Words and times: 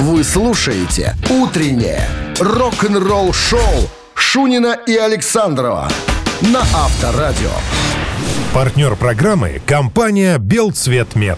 Вы 0.00 0.24
слушаете 0.24 1.14
«Утреннее 1.28 2.08
рок-н-ролл-шоу» 2.40 3.60
Шунина 4.14 4.74
и 4.86 4.96
Александрова 4.96 5.90
на 6.40 6.60
Авторадио. 6.60 7.50
Партнер 8.54 8.96
программы– 8.96 9.60
компания 9.66 10.38
«Белцветмет». 10.38 11.36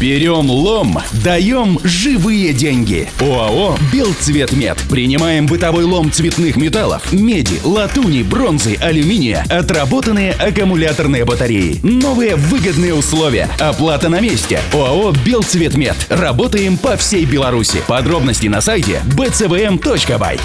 Берем 0.00 0.50
лом, 0.50 0.98
даем 1.22 1.78
живые 1.84 2.54
деньги. 2.54 3.06
ОАО 3.20 3.76
«Белцветмет». 3.92 4.78
Принимаем 4.88 5.46
бытовой 5.46 5.84
лом 5.84 6.10
цветных 6.10 6.56
металлов, 6.56 7.12
меди, 7.12 7.60
латуни, 7.62 8.22
бронзы, 8.22 8.76
алюминия, 8.80 9.44
отработанные 9.50 10.32
аккумуляторные 10.32 11.26
батареи. 11.26 11.80
Новые 11.82 12.36
выгодные 12.36 12.94
условия. 12.94 13.50
Оплата 13.58 14.08
на 14.08 14.20
месте. 14.20 14.60
ОАО 14.72 15.12
«Белцветмет». 15.22 15.96
Работаем 16.08 16.78
по 16.78 16.96
всей 16.96 17.26
Беларуси. 17.26 17.82
Подробности 17.86 18.46
на 18.46 18.62
сайте 18.62 19.02
bcvm.by. 19.18 20.40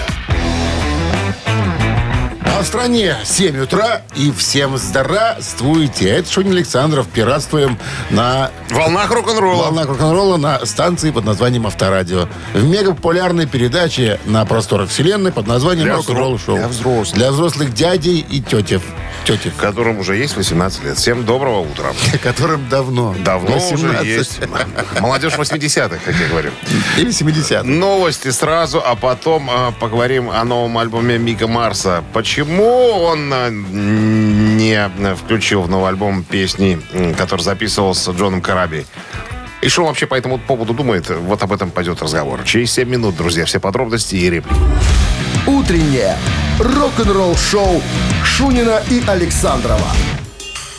А 2.56 2.62
в 2.62 2.66
стране 2.66 3.18
7 3.26 3.64
утра 3.64 4.04
и 4.16 4.32
всем 4.32 4.78
здравствуйте. 4.78 6.08
Это 6.08 6.32
Шунин 6.32 6.54
Александров. 6.54 7.06
Пиратствуем 7.10 7.78
на 8.12 8.50
Волнах 8.70 9.12
рок-н-ролла. 9.12 9.64
волнах 9.64 9.88
рок-н-ролла 9.90 10.38
на 10.38 10.66
станции 10.66 11.12
под 11.12 11.26
названием 11.26 11.68
Авторадио. 11.68 12.30
В 12.54 12.64
мегапопулярной 12.64 13.46
передаче 13.46 14.22
на 14.26 14.46
просторах 14.46 14.90
вселенной 14.90 15.34
под 15.34 15.48
названием 15.48 15.88
Для 15.88 15.96
Рок-н-ролл 15.98 16.40
шоу. 16.40 16.56
для 16.56 16.70
взрослых. 16.70 17.18
Для 17.18 17.32
взрослых 17.34 17.74
дядей 17.74 18.20
и 18.20 18.42
тетев. 18.42 18.84
Тетев. 19.26 19.54
Которым 19.58 20.00
уже 20.00 20.16
есть 20.16 20.38
18 20.38 20.84
лет. 20.86 20.98
Всем 20.98 21.26
доброго 21.26 21.60
утра. 21.60 21.92
Которым 22.24 22.70
давно. 22.70 23.14
Давно 23.26 23.56
18. 23.56 23.74
уже 23.74 24.06
есть. 24.06 24.40
Молодежь 25.02 25.34
80-х, 25.34 25.98
как 26.06 26.16
я 26.16 26.28
говорю. 26.30 26.52
Или 26.96 27.12
70 27.12 27.64
Новости 27.64 28.30
сразу, 28.30 28.82
а 28.86 28.96
потом 28.96 29.50
э, 29.50 29.72
поговорим 29.78 30.30
о 30.30 30.42
новом 30.46 30.78
альбоме 30.78 31.18
Мика 31.18 31.48
Марса. 31.48 32.04
Почему 32.14 32.45
он 32.60 33.34
э, 33.34 33.50
не 33.52 34.90
включил 35.16 35.62
в 35.62 35.70
новый 35.70 35.90
альбом 35.90 36.24
песни, 36.24 36.80
который 37.18 37.42
записывал 37.42 37.94
с 37.94 38.10
Джоном 38.10 38.42
Караби? 38.42 38.86
И 39.62 39.70
что 39.70 39.82
он 39.82 39.88
вообще 39.88 40.06
по 40.06 40.16
этому 40.16 40.38
поводу 40.38 40.74
думает? 40.74 41.10
Вот 41.10 41.42
об 41.42 41.52
этом 41.52 41.72
пойдет 41.72 42.02
разговор. 42.02 42.44
Через 42.44 42.72
7 42.74 42.88
минут, 42.88 43.16
друзья, 43.16 43.46
все 43.46 43.60
подробности 43.60 44.16
и 44.16 44.30
реплики. 44.30 44.60
«Утреннее 45.48 46.18
рок-н-ролл-шоу» 46.60 47.82
Шунина 48.24 48.82
и 48.90 49.04
Александрова 49.08 49.92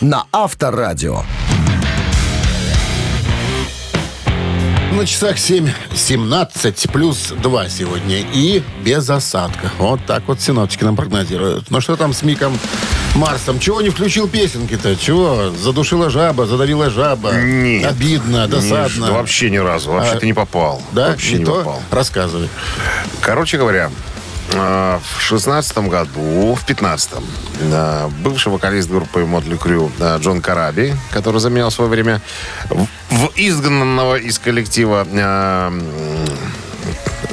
на 0.00 0.24
Авторадио. 0.32 1.22
На 4.96 5.04
часах 5.04 5.36
7.17 5.36 6.90
плюс 6.90 7.34
2 7.36 7.68
сегодня. 7.68 8.24
И 8.32 8.62
без 8.82 9.10
осадка. 9.10 9.70
Вот 9.76 10.00
так 10.06 10.22
вот 10.26 10.40
синоптики 10.40 10.84
нам 10.84 10.96
прогнозируют. 10.96 11.70
Ну 11.70 11.82
что 11.82 11.96
там 11.96 12.14
с 12.14 12.22
Миком 12.22 12.58
Марсом? 13.14 13.58
Чего 13.58 13.82
не 13.82 13.90
включил 13.90 14.26
песенки-то? 14.26 14.96
Чего? 14.96 15.50
Задушила 15.50 16.08
жаба, 16.08 16.46
задавила 16.46 16.88
жаба. 16.88 17.34
Нет. 17.34 17.90
Обидно, 17.90 18.48
досадно. 18.48 19.04
Не, 19.04 19.10
вообще 19.10 19.50
ни 19.50 19.58
разу. 19.58 19.90
Вообще 19.90 20.12
А, 20.12 20.18
ты 20.18 20.24
не 20.24 20.32
попал. 20.32 20.80
Да? 20.92 21.08
Вообще 21.08 21.34
не, 21.34 21.38
не, 21.40 21.44
то? 21.44 21.56
попал. 21.56 21.82
Рассказывай. 21.90 22.48
Короче 23.20 23.58
говоря, 23.58 23.90
э, 24.54 24.98
в 25.18 25.20
шестнадцатом 25.20 25.90
году, 25.90 26.54
в 26.54 26.64
пятнадцатом, 26.64 27.22
э, 27.60 28.08
бывший 28.24 28.50
вокалист 28.50 28.88
группы 28.88 29.26
Мотли 29.26 29.58
Крю 29.58 29.92
э, 30.00 30.18
Джон 30.20 30.40
Караби, 30.40 30.94
который 31.10 31.38
заменял 31.40 31.68
в 31.68 31.74
свое 31.74 31.90
время 31.90 32.22
в 33.10 33.30
изгнанного 33.36 34.16
из 34.16 34.38
коллектива 34.38 35.06
э, 35.10 35.80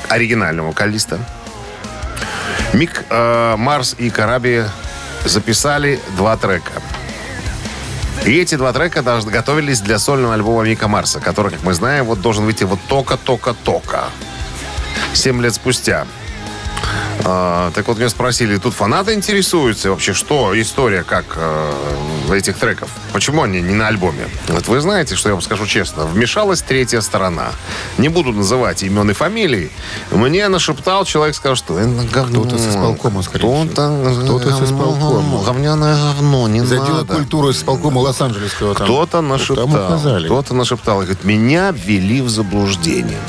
оригинального 0.10 0.68
вокалиста, 0.68 1.20
Мик 2.74 3.06
э, 3.10 3.56
Марс 3.58 3.96
и 3.98 4.10
Караби 4.10 4.66
записали 5.26 6.00
два 6.16 6.38
трека. 6.38 6.82
И 8.26 8.38
эти 8.40 8.56
два 8.56 8.72
трека 8.72 9.02
должны 9.02 9.32
готовились 9.32 9.82
для 9.82 10.00
сольного 10.00 10.34
альбома 10.34 10.64
Мика 10.64 10.88
Марса, 10.88 11.20
который, 11.20 11.52
как 11.52 11.64
мы 11.64 11.74
знаем, 11.74 12.06
вот 12.06 12.22
должен 12.22 12.46
выйти 12.46 12.64
вот 12.64 12.80
только-только-только. 12.88 14.06
Семь 15.14 15.42
лет 15.42 15.54
спустя. 15.54 16.08
А, 17.26 17.72
так 17.72 17.88
вот, 17.88 17.98
меня 17.98 18.10
спросили, 18.10 18.58
тут 18.58 18.74
фанаты 18.74 19.14
интересуются 19.14 19.90
вообще, 19.90 20.14
что 20.14 20.60
история, 20.60 21.04
как 21.04 21.26
э, 21.38 21.72
этих 22.34 22.58
треков? 22.58 22.90
Почему 23.14 23.44
они 23.44 23.62
не 23.62 23.74
на 23.74 23.88
альбоме? 23.88 24.28
Вот 24.50 24.68
вы 24.68 24.82
знаете, 24.82 25.16
что 25.16 25.30
я 25.30 25.36
вам 25.36 25.42
скажу 25.42 25.66
честно, 25.66 26.06
вмешалась 26.06 26.62
третья 26.62 27.02
сторона. 27.02 27.52
Не 27.98 28.10
буду 28.10 28.34
называть 28.34 28.84
имен 28.84 29.10
и 29.10 29.14
фамилий. 29.14 29.72
Мне 30.12 30.48
нашептал 30.50 31.06
человек, 31.06 31.36
сказал, 31.36 31.56
что. 31.56 31.80
Кто-то 32.12 32.58
с 32.58 32.70
исполкома, 32.70 33.22
скорее 33.22 33.68
Кто-то, 33.68 34.16
Кто-то 34.24 34.56
с 34.56 34.62
исполкома. 34.64 35.44
Говняное 35.44 35.96
говно, 35.96 36.48
не 36.48 36.62
За 36.62 36.82
отдела 36.82 36.98
надо. 37.00 37.16
культуры 37.16 37.52
исполкома 37.52 38.00
Лос-Анджелесского. 38.00 38.74
Кто-то 38.74 39.22
нашептал. 39.22 39.68
Кто-то 40.26 40.54
нашептал. 40.54 41.02
И 41.02 41.06
говорит, 41.06 41.24
меня 41.24 41.72
ввели 41.72 42.22
в 42.22 42.30
заблуждение. 42.30 43.20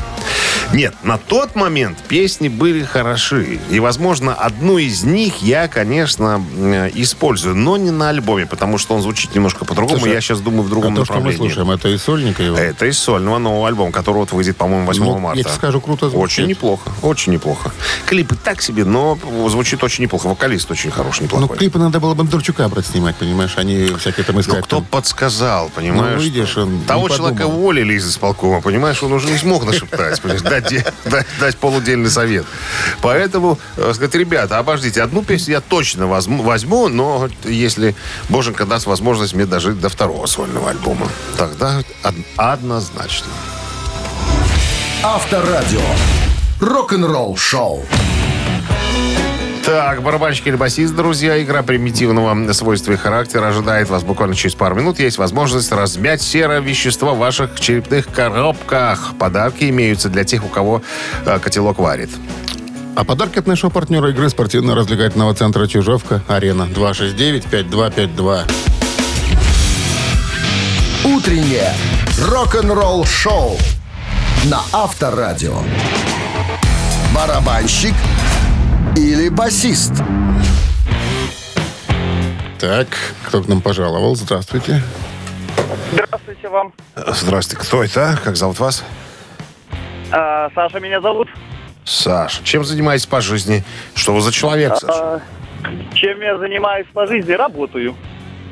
Нет, 0.75 0.93
на 1.05 1.19
тот 1.19 1.55
момент 1.55 1.99
песни 2.09 2.49
были 2.49 2.83
хороши. 2.83 3.61
И, 3.71 3.79
возможно, 3.79 4.35
одну 4.35 4.79
из 4.79 5.05
них 5.05 5.41
я, 5.41 5.69
конечно, 5.69 6.45
э, 6.57 6.91
использую. 6.95 7.55
Но 7.55 7.77
не 7.77 7.93
на 7.93 8.09
альбоме, 8.09 8.45
потому 8.45 8.77
что 8.79 8.95
он 8.97 9.03
звучит 9.03 9.35
немножко 9.37 9.65
по-другому. 9.65 10.01
Слушай, 10.01 10.15
я 10.15 10.21
сейчас 10.21 10.41
думаю 10.41 10.65
в 10.65 10.69
другом 10.71 10.95
а 10.95 10.97
то, 10.97 11.05
что 11.05 11.21
мы 11.21 11.33
слушаем, 11.33 11.71
это 11.71 11.89
из 11.89 12.03
сольника 12.03 12.43
его? 12.43 12.57
Это 12.59 12.87
из 12.87 12.99
сольного 12.99 13.39
нового 13.39 13.69
альбома, 13.69 13.93
который 13.93 14.17
вот 14.17 14.33
выйдет, 14.33 14.57
по-моему, 14.57 14.87
8 14.87 15.05
Ну, 15.05 15.19
марта. 15.21 15.39
я 15.39 15.45
тебе 15.45 15.53
скажу, 15.55 15.81
круто 15.81 16.11
звучит. 16.11 16.39
Очень 16.41 16.47
неплохо, 16.49 16.91
очень 17.03 17.33
неплохо. 17.33 17.71
Клипы 18.07 18.35
так 18.35 18.61
себе, 18.61 18.85
но 18.85 19.17
звучит 19.49 19.85
очень 19.85 20.03
неплохо. 20.03 20.27
Вокалист 20.27 20.69
очень 20.73 20.91
хороший, 20.91 21.21
Ну, 21.21 21.27
неплохой. 21.27 21.57
клипы 21.57 21.79
надо 21.79 22.01
было 22.01 22.15
Бондарчука 22.15 22.69
брать 22.69 22.87
снимать, 22.87 23.15
понимаешь, 23.15 23.53
они 23.57 23.87
всякие 23.99 24.25
там 24.25 24.41
искать. 24.41 24.57
Ну, 24.57 24.63
кто 24.63 24.77
там. 24.79 24.87
подсказал, 24.87 25.71
понимаешь? 25.73 26.17
Ну, 26.17 26.23
видишь, 26.23 26.57
он 26.57 26.81
Того 26.81 27.09
человека 27.09 27.47
уволили 27.47 27.95
из 27.95 28.09
исполкома, 28.09 28.61
понимаешь? 28.61 29.01
Он 29.05 29.13
уже 29.13 29.31
не 29.31 29.39
смог 29.39 29.65
нашептать, 29.65 30.21
понимаешь, 30.21 30.43
дать, 30.43 30.64
дать- 31.41 31.57
полудельный 31.57 32.11
совет. 32.11 32.45
Поэтому, 33.03 33.59
э, 33.77 33.93
сказать, 33.95 34.15
ребята, 34.15 34.59
обождите, 34.59 35.03
одну 35.03 35.23
песню 35.23 35.55
я 35.55 35.61
точно 35.61 36.07
возьму, 36.07 36.89
но 36.89 37.29
если 37.45 37.95
Боженька 38.29 38.65
даст 38.67 38.87
возможность 38.87 39.35
мне 39.35 39.47
дожить 39.47 39.81
до 39.81 39.89
второго 39.89 40.27
сольного 40.27 40.71
альбома, 40.71 41.09
тогда 41.37 41.79
од- 42.03 42.15
однозначно. 42.37 43.29
Авторадио. 45.03 45.81
Рок-н-ролл 46.61 47.37
шоу. 47.37 47.85
Так, 49.65 50.03
барабанщик 50.03 50.47
или 50.47 50.57
басист, 50.57 50.95
друзья, 50.95 51.43
игра 51.43 51.63
примитивного 51.63 52.53
свойства 52.53 52.93
и 52.93 52.97
характера 52.97 53.49
ожидает 53.49 53.89
вас 53.89 54.03
буквально 54.03 54.35
через 54.35 54.55
пару 54.55 54.75
минут. 54.75 54.99
Есть 54.99 55.17
возможность 55.17 55.73
размять 55.73 56.21
серое 56.21 56.61
вещество 56.61 57.15
в 57.15 57.19
ваших 57.19 57.59
черепных 57.59 58.07
коробках. 58.09 59.15
Подарки 59.19 59.71
имеются 59.71 60.11
для 60.11 60.25
тех, 60.25 60.45
у 60.45 60.49
кого 60.49 60.83
э, 61.25 61.39
котелок 61.39 61.79
варит. 61.79 62.11
А 62.95 63.05
подарки 63.05 63.39
от 63.39 63.47
нашего 63.47 63.71
партнера 63.71 64.11
игры 64.11 64.29
спортивно-развлекательного 64.29 65.35
центра 65.35 65.67
«Чижовка» 65.67 66.23
«Арена» 66.29 66.69
269-5252. 66.75 68.43
Утреннее 71.05 71.73
рок-н-ролл 72.21 73.07
шоу 73.07 73.57
на 74.45 74.61
Авторадио. 74.73 75.57
Барабанщик 77.15 77.95
или 78.97 79.29
басист? 79.29 79.93
Так, 82.59 82.89
кто 83.27 83.43
к 83.43 83.49
нам 83.49 83.61
пожаловал? 83.61 84.17
Здравствуйте. 84.17 84.83
Здравствуйте 85.93 86.49
вам. 86.49 86.73
Здравствуйте, 86.97 87.63
кто 87.67 87.83
это? 87.85 88.19
Как 88.25 88.37
зовут 88.37 88.59
вас? 88.59 88.85
А, 90.11 90.49
Саша 90.55 90.81
меня 90.81 91.01
зовут. 91.01 91.29
Саша. 91.85 92.43
Чем 92.45 92.65
занимаетесь 92.65 93.07
по 93.07 93.21
жизни? 93.21 93.65
Что 93.95 94.15
вы 94.15 94.21
за 94.21 94.33
человек, 94.33 94.77
Саша? 94.77 94.95
А, 94.95 95.21
чем 95.95 96.21
я 96.21 96.39
занимаюсь 96.39 96.87
по 96.95 97.07
жизни? 97.07 97.33
Работаю. 97.33 97.95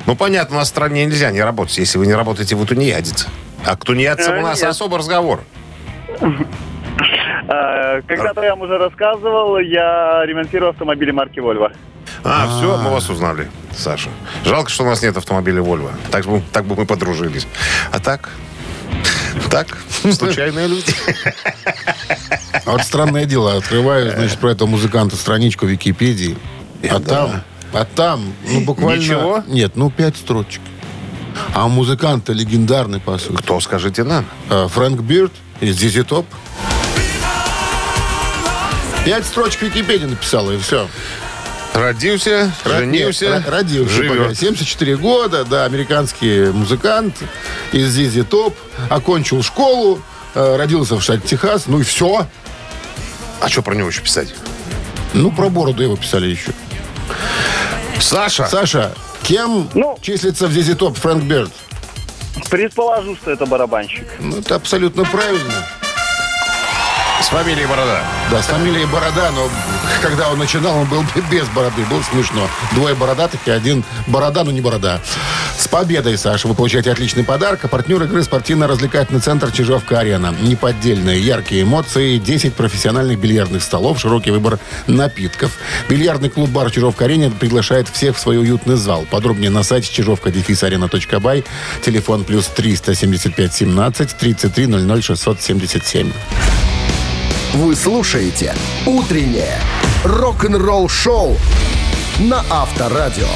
Ну, 0.07 0.17
понятно, 0.17 0.57
у 0.57 0.59
нас 0.59 0.69
в 0.69 0.71
стране 0.71 1.05
нельзя 1.07 1.31
не 1.31 1.41
работать. 1.41 1.79
Если 1.79 1.97
вы 1.97 2.07
не 2.07 2.15
работаете, 2.15 2.57
вы 2.57 2.67
тунеядец. 2.67 3.27
А 3.65 3.77
к 3.77 3.85
тунеядцам 3.85 4.35
Э, 4.35 4.39
у 4.41 4.43
нас 4.43 4.61
нет. 4.61 4.71
особый 4.71 4.99
разговор. 4.99 5.41
А, 7.49 8.03
Когда-то 8.03 8.43
я 8.43 8.51
вам 8.51 8.63
уже 8.63 8.79
рассказывал, 8.79 9.59
я 9.59 10.25
ремонтирую 10.25 10.71
автомобили 10.71 11.11
марки 11.11 11.39
Volvo. 11.39 11.73
А, 12.25 12.47
все, 12.47 12.77
мы 12.77 12.91
вас 12.91 13.09
узнали, 13.11 13.51
Саша. 13.73 14.11
Жалко, 14.45 14.71
что 14.71 14.85
у 14.85 14.87
нас 14.87 15.03
нет 15.03 15.17
автомобиля 15.17 15.63
Volvo. 15.63 15.91
Так 16.11 16.25
бы, 16.27 16.43
так 16.53 16.65
бы 16.65 16.77
мы 16.77 16.87
подружились. 16.87 17.47
А 17.91 17.99
так? 17.99 18.29
Так, 19.51 19.79
случайные 20.13 20.69
люди. 20.69 20.93
А 22.65 22.73
вот 22.73 22.83
странное 22.83 23.25
дело, 23.25 23.57
открываю, 23.57 24.13
значит, 24.13 24.39
про 24.39 24.53
этого 24.53 24.69
музыканта 24.69 25.17
страничку 25.17 25.67
в 25.67 25.69
Википедии, 25.69 26.37
а 26.89 27.01
да. 27.01 27.01
там, 27.01 27.43
а 27.73 27.85
там, 27.85 28.33
ну, 28.47 28.61
буквально... 28.61 29.01
Ничего? 29.01 29.43
Нет, 29.49 29.73
ну, 29.75 29.91
пять 29.91 30.17
строчек. 30.17 30.61
А 31.55 31.67
музыкант-то 31.67 32.33
легендарный, 32.33 33.01
по 33.01 33.19
сути. 33.19 33.37
Кто, 33.37 33.59
скажите 33.61 34.05
нам? 34.05 34.27
А, 34.49 34.69
Фрэнк 34.69 35.01
Бирд 35.01 35.33
из 35.61 35.77
Дизи 35.77 36.05
Топ. 36.05 36.27
Пять 39.05 39.27
строчек 39.27 39.61
в 39.61 39.63
Википедии 39.63 40.07
написала, 40.07 40.53
и 40.53 40.59
все. 40.59 40.89
Родился, 41.75 42.53
женился, 42.65 43.43
родился. 43.49 43.93
живет. 43.95 44.39
74 44.39 44.97
года, 44.99 45.45
да, 45.45 45.65
американский 45.65 46.51
музыкант 46.53 47.17
из 47.73 47.89
Зизи 47.89 48.23
Топ. 48.23 48.55
Окончил 48.91 49.43
школу, 49.43 50.01
э, 50.35 50.57
родился 50.57 50.97
в 50.97 51.03
штате 51.03 51.27
Техас, 51.27 51.67
ну 51.67 51.81
и 51.81 51.83
все. 51.83 52.27
А 53.41 53.49
что 53.49 53.63
про 53.63 53.75
него 53.75 53.89
еще 53.89 54.03
писать? 54.03 54.35
Ну, 55.15 55.33
про 55.33 55.49
бороду 55.49 55.83
его 55.83 55.97
писали 55.97 56.27
еще. 56.27 56.53
Саша! 58.01 58.47
Саша, 58.49 58.95
кем 59.23 59.69
Ну. 59.75 59.99
числится 60.03 60.47
в 60.49 60.53
Зизи 60.53 60.75
Топ 60.75 60.97
Фрэнк 60.99 61.25
Берд? 61.25 61.51
Предположу, 62.51 63.17
что 63.17 63.31
это 63.31 63.47
барабанщик. 63.47 64.07
Ну, 64.21 64.39
это 64.39 64.57
абсолютно 64.57 65.05
правильно. 65.05 65.67
С 67.23 67.29
фамилией 67.29 67.67
Борода. 67.67 68.03
Да, 68.33 68.43
с 68.43 68.47
фамилией 68.47 68.85
Борода, 68.87 69.31
но 69.31 69.49
когда 70.03 70.29
он 70.31 70.41
начинал, 70.41 70.79
он 70.79 70.87
был 70.89 71.05
без 71.31 71.47
бороды. 71.49 71.85
Было 71.89 72.03
смешно. 72.03 72.49
Двое 72.73 72.97
бородатых 72.97 73.41
и 73.47 73.51
один 73.53 73.85
борода, 74.09 74.43
но 74.43 74.51
не 74.51 74.61
борода. 74.61 75.01
С 75.57 75.69
победой, 75.69 76.19
Саша, 76.19 76.49
вы 76.49 76.55
получаете 76.55 76.91
отличный 76.91 77.23
подарок. 77.23 77.65
А 77.65 77.69
партнер 77.69 78.03
игры 78.03 78.25
спортивно-развлекательный 78.25 79.21
центр 79.21 79.53
Чижовка-Арена. 79.53 80.35
Неподдельные 80.41 81.21
яркие 81.21 81.63
эмоции, 81.63 82.19
10 82.19 82.55
профессиональных 82.55 83.21
бильярдных 83.21 83.63
столов, 83.63 84.01
широкий 84.01 84.33
выбор 84.33 84.59
напитков. 84.89 85.53
Бильярдный 85.89 86.29
клуб-бар 86.29 86.73
Чижовка-Арене 86.73 87.31
приглашает 87.31 87.89
всех 87.89 88.17
в 88.17 88.21
свой 88.21 88.39
уютный 88.39 88.75
зал. 88.75 89.07
Подробнее 89.09 89.51
на 89.51 89.63
сайте 89.63 89.93
чижовка-арена.бай. 89.93 91.45
Телефон 91.83 92.25
плюс 92.25 92.49
375 92.49 93.55
17 93.55 94.17
33 94.17 94.67
00 94.67 95.03
677. 95.03 96.13
Вы 97.55 97.77
слушаете 97.77 98.55
«Утреннее 98.87 99.59
рок-н-ролл-шоу» 100.05 101.37
на 102.21 102.43
Авторадио. 102.49 103.29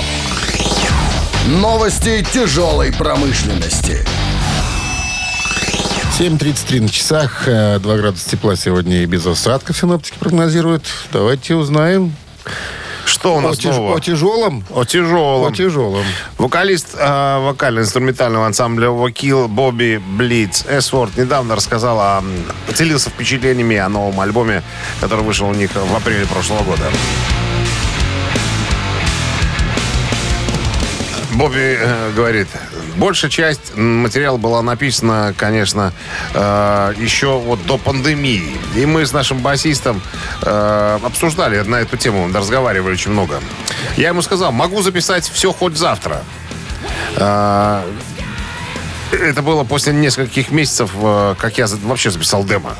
Новости 1.49 2.25
тяжелой 2.33 2.95
промышленности. 2.95 4.07
7.33 6.19 6.81
на 6.81 6.89
часах. 6.89 7.43
2 7.45 7.79
градуса 7.79 8.31
тепла 8.31 8.57
сегодня 8.57 9.03
и 9.03 9.07
без 9.07 9.27
осадков 9.27 9.77
синоптики 9.77 10.17
прогнозируют. 10.19 10.85
Давайте 11.13 11.55
узнаем. 11.55 12.17
Что 13.17 13.35
у 13.35 13.39
О, 13.39 13.41
нас 13.41 13.59
тяж- 13.59 13.75
нового? 13.75 13.97
о 13.97 14.01
тяжелом. 14.01 14.63
О 14.71 14.85
тяжелом. 14.85 15.51
О 15.51 15.57
тяжелом. 15.57 16.05
Вокалист 16.37 16.89
э, 16.99 17.39
вокально-инструментального 17.41 18.45
ансамбля 18.47 18.91
«Вокил» 18.91 19.49
Бобби 19.49 19.97
Блиц 20.19 20.67
Эсворд 20.69 21.17
недавно 21.17 21.57
рассказал 21.57 21.99
о... 21.99 22.23
поделился 22.67 23.09
впечатлениями 23.09 23.77
о 23.77 23.89
новом 23.89 24.21
альбоме, 24.21 24.63
который 25.01 25.25
вышел 25.25 25.49
у 25.49 25.55
них 25.55 25.71
в 25.75 25.97
апреле 25.97 26.27
прошлого 26.27 26.63
года. 26.63 26.83
Бобби 31.37 31.77
э, 31.79 32.13
говорит, 32.17 32.49
большая 32.97 33.31
часть 33.31 33.77
материала 33.77 34.39
была 34.39 34.63
написана, 34.63 35.35
конечно, 35.37 35.93
э, 36.33 36.95
еще 36.97 37.39
вот 37.39 37.65
до 37.67 37.77
пандемии. 37.77 38.57
И 38.75 38.87
мы 38.87 39.05
с 39.05 39.13
нашим 39.13 39.41
басистом 39.41 40.01
э, 40.41 40.99
обсуждали 41.03 41.61
на 41.61 41.77
эту 41.77 41.99
тему, 41.99 42.33
разговаривали 42.33 42.95
очень 42.95 43.11
много. 43.11 43.43
Я 43.99 44.09
ему 44.09 44.23
сказал, 44.23 44.51
могу 44.51 44.81
записать 44.81 45.29
все 45.29 45.53
хоть 45.53 45.77
завтра. 45.77 46.23
Это 49.13 49.41
было 49.43 49.63
после 49.65 49.93
нескольких 49.93 50.51
месяцев, 50.51 50.91
э, 50.95 51.35
как 51.39 51.59
я 51.59 51.67
вообще 51.85 52.11
записал 52.11 52.45
демо. 52.45 52.75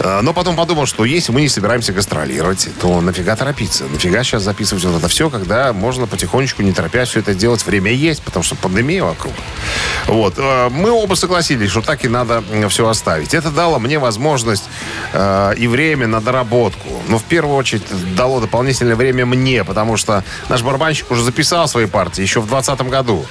Э, 0.00 0.20
Но 0.22 0.32
потом 0.32 0.56
подумал, 0.56 0.86
что 0.86 1.04
если 1.04 1.32
мы 1.32 1.40
не 1.40 1.48
собираемся 1.48 1.92
гастролировать, 1.92 2.68
то 2.80 3.00
нафига 3.00 3.36
торопиться? 3.36 3.84
Нафига 3.84 4.24
сейчас 4.24 4.42
записывать 4.42 4.84
вот 4.84 4.98
это 4.98 5.08
все, 5.08 5.30
когда 5.30 5.72
можно 5.72 6.06
потихонечку, 6.06 6.62
не 6.62 6.72
торопясь, 6.72 7.08
все 7.10 7.20
это 7.20 7.34
делать. 7.34 7.64
Время 7.64 7.92
есть, 7.92 8.22
потому 8.22 8.42
что 8.42 8.56
пандемия 8.56 9.04
вокруг. 9.04 9.32
Вот. 10.06 10.34
Э, 10.36 10.68
Мы 10.68 10.90
оба 10.90 11.14
согласились, 11.14 11.70
что 11.70 11.80
так 11.80 12.04
и 12.04 12.08
надо 12.08 12.42
все 12.68 12.88
оставить. 12.88 13.32
Это 13.34 13.50
дало 13.50 13.78
мне 13.78 13.98
возможность 13.98 14.64
и 15.14 15.66
время 15.68 16.06
на 16.06 16.20
доработку. 16.20 16.88
Но 17.08 17.18
в 17.18 17.24
первую 17.24 17.56
очередь 17.56 17.82
дало 18.14 18.40
дополнительное 18.40 18.96
время 18.96 19.26
мне, 19.26 19.64
потому 19.64 19.96
что 19.96 20.24
наш 20.48 20.62
барабанщик 20.62 21.10
уже 21.10 21.22
записал 21.22 21.68
свои 21.68 21.86
партии 21.86 22.22
еще 22.22 22.40
в 22.40 22.46
2020 22.48 22.88
году. 22.90 23.26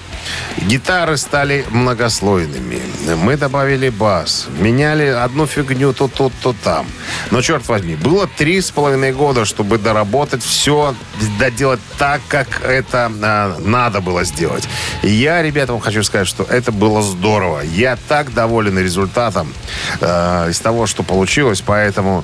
Гитары 0.58 1.18
стали 1.18 1.66
многослойными. 1.70 2.80
Мы 3.16 3.38
добавили 3.38 3.90
бас. 3.90 4.48
Меняли 4.60 5.06
одну 5.06 5.48
фигню 5.48 5.94
то 5.94 6.08
тут, 6.08 6.34
то 6.42 6.56
там. 6.64 6.86
Но, 7.32 7.42
черт 7.42 7.68
возьми, 7.68 7.96
было 7.96 8.28
три 8.28 8.62
с 8.62 8.72
половиной 8.72 9.14
года, 9.14 9.46
чтобы 9.46 9.78
доработать 9.78 10.44
все, 10.44 10.96
доделать 11.40 11.80
так, 11.98 12.22
как 12.28 12.62
это 12.64 13.12
а, 13.24 13.58
надо 13.60 14.02
было 14.02 14.24
сделать. 14.24 14.68
И 15.04 15.10
я, 15.10 15.42
ребята, 15.42 15.74
вам 15.74 15.82
хочу 15.82 16.04
сказать, 16.04 16.28
что 16.28 16.44
это 16.44 16.72
было 16.72 17.02
здорово. 17.02 17.62
Я 17.62 17.98
так 18.08 18.34
доволен 18.34 18.78
результатом 18.78 19.54
э, 20.00 20.50
из 20.50 20.60
того, 20.60 20.88
что 20.88 21.04
получилось, 21.04 21.62
поэтому 21.62 22.24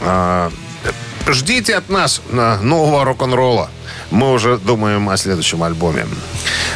э, 0.00 0.50
ждите 1.28 1.76
от 1.76 1.88
нас 1.88 2.20
нового 2.30 3.04
рок-н-ролла. 3.04 3.70
Мы 4.10 4.32
уже 4.32 4.58
думаем 4.58 5.08
о 5.08 5.16
следующем 5.16 5.62
альбоме. 5.62 6.06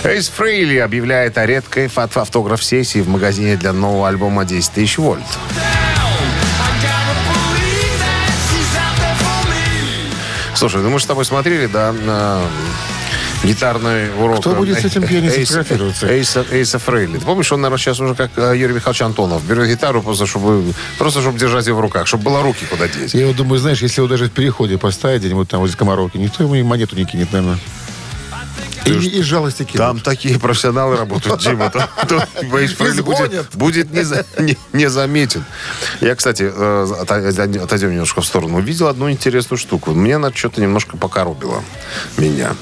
Эйс 0.04 0.28
Фрейли 0.28 0.78
объявляет 0.78 1.38
о 1.38 1.46
редкой 1.46 1.88
фото- 1.88 2.20
автограф-сессии 2.22 3.00
в 3.00 3.08
магазине 3.08 3.56
для 3.56 3.72
нового 3.72 4.08
альбома 4.08 4.44
10 4.44 4.72
тысяч 4.72 4.98
вольт. 4.98 5.24
Слушай, 10.54 10.82
ну 10.82 10.90
мы 10.90 10.98
же 10.98 11.04
с 11.04 11.08
тобой 11.08 11.24
смотрели, 11.24 11.66
да, 11.66 11.92
на 11.92 12.40
гитарный 13.44 14.10
урок. 14.18 14.40
Кто 14.40 14.54
будет 14.54 14.80
с 14.80 14.84
этим 14.84 15.06
пианистом 15.06 15.40
Эйса- 15.42 15.46
фотографироваться? 15.46 16.06
Эйса, 16.06 16.46
Эйса 16.50 16.78
Фрейли. 16.78 17.18
Ты 17.18 17.24
помнишь, 17.24 17.52
он, 17.52 17.60
наверное, 17.60 17.78
сейчас 17.80 18.00
уже 18.00 18.14
как 18.14 18.30
э, 18.36 18.54
Юрий 18.56 18.74
Михайлович 18.74 19.02
Антонов. 19.02 19.44
Берет 19.44 19.68
гитару 19.68 20.02
просто, 20.02 20.26
чтобы, 20.26 20.72
просто, 20.98 21.20
чтобы 21.20 21.38
держать 21.38 21.66
ее 21.66 21.74
в 21.74 21.80
руках, 21.80 22.06
чтобы 22.06 22.24
было 22.24 22.42
руки 22.42 22.64
куда 22.70 22.88
деть. 22.88 23.14
Я 23.14 23.26
вот 23.26 23.36
думаю, 23.36 23.58
знаешь, 23.58 23.82
если 23.82 24.00
его 24.00 24.08
даже 24.08 24.26
в 24.26 24.30
переходе 24.32 24.78
поставить 24.78 25.20
где-нибудь 25.20 25.48
там 25.48 25.60
возле 25.60 25.76
Комаровки, 25.76 26.16
никто 26.16 26.42
ему 26.42 26.54
и 26.54 26.62
монету 26.62 26.96
не 26.96 27.04
кинет, 27.04 27.32
наверное. 27.32 27.58
И, 28.86 28.90
из 29.20 29.24
жалости 29.24 29.62
кинет. 29.64 29.78
Там 29.78 30.00
такие 30.00 30.38
профессионалы 30.38 30.96
работают, 30.96 31.40
Дима. 31.40 31.70
Там, 31.70 31.88
будет, 32.50 33.54
будет 33.54 33.90
не, 33.92 34.02
за- 34.02 34.26
не- 34.38 34.58
не 34.72 34.88
заметен. 34.90 35.44
Я, 36.00 36.14
кстати, 36.14 36.50
э, 36.54 36.94
отойдем 37.62 37.92
немножко 37.92 38.20
в 38.20 38.26
сторону. 38.26 38.58
Увидел 38.58 38.88
одну 38.88 39.10
интересную 39.10 39.58
штуку. 39.58 39.92
Мне 39.92 40.16
она 40.16 40.32
что-то 40.32 40.60
немножко 40.60 40.96
покоробило 40.96 41.62
меня. 42.18 42.54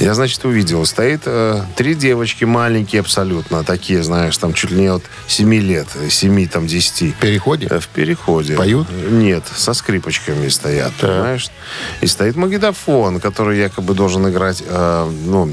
Я, 0.00 0.14
значит, 0.14 0.44
увидел. 0.44 0.86
Стоит 0.86 1.22
э, 1.26 1.62
три 1.76 1.94
девочки 1.94 2.44
маленькие 2.44 3.00
абсолютно. 3.00 3.62
Такие, 3.64 4.02
знаешь, 4.02 4.36
там 4.38 4.54
чуть 4.54 4.70
ли 4.70 4.80
не 4.80 4.86
от 4.86 5.02
7 5.26 5.54
лет. 5.54 5.88
7, 6.08 6.48
там, 6.48 6.66
10. 6.66 7.14
В 7.16 7.20
переходе? 7.20 7.66
Э, 7.70 7.80
В 7.80 7.88
переходе. 7.88 8.54
Поют? 8.54 8.88
Нет, 9.10 9.44
со 9.54 9.74
скрипочками 9.74 10.48
стоят, 10.48 10.92
понимаешь? 11.00 11.48
И 12.00 12.06
стоит 12.06 12.36
магнитофон, 12.36 13.20
который 13.20 13.58
якобы 13.58 13.94
должен 13.94 14.28
играть, 14.28 14.62
э, 14.66 15.10
ну, 15.26 15.49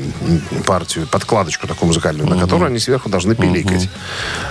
партию, 0.66 1.08
подкладочку 1.08 1.68
такую 1.68 1.88
музыкальную, 1.88 2.28
на 2.28 2.40
которую 2.40 2.68
они 2.68 2.80
сверху 2.80 3.10
должны 3.10 3.36
пиликать. 3.36 3.90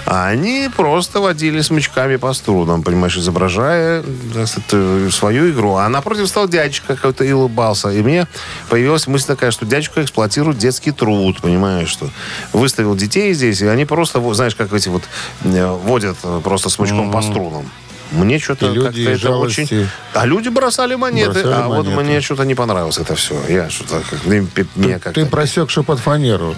А 0.07 0.27
они 0.29 0.71
просто 0.75 1.21
водили 1.21 1.61
смычками 1.61 2.17
по 2.17 2.33
струнам, 2.33 2.83
понимаешь, 2.83 3.17
изображая 3.17 4.03
сказать, 4.47 5.13
свою 5.13 5.51
игру. 5.51 5.75
А 5.75 5.89
напротив 5.89 6.29
стал 6.29 6.49
дядечка 6.49 6.95
какой-то 6.95 7.25
и 7.25 7.33
улыбался. 7.33 7.91
И 7.91 8.03
мне 8.03 8.27
появилась 8.69 9.07
мысль 9.07 9.27
такая, 9.27 9.51
что 9.51 9.67
дядечка 9.67 10.03
эксплуатирует 10.03 10.59
детский 10.59 10.93
труд, 10.93 11.41
понимаешь, 11.41 11.89
что 11.89 12.11
выставил 12.53 12.95
детей 12.95 13.33
здесь, 13.35 13.61
и 13.63 13.67
они 13.67 13.85
просто, 13.85 14.21
знаешь, 14.35 14.55
как 14.55 14.73
эти 14.73 14.89
вот 14.89 15.03
э, 15.45 15.67
водят 15.67 16.17
э, 16.23 16.41
просто 16.43 16.69
смычком 16.69 17.11
по 17.11 17.23
струнам. 17.23 17.71
Мне 18.13 18.39
что-то 18.39 18.73
как-то 18.75 19.01
это 19.01 19.19
жалости 19.19 19.61
очень... 19.63 19.89
А 20.15 20.27
люди 20.27 20.49
бросали 20.49 20.95
монеты, 20.95 21.33
бросали 21.43 21.53
а 21.53 21.69
вот 21.69 21.87
монеты. 21.87 22.03
мне 22.05 22.21
что-то 22.21 22.45
не 22.45 22.55
понравилось 22.55 22.99
это 22.99 23.15
все. 23.15 23.35
Я 23.49 23.69
что-то... 23.71 24.03
как- 24.09 24.25
мне 24.25 24.99
как-то... 24.99 25.13
Ты 25.13 25.27
просек, 25.27 25.71
что 25.71 25.83
под 25.83 25.99
фанеру. 25.99 26.55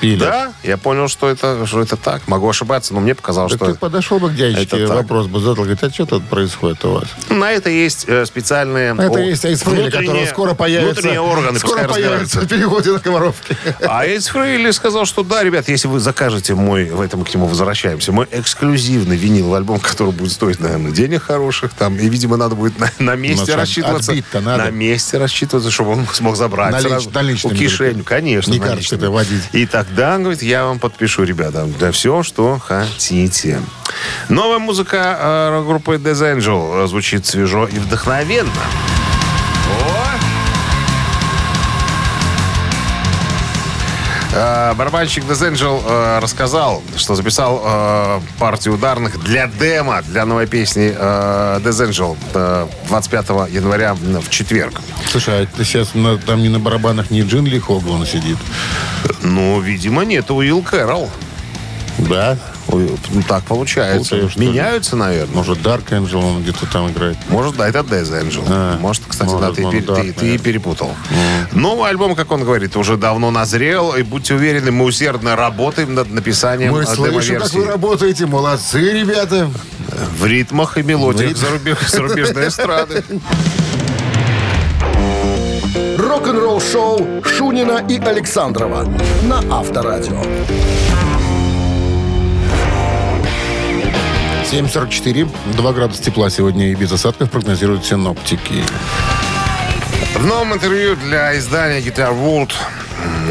Пилят. 0.00 0.20
Да, 0.20 0.52
я 0.62 0.78
понял, 0.78 1.06
что 1.06 1.28
это, 1.28 1.66
что 1.66 1.80
это 1.82 1.96
так. 1.96 2.26
Могу 2.26 2.48
ошибаться, 2.48 2.94
но 2.94 3.00
мне 3.00 3.14
показалось, 3.14 3.52
Так 3.52 3.58
что... 3.60 3.72
ты 3.72 3.78
подошел 3.78 4.18
бы 4.18 4.30
к 4.30 4.34
дядечке, 4.34 4.84
это 4.84 4.94
вопрос 4.94 5.26
бы 5.26 5.38
задал, 5.38 5.64
говорит, 5.64 5.84
а 5.84 5.90
что 5.90 6.06
тут 6.06 6.24
происходит 6.24 6.82
у 6.86 6.92
вас? 6.92 7.04
На 7.28 7.52
это 7.52 7.68
есть 7.68 8.06
э, 8.08 8.24
специальные... 8.24 8.94
Это 8.94 9.12
о, 9.12 9.18
есть 9.18 9.44
Эйс 9.44 9.60
Фрейли, 9.60 9.82
внутренние- 9.82 10.06
который 10.08 10.26
скоро 10.26 10.54
появится. 10.54 10.94
Внутренние 11.02 11.20
органы, 11.20 11.58
скоро 11.58 11.84
пускай 11.84 12.02
появится 12.02 12.40
в 12.40 12.48
переходе 12.48 12.92
на 12.92 12.98
Комаровке. 13.00 13.56
А 13.86 14.06
Эйс 14.06 14.28
Фрейли 14.28 14.70
сказал, 14.70 15.04
что 15.04 15.22
да, 15.22 15.44
ребят, 15.44 15.68
если 15.68 15.88
вы 15.88 16.00
закажете 16.00 16.54
мой, 16.54 16.86
в 16.90 17.00
этом 17.00 17.22
к 17.24 17.32
нему 17.34 17.46
возвращаемся, 17.46 18.12
мой 18.12 18.26
эксклюзивный 18.30 19.16
виниловый 19.16 19.58
альбом, 19.58 19.78
который 19.78 20.12
будет 20.12 20.32
стоить, 20.32 20.58
наверное, 20.72 20.96
денег 20.96 21.22
хороших, 21.22 21.72
там, 21.74 21.96
и, 21.96 22.08
видимо, 22.08 22.36
надо 22.36 22.54
будет 22.54 22.78
на, 22.78 22.90
на 22.98 23.14
месте 23.16 23.54
рассчитываться. 23.54 24.12
надо. 24.40 24.64
На 24.64 24.70
месте 24.70 25.18
рассчитываться, 25.18 25.70
чтобы 25.70 25.90
он 25.92 26.06
смог 26.12 26.36
забрать 26.36 26.74
Налич- 26.74 26.88
сразу. 26.88 27.10
у 27.44 27.50
кишеню, 27.50 28.04
конечно. 28.04 28.50
Не 28.50 28.58
наличными. 28.58 29.00
карточкой-то 29.00 29.10
водить. 29.10 29.42
И 29.52 29.66
тогда, 29.66 30.18
говорит, 30.18 30.42
я 30.42 30.64
вам 30.64 30.78
подпишу, 30.78 31.24
ребята, 31.24 31.68
да 31.78 31.92
все, 31.92 32.22
что 32.22 32.58
хотите. 32.58 33.60
Новая 34.28 34.58
музыка 34.58 35.18
э, 35.20 35.64
группы 35.66 35.96
Death 35.96 36.38
Angel 36.38 36.86
звучит 36.86 37.26
свежо 37.26 37.66
и 37.66 37.78
вдохновенно. 37.78 38.50
Барабанщик 44.32 45.24
Death 45.24 45.52
Angel 45.52 45.82
э, 45.86 46.18
рассказал, 46.20 46.82
что 46.96 47.14
записал 47.14 47.62
э, 47.64 48.20
партию 48.38 48.74
ударных 48.74 49.22
для 49.22 49.46
демо, 49.46 50.00
для 50.02 50.24
новой 50.24 50.46
песни 50.46 50.94
э, 50.96 51.60
Death 51.62 51.88
Angel 51.88 52.16
э, 52.32 52.66
25 52.88 53.28
января 53.50 53.94
в 53.94 54.30
четверг. 54.30 54.80
Слушай, 55.10 55.46
а 55.58 55.64
сейчас 55.64 55.90
там 56.26 56.40
не 56.40 56.48
на 56.48 56.58
барабанах 56.58 57.10
не 57.10 57.20
Джин 57.22 57.44
Ли 57.44 57.60
Хоглан 57.60 58.06
сидит? 58.06 58.38
Ну, 59.20 59.60
видимо, 59.60 60.04
нет, 60.04 60.30
Уилл 60.30 60.62
Кэрролл. 60.62 61.10
Да? 61.98 62.38
Ну, 62.72 63.22
так 63.28 63.44
получается. 63.44 64.16
Путаю, 64.16 64.30
ли? 64.36 64.46
Меняются, 64.46 64.96
наверное. 64.96 65.34
Может, 65.34 65.58
Dark 65.58 65.88
Angel 65.90 66.16
он 66.24 66.42
где-то 66.42 66.66
там 66.66 66.90
играет? 66.90 67.16
Может, 67.28 67.56
да, 67.56 67.68
это 67.68 67.80
Death 67.80 68.10
Angel. 68.22 68.44
А, 68.48 68.78
может, 68.78 69.02
кстати, 69.06 69.30
может, 69.30 69.48
да, 69.48 69.54
ты, 69.54 69.66
он 69.66 69.74
пер- 69.74 69.84
Dark, 69.86 70.02
ты- 70.02 70.12
ты 70.12 70.38
перепутал. 70.38 70.94
Новый 71.52 71.90
альбом, 71.90 72.14
как 72.14 72.30
он 72.32 72.44
говорит, 72.44 72.76
уже 72.76 72.96
давно 72.96 73.30
назрел. 73.30 73.94
И 73.94 74.02
будьте 74.02 74.34
уверены, 74.34 74.70
мы 74.70 74.84
усердно 74.86 75.36
работаем 75.36 75.94
над 75.94 76.10
написанием 76.10 76.72
Мы 76.72 76.86
слышим, 76.86 77.40
как 77.40 77.52
вы 77.52 77.64
работаете. 77.66 78.26
Молодцы, 78.26 78.80
ребята. 78.80 79.50
В 80.18 80.24
ритмах 80.26 80.78
и 80.78 80.82
мелодиях 80.82 81.36
зарубеж- 81.36 81.88
зарубежной 81.88 82.48
эстрады. 82.48 83.04
Рок-н-ролл-шоу 85.98 87.22
Шунина 87.24 87.84
и 87.88 87.98
Александрова 87.98 88.84
на 89.24 89.38
Авторадио. 89.50 90.22
7.44. 94.52 95.30
2 95.56 95.72
градуса 95.72 96.02
тепла 96.02 96.28
сегодня 96.28 96.70
и 96.70 96.74
без 96.74 96.92
осадков 96.92 97.30
прогнозируют 97.30 97.86
синоптики. 97.86 98.62
В 100.14 100.26
новом 100.26 100.52
интервью 100.52 100.94
для 100.94 101.38
издания 101.38 101.80
Guitar 101.80 102.12
World 102.12 102.52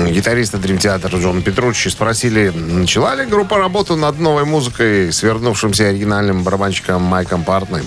гитариста 0.10 0.58
Dream 0.58 0.80
Theater 0.80 1.22
Джона 1.22 1.44
Петруччи 1.44 1.90
спросили, 1.90 2.50
начала 2.50 3.14
ли 3.14 3.26
группа 3.26 3.60
работу 3.60 3.96
над 3.96 4.18
новой 4.20 4.46
музыкой 4.46 5.14
с 5.14 5.22
вернувшимся 5.22 5.90
оригинальным 5.90 6.44
барабанщиком 6.44 7.04
Майком 7.04 7.44
Партным. 7.44 7.86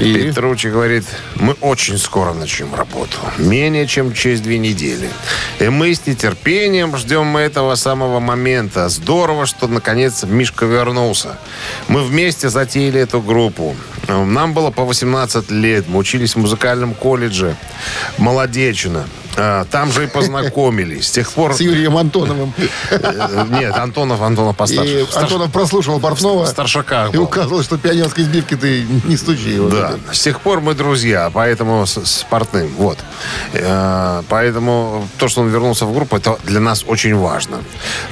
И? 0.00 0.14
Петруччи 0.14 0.68
говорит, 0.68 1.04
мы 1.36 1.54
очень 1.60 1.98
скоро 1.98 2.34
начнем 2.34 2.74
работу. 2.74 3.18
Менее 3.38 3.86
чем 3.86 4.12
через 4.12 4.40
две 4.40 4.58
недели. 4.58 5.08
И 5.58 5.68
мы 5.68 5.94
с 5.94 6.06
нетерпением 6.06 6.96
ждем 6.96 7.36
этого 7.36 7.74
самого 7.76 8.20
момента. 8.20 8.88
Здорово, 8.88 9.46
что 9.46 9.68
наконец 9.68 10.24
Мишка 10.24 10.66
вернулся. 10.66 11.38
Мы 11.88 12.02
вместе 12.02 12.50
затеяли 12.50 13.00
эту 13.00 13.20
группу. 13.22 13.74
Нам 14.08 14.52
было 14.54 14.70
по 14.70 14.84
18 14.84 15.50
лет. 15.50 15.84
Мы 15.88 15.98
учились 15.98 16.34
в 16.34 16.38
музыкальном 16.38 16.94
колледже. 16.94 17.56
Молодечина. 18.18 19.04
А, 19.38 19.64
Там 19.70 19.92
же 19.92 20.04
и 20.04 20.06
познакомились. 20.06 21.08
С 21.08 21.10
тех 21.10 21.30
пор... 21.30 21.52
С 21.54 21.60
Юрием 21.60 21.96
Антоновым. 21.96 22.54
Э, 22.90 23.46
Нет, 23.50 23.76
Антонов, 23.76 24.22
Антонов 24.22 24.56
постарше. 24.56 25.00
И 25.00 25.04
старш- 25.04 25.24
Антонов 25.24 25.52
прослушивал 25.52 26.00
Портнова. 26.00 26.44
в 26.44 26.48
старшаках 26.48 27.12
И 27.14 27.18
указывал, 27.18 27.62
что 27.62 27.76
пионерской 27.76 28.24
сбивки 28.24 28.54
ты 28.56 28.86
не 29.04 29.16
стучи 29.16 29.50
его. 29.50 29.68
Да, 29.68 29.96
с 30.10 30.20
тех 30.20 30.40
пор 30.40 30.60
мы 30.62 30.74
друзья, 30.74 31.30
поэтому 31.32 31.84
с, 31.86 31.96
с 32.02 32.22
Портным. 32.30 32.68
Вот. 32.78 32.98
Э, 33.52 34.22
поэтому 34.28 35.06
то, 35.18 35.28
что 35.28 35.42
он 35.42 35.48
вернулся 35.48 35.84
в 35.84 35.92
группу, 35.94 36.16
это 36.16 36.38
для 36.44 36.60
нас 36.60 36.84
очень 36.86 37.14
важно. 37.14 37.58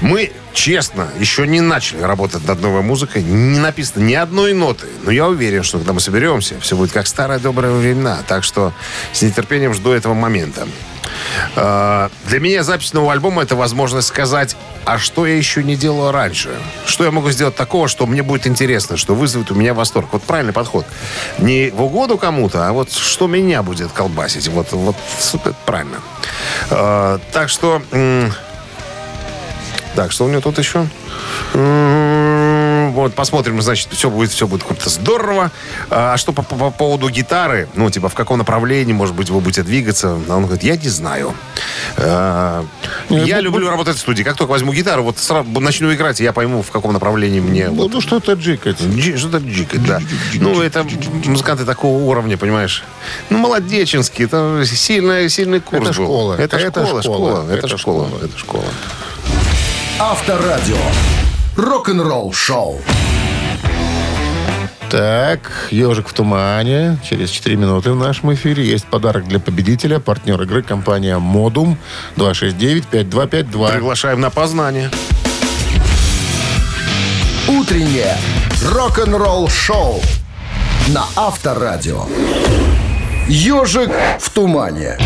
Мы, 0.03 0.31
честно, 0.55 1.09
еще 1.19 1.47
не 1.47 1.61
начали 1.61 2.01
работать 2.01 2.47
над 2.47 2.61
новой 2.63 2.83
музыкой. 2.83 3.23
Не 3.23 3.59
написано 3.59 4.05
ни 4.05 4.15
одной 4.15 4.55
ноты. 4.55 4.87
Но 5.03 5.11
я 5.11 5.27
уверен, 5.29 5.63
что 5.63 5.79
когда 5.79 5.93
мы 5.93 6.01
соберемся, 6.01 6.59
все 6.61 6.77
будет 6.77 6.93
как 6.93 7.07
старые 7.07 7.39
добрые 7.41 7.73
времена. 7.75 8.19
Так 8.27 8.45
что 8.45 8.73
с 9.13 9.21
нетерпением 9.23 9.75
жду 9.75 9.91
этого 9.91 10.15
момента. 10.15 10.67
Э, 11.57 12.09
Для 12.27 12.41
меня 12.41 12.63
запись 12.63 12.93
нового 12.93 13.13
альбома 13.13 13.43
это 13.43 13.57
возможность 13.57 14.09
сказать, 14.09 14.57
а 14.85 14.99
что 14.99 15.27
я 15.27 15.37
еще 15.37 15.63
не 15.63 15.77
делал 15.77 16.11
раньше? 16.13 16.51
Что 16.87 17.05
я 17.05 17.11
могу 17.11 17.31
сделать 17.31 17.57
такого, 17.57 17.89
что 17.89 18.07
мне 18.07 18.23
будет 18.23 18.47
интересно, 18.47 18.97
что 18.97 19.15
вызовет 19.15 19.51
у 19.51 19.55
меня 19.55 19.75
восторг? 19.75 20.09
Вот 20.13 20.23
правильный 20.23 20.53
подход. 20.53 20.87
Не 21.39 21.71
в 21.71 21.83
угоду 21.83 22.17
кому-то, 22.19 22.69
а 22.69 22.73
вот 22.73 22.93
что 22.93 23.27
меня 23.27 23.63
будет 23.63 23.93
колбасить. 23.93 24.49
Вот, 24.49 24.73
вот 24.73 24.97
правильно. 25.67 26.01
Э, 26.71 27.19
Так 27.33 27.49
что... 27.49 27.83
Так, 29.95 30.11
что 30.13 30.25
у 30.25 30.29
него 30.29 30.41
тут 30.41 30.59
еще? 30.59 30.87
М, 31.55 32.93
Вот, 32.95 33.15
посмотрим, 33.15 33.61
значит, 33.61 33.89
все 33.93 34.09
будет, 34.09 34.31
все 34.31 34.47
будет 34.47 34.63
как-то 34.63 34.89
здорово. 34.89 35.51
А 35.91 36.17
что 36.17 36.33
по, 36.33 36.43
по- 36.43 36.55
по 36.57 36.71
поводу 36.71 37.09
гитары? 37.11 37.69
Ну, 37.75 37.91
типа, 37.91 38.09
в 38.09 38.15
каком 38.15 38.39
направлении, 38.39 38.93
может 38.93 39.15
быть, 39.17 39.31
вы 39.31 39.41
будете 39.41 39.63
двигаться? 39.63 40.17
А 40.29 40.37
Он 40.37 40.45
говорит, 40.45 40.63
я 40.63 40.77
не 40.77 40.89
знаю. 40.89 41.35
А, 41.97 42.65
Я 43.11 43.41
люблю 43.41 43.69
работать 43.69 43.97
в 43.97 44.01
студии. 44.01 44.23
Как 44.23 44.37
только 44.37 44.51
возьму 44.53 44.73
гитару, 44.73 45.03
вот 45.03 45.19
сразу 45.19 45.49
начну 45.61 45.93
играть, 45.93 46.21
и 46.21 46.25
я 46.25 46.33
пойму, 46.33 46.63
в 46.63 46.71
каком 46.71 46.93
направлении 46.93 47.41
мне... 47.41 47.67
Ну, 47.69 47.75
вот, 47.75 47.93
ну 47.93 48.01
что-то 48.01 48.35
джикать. 48.35 48.81
Джи- 48.81 49.17
Что-то 49.17 49.39
джикать, 49.39 49.85
да. 49.85 50.01
Ну, 50.35 50.61
это 50.63 50.87
музыканты 51.25 51.65
такого 51.65 51.99
уровня, 52.05 52.37
понимаешь. 52.37 52.85
Ну, 53.31 53.39
молодеченский, 53.39 54.27
это 54.27 54.63
сильный, 54.67 55.29
сильный 55.29 55.61
курс 55.61 55.89
Это 55.89 55.99
был. 55.99 56.05
школа. 56.05 56.35
Это, 56.35 56.57
Это 56.57 56.85
школа, 56.85 57.03
школа. 57.03 57.03
школа. 57.03 57.45
Это, 57.51 57.67
Это 57.67 57.79
школа. 57.79 58.07
школа. 58.09 58.25
Это 58.25 58.39
школа. 58.39 58.65
Авторадио. 60.07 60.77
Рок-н-ролл-шоу. 61.57 62.79
Так, 64.91 65.69
«Ежик 65.71 66.09
в 66.09 66.13
тумане». 66.13 66.99
Через 67.03 67.31
4 67.31 67.57
минуты 67.57 67.91
в 67.93 67.97
нашем 67.97 68.35
эфире 68.35 68.67
есть 68.67 68.85
подарок 68.85 69.27
для 69.27 69.41
победителя. 69.41 70.01
Партнер 70.01 70.43
игры 70.43 70.63
компания 70.63 71.17
«Модум». 71.17 71.79
269-5252. 72.17 73.73
Приглашаем 73.73 74.21
на 74.21 74.29
познание. 74.29 74.91
Утреннее 77.49 78.15
рок-н-ролл-шоу 78.63 80.03
на 80.89 81.07
Авторадио. 81.17 82.05
Ежик 83.27 83.91
в 84.21 84.29
тумане. 84.29 84.99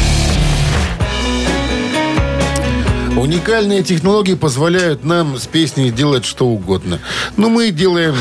Уникальные 3.16 3.82
технологии 3.82 4.34
позволяют 4.34 5.04
нам 5.04 5.38
с 5.38 5.46
песней 5.46 5.90
делать 5.90 6.24
что 6.24 6.46
угодно. 6.46 7.00
Но 7.36 7.48
мы 7.48 7.70
делаем 7.70 8.14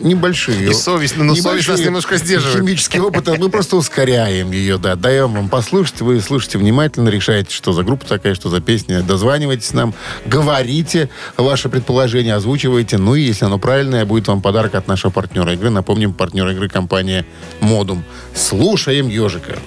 небольшие... 0.00 0.70
И 0.70 0.72
совестно, 0.72 1.24
но 1.24 1.34
совесть 1.34 1.68
нас 1.68 1.80
немножко 1.80 2.16
сдерживает. 2.16 2.58
Химические 2.58 3.02
опыты. 3.02 3.36
Мы 3.38 3.48
просто 3.48 3.76
ускоряем 3.76 4.52
ее, 4.52 4.78
да. 4.78 4.94
Даем 4.94 5.32
вам 5.32 5.48
послушать. 5.48 6.00
Вы 6.00 6.20
слушайте 6.20 6.58
внимательно, 6.58 7.08
решаете, 7.08 7.54
что 7.54 7.72
за 7.72 7.82
группа 7.82 8.06
такая, 8.06 8.34
что 8.34 8.48
за 8.48 8.60
песня. 8.60 9.02
Дозванивайтесь 9.02 9.72
нам, 9.72 9.94
говорите 10.26 11.08
ваше 11.36 11.68
предположение, 11.68 12.34
озвучивайте. 12.34 12.98
Ну 12.98 13.14
и 13.14 13.22
если 13.22 13.44
оно 13.44 13.58
правильное, 13.58 14.04
будет 14.04 14.28
вам 14.28 14.42
подарок 14.42 14.74
от 14.74 14.86
нашего 14.88 15.10
партнера 15.10 15.52
игры. 15.54 15.70
Напомним, 15.70 16.12
партнер 16.12 16.48
игры 16.48 16.68
компания 16.68 17.26
«Модум». 17.60 18.04
Слушаем 18.34 19.08
«Ежика». 19.08 19.58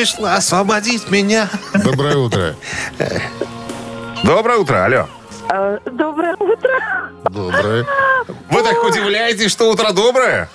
Пришла 0.00 0.36
освободить 0.36 1.10
меня. 1.10 1.46
Доброе 1.84 2.16
утро. 2.16 2.54
Доброе 4.24 4.56
утро, 4.56 4.84
алло. 4.86 5.06
Э, 5.50 5.78
Доброе 5.92 6.34
утро. 6.38 6.70
Доброе. 7.24 7.84
Вы 8.50 8.62
так 8.62 8.82
удивляетесь, 8.82 9.50
что 9.50 9.70
утро 9.70 9.92
доброе? 9.92 10.48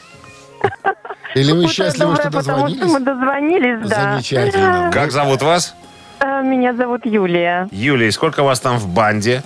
Или 1.35 1.51
вы 1.51 1.59
Утро 1.59 1.69
счастливы, 1.69 2.15
доброе, 2.15 2.29
что 2.29 2.31
потому 2.39 2.67
что 2.69 2.77
дозвонились? 2.79 2.91
мы 2.91 2.99
дозвонились, 3.01 3.87
да. 3.87 4.11
Замечательно. 4.13 4.89
Как 4.91 5.11
зовут 5.11 5.43
вас? 5.43 5.75
Э, 6.21 6.41
Меня 6.41 6.73
зовут 6.73 7.05
Юлия. 7.05 7.67
Юлия, 7.71 8.11
сколько 8.11 8.41
вас 8.41 8.59
там 8.59 8.79
в 8.79 8.87
банде, 8.87 9.43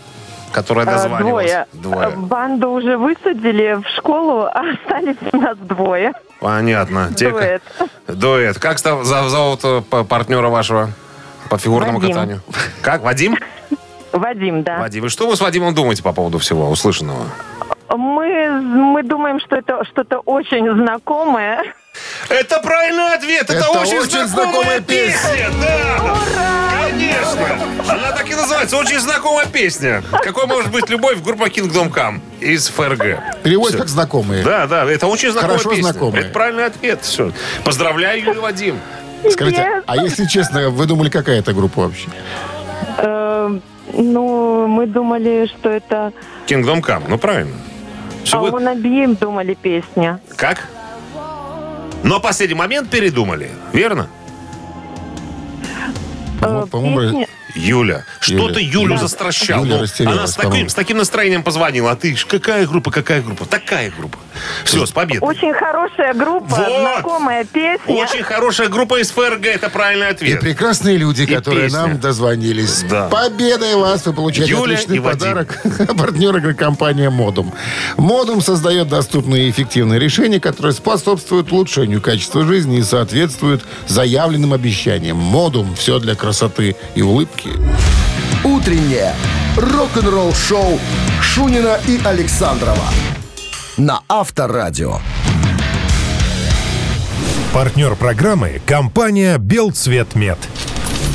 которая 0.54 0.86
Э, 0.88 0.92
дозванивалась? 0.92 1.52
Двое. 1.52 1.68
Двое. 1.74 2.08
Э, 2.08 2.16
Банду 2.16 2.70
уже 2.70 2.98
высадили 2.98 3.74
в 3.84 3.88
школу, 3.98 4.44
а 4.46 4.62
остались 4.72 5.18
у 5.34 5.38
нас 5.38 5.58
двое. 5.58 6.14
Понятно. 6.40 7.12
Те- 7.16 7.30
Дуэт. 7.32 7.62
Дуэт. 8.08 8.60
Как 8.60 8.80
зовут 8.80 9.60
э, 9.64 9.82
партнера 10.08 10.48
вашего 10.50 10.92
по 11.50 11.58
фигурному 11.58 12.00
Вадим. 12.00 12.14
катанию? 12.16 12.42
Как? 12.82 13.02
Вадим? 13.04 13.38
Вадим, 14.12 14.64
да. 14.64 14.80
Вадим, 14.80 15.06
и 15.06 15.10
что 15.10 15.28
вы 15.30 15.36
с 15.36 15.42
Вадимом 15.42 15.76
думаете 15.76 16.02
по 16.02 16.14
поводу 16.14 16.40
всего 16.40 16.70
услышанного? 16.70 17.26
Мы, 17.90 18.62
мы 18.62 19.04
думаем, 19.04 19.40
что 19.40 19.56
это 19.56 19.84
что-то 19.86 20.20
очень 20.20 20.70
знакомое. 20.76 21.64
Это 22.30 22.60
правильный 22.60 23.14
ответ. 23.16 23.44
Это, 23.50 23.54
Это 23.54 23.70
очень, 23.72 23.98
очень 23.98 24.28
знакомая 24.28 24.28
знакомая 24.28 24.82
песня. 24.82 25.50
Да, 25.60 26.80
конечно. 26.88 27.94
Она 27.94 28.12
так 28.12 28.30
и 28.30 28.36
называется. 28.36 28.78
Очень 28.78 29.00
знакомая 29.00 29.48
песня. 29.48 30.04
Какой 30.24 30.46
может 30.46 30.72
быть 30.72 30.90
любовь 30.90 31.22
группа 31.24 31.46
Kingdom 31.46 31.92
Come 31.92 32.20
из 32.40 32.68
ФРГ? 32.68 33.42
Перевод 33.44 33.76
как 33.76 33.88
знакомые. 33.88 34.44
Да, 34.44 34.68
да, 34.68 34.86
это 34.86 35.08
очень 35.08 35.32
знакомая 35.32 35.58
Хорошо 35.58 35.76
песня. 35.76 35.92
знакомая. 35.92 36.22
Это 36.22 36.32
правильный 36.32 36.66
ответ. 36.66 37.00
Все. 37.02 37.32
Поздравляю, 37.64 38.24
Юрий 38.24 38.40
Вадим. 38.40 38.80
Скажите, 39.32 39.82
а 39.86 39.98
если 39.98 40.26
честно, 40.26 40.70
вы 40.70 40.86
думали, 40.86 41.10
какая 41.10 41.40
это 41.40 41.54
группа 41.54 41.82
вообще? 41.82 42.08
Э, 42.98 43.60
ну, 43.94 44.68
мы 44.68 44.86
думали, 44.86 45.48
что 45.48 45.70
это... 45.70 46.14
Kingdom 46.48 46.82
Come. 46.82 47.04
Ну, 47.08 47.18
правильно. 47.18 47.54
Всё 48.30 48.38
А 48.38 48.42
у 48.42 48.60
Набием 48.60 49.16
думали 49.16 49.56
песня. 49.56 50.20
Как? 50.36 50.68
Но 52.04 52.20
в 52.20 52.22
последний 52.22 52.54
момент 52.56 52.88
передумали, 52.92 53.50
верно? 53.74 54.08
Э, 56.40 56.66
По-моему, 56.70 57.00
песня- 57.02 57.28
Юля, 57.56 58.06
что 58.20 58.34
Юля. 58.36 58.54
ты 58.54 58.62
Юлю 58.62 58.94
Да. 58.94 58.98
застращал? 59.02 59.66
Юля 59.66 59.84
Ну, 60.00 60.12
она 60.12 60.28
с 60.28 60.36
таким, 60.36 60.70
с 60.70 60.76
таким 60.76 60.98
настроением 60.98 61.42
позвонила, 61.42 61.90
а 61.92 61.96
ты 61.96 62.16
ж, 62.16 62.26
какая 62.26 62.68
группа, 62.68 62.92
какая 62.92 63.24
группа? 63.24 63.46
Такая 63.48 63.90
группа. 63.90 64.20
Все, 64.64 64.86
с 64.86 64.92
победой. 64.92 65.28
Очень 65.28 65.54
хорошая 65.54 66.14
группа, 66.14 66.56
Вот. 66.56 66.68
знакомая 66.82 67.44
песня. 67.46 67.96
Очень 67.96 68.24
хорошая 68.24 68.70
группа 68.70 69.00
из 69.00 69.12
ФРГ, 69.12 69.46
это 69.46 69.70
правильный 69.70 70.08
и 70.08 70.12
ответ. 70.12 70.40
прекрасные 70.40 70.98
люди, 70.98 71.24
И 71.24 71.26
которые 71.26 71.66
песня. 71.66 71.80
нам 71.82 72.00
дозвонились. 72.00 72.84
Да. 72.90 73.08
Победой 73.10 73.76
вас! 73.76 74.06
Вы 74.06 74.14
получаете 74.14 74.52
Юля 74.52 74.76
отличный 74.76 74.98
и 74.98 75.00
подарок. 75.00 75.62
Партнер 75.98 76.36
игры 76.38 76.54
компания 76.54 77.10
«Модум». 77.10 77.54
«Модум» 77.98 78.42
создает 78.42 78.88
доступные 78.88 79.48
и 79.48 79.52
эффективные 79.52 80.00
решения, 80.00 80.40
которые 80.40 80.74
способствуют 80.74 81.52
улучшению 81.52 82.02
качества 82.02 82.46
жизни 82.46 82.78
и 82.80 82.84
соответствуют 82.84 83.64
заявленным 83.88 84.54
обещаниям. 84.54 85.18
«Модум»– 85.18 85.76
все 85.78 86.00
для 86.00 86.16
красоты 86.16 86.76
и 86.96 87.02
улыбки. 87.02 87.50
Утреннее 88.44 89.14
рок-н-ролл-шоу 89.58 90.80
Шунина 91.22 91.80
и 91.88 92.00
Александрова 92.04 92.86
на 93.80 94.02
Авторадио. 94.10 95.00
Партнер 97.54 97.96
программы– 97.96 98.62
компания 98.66 99.38
«Белцветмет». 99.38 100.38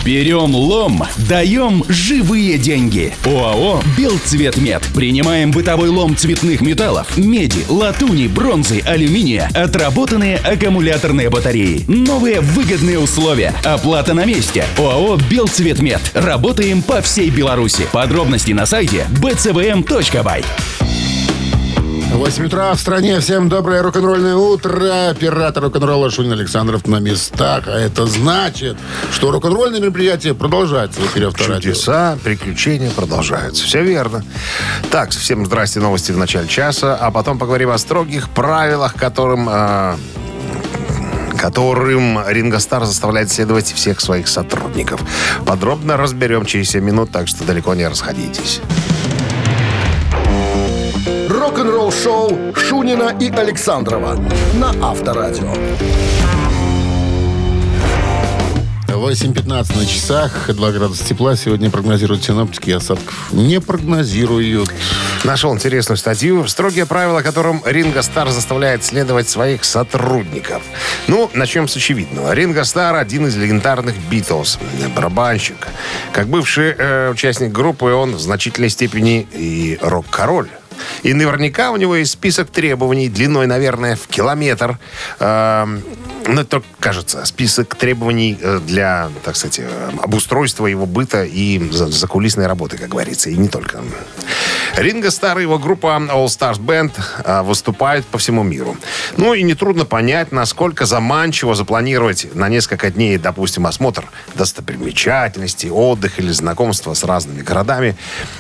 Берем 0.05 0.55
лом, 0.55 1.03
даем 1.17 1.83
живые 1.89 2.59
деньги. 2.59 3.15
ОАО 3.25 3.83
«Белцветмет». 3.97 4.83
Принимаем 4.95 5.51
бытовой 5.51 5.89
лом 5.89 6.17
цветных 6.17 6.61
металлов, 6.61 7.17
меди, 7.17 7.65
латуни, 7.69 8.27
бронзы, 8.27 8.81
алюминия, 8.81 9.49
отработанные 9.55 10.37
аккумуляторные 10.39 11.31
батареи. 11.31 11.85
Новые 11.87 12.41
выгодные 12.41 12.99
условия. 12.99 13.55
Оплата 13.65 14.13
на 14.15 14.25
месте. 14.25 14.65
ОАО 14.79 15.17
«Белцветмет». 15.31 16.01
Работаем 16.15 16.83
по 16.83 17.01
всей 17.01 17.31
Беларуси. 17.31 17.87
Подробности 17.93 18.53
на 18.53 18.67
сайте 18.67 19.07
bcvm.by. 19.23 20.45
8 22.15 22.47
утра 22.47 22.73
в 22.75 22.81
стране. 22.81 23.19
Всем 23.19 23.49
доброе 23.49 23.83
рок-н-ролльное 23.83 24.37
утро. 24.37 25.11
Оператор 25.11 25.65
рок-н-ролла 25.65 26.11
Шунин 26.11 26.33
Александров 26.33 26.87
на 26.87 27.01
местах. 27.01 27.65
А 27.67 27.79
это 27.79 28.07
значит, 28.07 28.77
что 29.11 29.33
рок-н-ролльное 29.33 29.81
мероприятие 29.81 30.35
продолжается 30.35 31.01
в 31.01 31.07
эфире 31.07 31.27
Авторадио. 31.27 31.73
Чудеса, 31.73 32.17
приключения 32.23 32.91
продолжаются. 32.91 33.65
Все 33.65 33.83
верно. 33.83 34.25
Так, 34.93 35.11
всем 35.11 35.45
здрасте, 35.45 35.81
новости 35.81 36.13
в 36.13 36.17
начале 36.17 36.47
часа, 36.47 36.95
а 36.95 37.11
потом 37.11 37.39
поговорим 37.39 37.71
о 37.71 37.79
строгих 37.79 38.31
правилах, 38.31 38.95
которым... 38.95 39.49
э, 39.51 39.97
которым 41.37 42.21
Ринго 42.27 42.59
Стар 42.61 42.85
заставляет 42.85 43.31
следовать 43.31 43.73
всех 43.73 44.01
своих 44.01 44.29
сотрудников. 44.29 45.01
Подробно 45.45 45.97
разберем 45.97 46.47
через 46.47 46.71
7 46.71 46.83
минут, 46.83 47.11
так 47.11 47.29
что 47.29 47.45
далеко 47.45 47.75
не 47.75 47.87
расходитесь. 47.87 48.61
Рок-н-ролл-шоу 51.55 52.53
Шунина 52.57 53.17
и 53.21 53.31
Александрова 53.31 54.19
на 54.55 54.71
Авторадио. 54.83 55.53
8.15 58.89 59.77
на 59.77 59.87
часах, 59.87 60.49
2 60.49 60.73
градуса 60.73 61.05
тепла. 61.05 61.37
Сегодня 61.37 61.71
прогнозируют 61.71 62.25
синоптики, 62.25 62.73
осадков 62.73 63.33
не 63.33 63.61
прогнозируют. 63.61 64.69
Нашел 65.23 65.55
интересную 65.55 65.97
статью. 65.97 66.49
Строгие 66.49 66.87
правила, 66.87 67.23
которым 67.23 67.63
Ринго 67.65 68.03
Стар 68.03 68.31
заставляет 68.31 68.83
следовать 68.83 69.29
своих 69.29 69.63
сотрудников. 69.63 70.61
Ну, 71.07 71.31
начнем 71.35 71.69
с 71.69 71.77
очевидного. 71.77 72.35
Ринго 72.35 72.65
Стар 72.65 72.97
один 72.97 73.29
из 73.29 73.37
легендарных 73.37 73.95
Битлз, 74.11 74.59
барабанщик. 74.97 75.69
Как 76.13 76.27
бывший 76.27 76.75
э, 76.77 77.11
участник 77.13 77.53
группы, 77.53 77.87
он 77.93 78.17
в 78.17 78.21
значительной 78.21 78.71
степени 78.71 79.29
и 79.33 79.79
рок-король. 79.81 80.49
И 81.03 81.13
наверняка 81.15 81.71
у 81.71 81.77
него 81.77 81.97
есть 81.97 82.13
список 82.13 82.51
требований 82.51 83.09
длиной, 83.09 83.47
наверное, 83.47 83.97
в 83.97 84.07
километр. 84.07 84.79
Эм, 85.21 85.83
ну, 86.27 86.41
это 86.41 86.45
только 86.45 86.67
кажется. 86.81 87.25
Список 87.25 87.75
требований 87.75 88.39
э, 88.41 88.61
для, 88.67 89.11
так 89.25 89.37
сказать, 89.37 89.59
э, 89.61 89.91
обустройства 90.03 90.67
его 90.67 90.87
быта 90.87 91.25
и 91.25 91.71
за- 91.71 91.89
закулисной 91.89 92.47
работы, 92.47 92.79
как 92.79 92.89
говорится. 92.89 93.31
И 93.31 93.37
не 93.37 93.49
только. 93.49 93.83
Ринго 94.77 95.11
Стар 95.11 95.39
и 95.39 95.43
его 95.43 95.59
группа 95.59 95.87
All 95.87 96.27
Stars 96.27 96.59
Band 96.59 96.93
э, 97.25 97.43
выступают 97.43 98.07
по 98.07 98.19
всему 98.19 98.43
миру. 98.43 98.77
Ну 99.17 99.35
и 99.35 99.43
нетрудно 99.43 99.85
понять, 99.85 100.33
насколько 100.33 100.87
заманчиво 100.87 101.55
запланировать 101.55 102.35
на 102.35 102.49
несколько 102.49 102.91
дней, 102.91 103.19
допустим, 103.19 103.67
осмотр 103.67 104.05
достопримечательностей, 104.35 105.71
отдых 105.71 106.19
или 106.19 106.33
знакомство 106.33 106.95
с 106.95 107.05
разными 107.05 107.43
городами. 107.43 107.97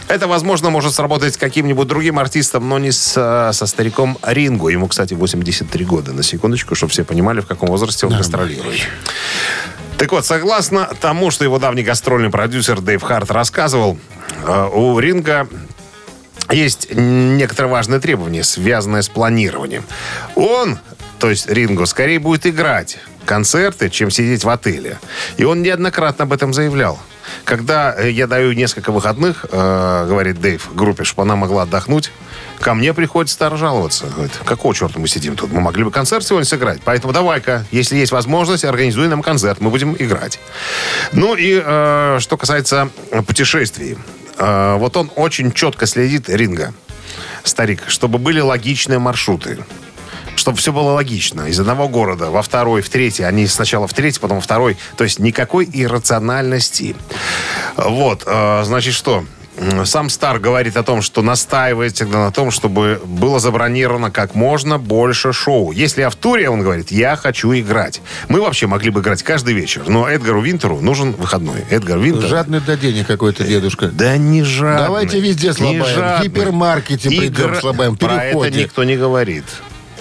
Это, 0.08 0.26
возможно, 0.26 0.70
может 0.70 0.94
сработать 0.94 1.34
с 1.34 1.36
каким-нибудь 1.36 1.86
другим 1.86 2.18
артистом, 2.24 2.68
но 2.68 2.78
не 2.78 2.90
с, 2.90 3.14
э, 3.16 3.52
со 3.52 3.66
стариком 3.66 4.18
Ринго. 4.22 4.68
Ему, 4.68 4.88
кстати, 4.88 5.14
83 5.14 5.84
года. 5.84 6.12
На 6.12 6.22
секундочку, 6.22 6.74
чтобы 6.74 6.90
все 6.90 7.04
понимали, 7.04 7.40
в 7.40 7.46
каком 7.46 7.68
возрасте 7.68 8.06
он 8.06 8.16
гастролирует. 8.16 8.80
Так 9.98 10.10
вот, 10.10 10.26
согласно 10.26 10.88
тому, 11.00 11.30
что 11.30 11.44
его 11.44 11.58
давний 11.58 11.84
гастрольный 11.84 12.30
продюсер 12.30 12.80
Дэйв 12.80 13.02
Харт 13.02 13.30
рассказывал, 13.30 13.98
э, 14.46 14.68
у 14.72 14.98
Ринга 14.98 15.48
есть 16.50 16.88
некоторые 16.92 17.70
важные 17.70 18.00
требования, 18.00 18.42
связанные 18.42 19.02
с 19.02 19.08
планированием. 19.08 19.84
Он, 20.34 20.78
то 21.18 21.30
есть 21.30 21.48
Ринго, 21.48 21.86
скорее 21.86 22.18
будет 22.18 22.46
играть 22.46 22.98
концерты, 23.24 23.88
чем 23.88 24.10
сидеть 24.10 24.44
в 24.44 24.48
отеле. 24.48 24.98
И 25.36 25.44
он 25.44 25.62
неоднократно 25.62 26.24
об 26.24 26.32
этом 26.32 26.52
заявлял. 26.52 26.98
Когда 27.44 27.94
э, 27.96 28.10
я 28.10 28.26
даю 28.26 28.52
несколько 28.52 28.92
выходных, 28.92 29.46
э, 29.50 30.06
говорит 30.08 30.40
Дэйв, 30.40 30.74
группе, 30.74 31.04
чтобы 31.04 31.22
она 31.22 31.36
могла 31.36 31.62
отдохнуть, 31.62 32.10
ко 32.60 32.74
мне 32.74 32.94
приходит 32.94 33.30
стар 33.30 33.56
жаловаться. 33.56 34.06
Говорит, 34.06 34.32
какого 34.44 34.74
черта 34.74 34.98
мы 34.98 35.08
сидим 35.08 35.36
тут? 35.36 35.52
Мы 35.52 35.60
могли 35.60 35.84
бы 35.84 35.90
концерт 35.90 36.24
сегодня 36.24 36.46
сыграть. 36.46 36.80
Поэтому 36.84 37.12
давай-ка, 37.12 37.64
если 37.70 37.96
есть 37.96 38.12
возможность, 38.12 38.64
организуй 38.64 39.08
нам 39.08 39.22
концерт, 39.22 39.60
мы 39.60 39.70
будем 39.70 39.96
играть. 39.98 40.38
Ну 41.12 41.34
и 41.34 41.62
э, 41.64 42.18
что 42.20 42.36
касается 42.36 42.88
путешествий. 43.26 43.98
Э, 44.38 44.76
вот 44.76 44.96
он 44.96 45.10
очень 45.16 45.52
четко 45.52 45.86
следит, 45.86 46.28
Ринга, 46.28 46.74
старик, 47.42 47.84
чтобы 47.88 48.18
были 48.18 48.40
логичные 48.40 48.98
маршруты. 48.98 49.58
Чтобы 50.36 50.58
все 50.58 50.72
было 50.72 50.92
логично. 50.92 51.42
Из 51.42 51.58
одного 51.60 51.88
города 51.88 52.30
во 52.30 52.42
второй, 52.42 52.82
в 52.82 52.88
третий. 52.88 53.22
Они 53.22 53.46
сначала 53.46 53.86
в 53.86 53.94
третий, 53.94 54.20
потом 54.20 54.38
во 54.38 54.42
второй. 54.42 54.76
То 54.96 55.04
есть 55.04 55.18
никакой 55.18 55.68
иррациональности. 55.72 56.96
Вот, 57.76 58.24
э, 58.26 58.62
значит, 58.64 58.94
что? 58.94 59.24
Сам 59.84 60.08
Стар 60.10 60.40
говорит 60.40 60.76
о 60.76 60.82
том, 60.82 61.00
что 61.00 61.22
настаивает 61.22 61.94
всегда 61.94 62.24
на 62.24 62.32
том, 62.32 62.50
чтобы 62.50 63.00
было 63.04 63.38
забронировано 63.38 64.10
как 64.10 64.34
можно 64.34 64.78
больше 64.78 65.32
шоу. 65.32 65.70
Если 65.70 66.00
я 66.00 66.10
в 66.10 66.16
туре, 66.16 66.50
он 66.50 66.62
говорит, 66.62 66.90
я 66.90 67.14
хочу 67.14 67.52
играть. 67.52 68.00
Мы 68.28 68.40
вообще 68.40 68.66
могли 68.66 68.90
бы 68.90 69.00
играть 69.00 69.22
каждый 69.22 69.54
вечер, 69.54 69.84
но 69.86 70.08
Эдгару 70.08 70.40
Винтеру 70.40 70.80
нужен 70.80 71.12
выходной. 71.12 71.64
Эдгар 71.70 71.98
Винтер... 71.98 72.28
Жадный 72.28 72.60
до 72.60 72.76
денег 72.76 73.06
какой-то 73.06 73.44
дедушка. 73.44 73.88
Да 73.88 74.16
не 74.16 74.42
жадный. 74.42 74.86
Давайте 74.86 75.20
везде 75.20 75.52
слабаем. 75.52 75.84
В 75.84 76.22
гипермаркете 76.24 77.08
придем 77.08 77.50
Игра- 77.50 77.60
слабаем. 77.60 77.96
Про 77.96 78.24
это 78.24 78.50
никто 78.50 78.82
не 78.82 78.96
говорит. 78.96 79.44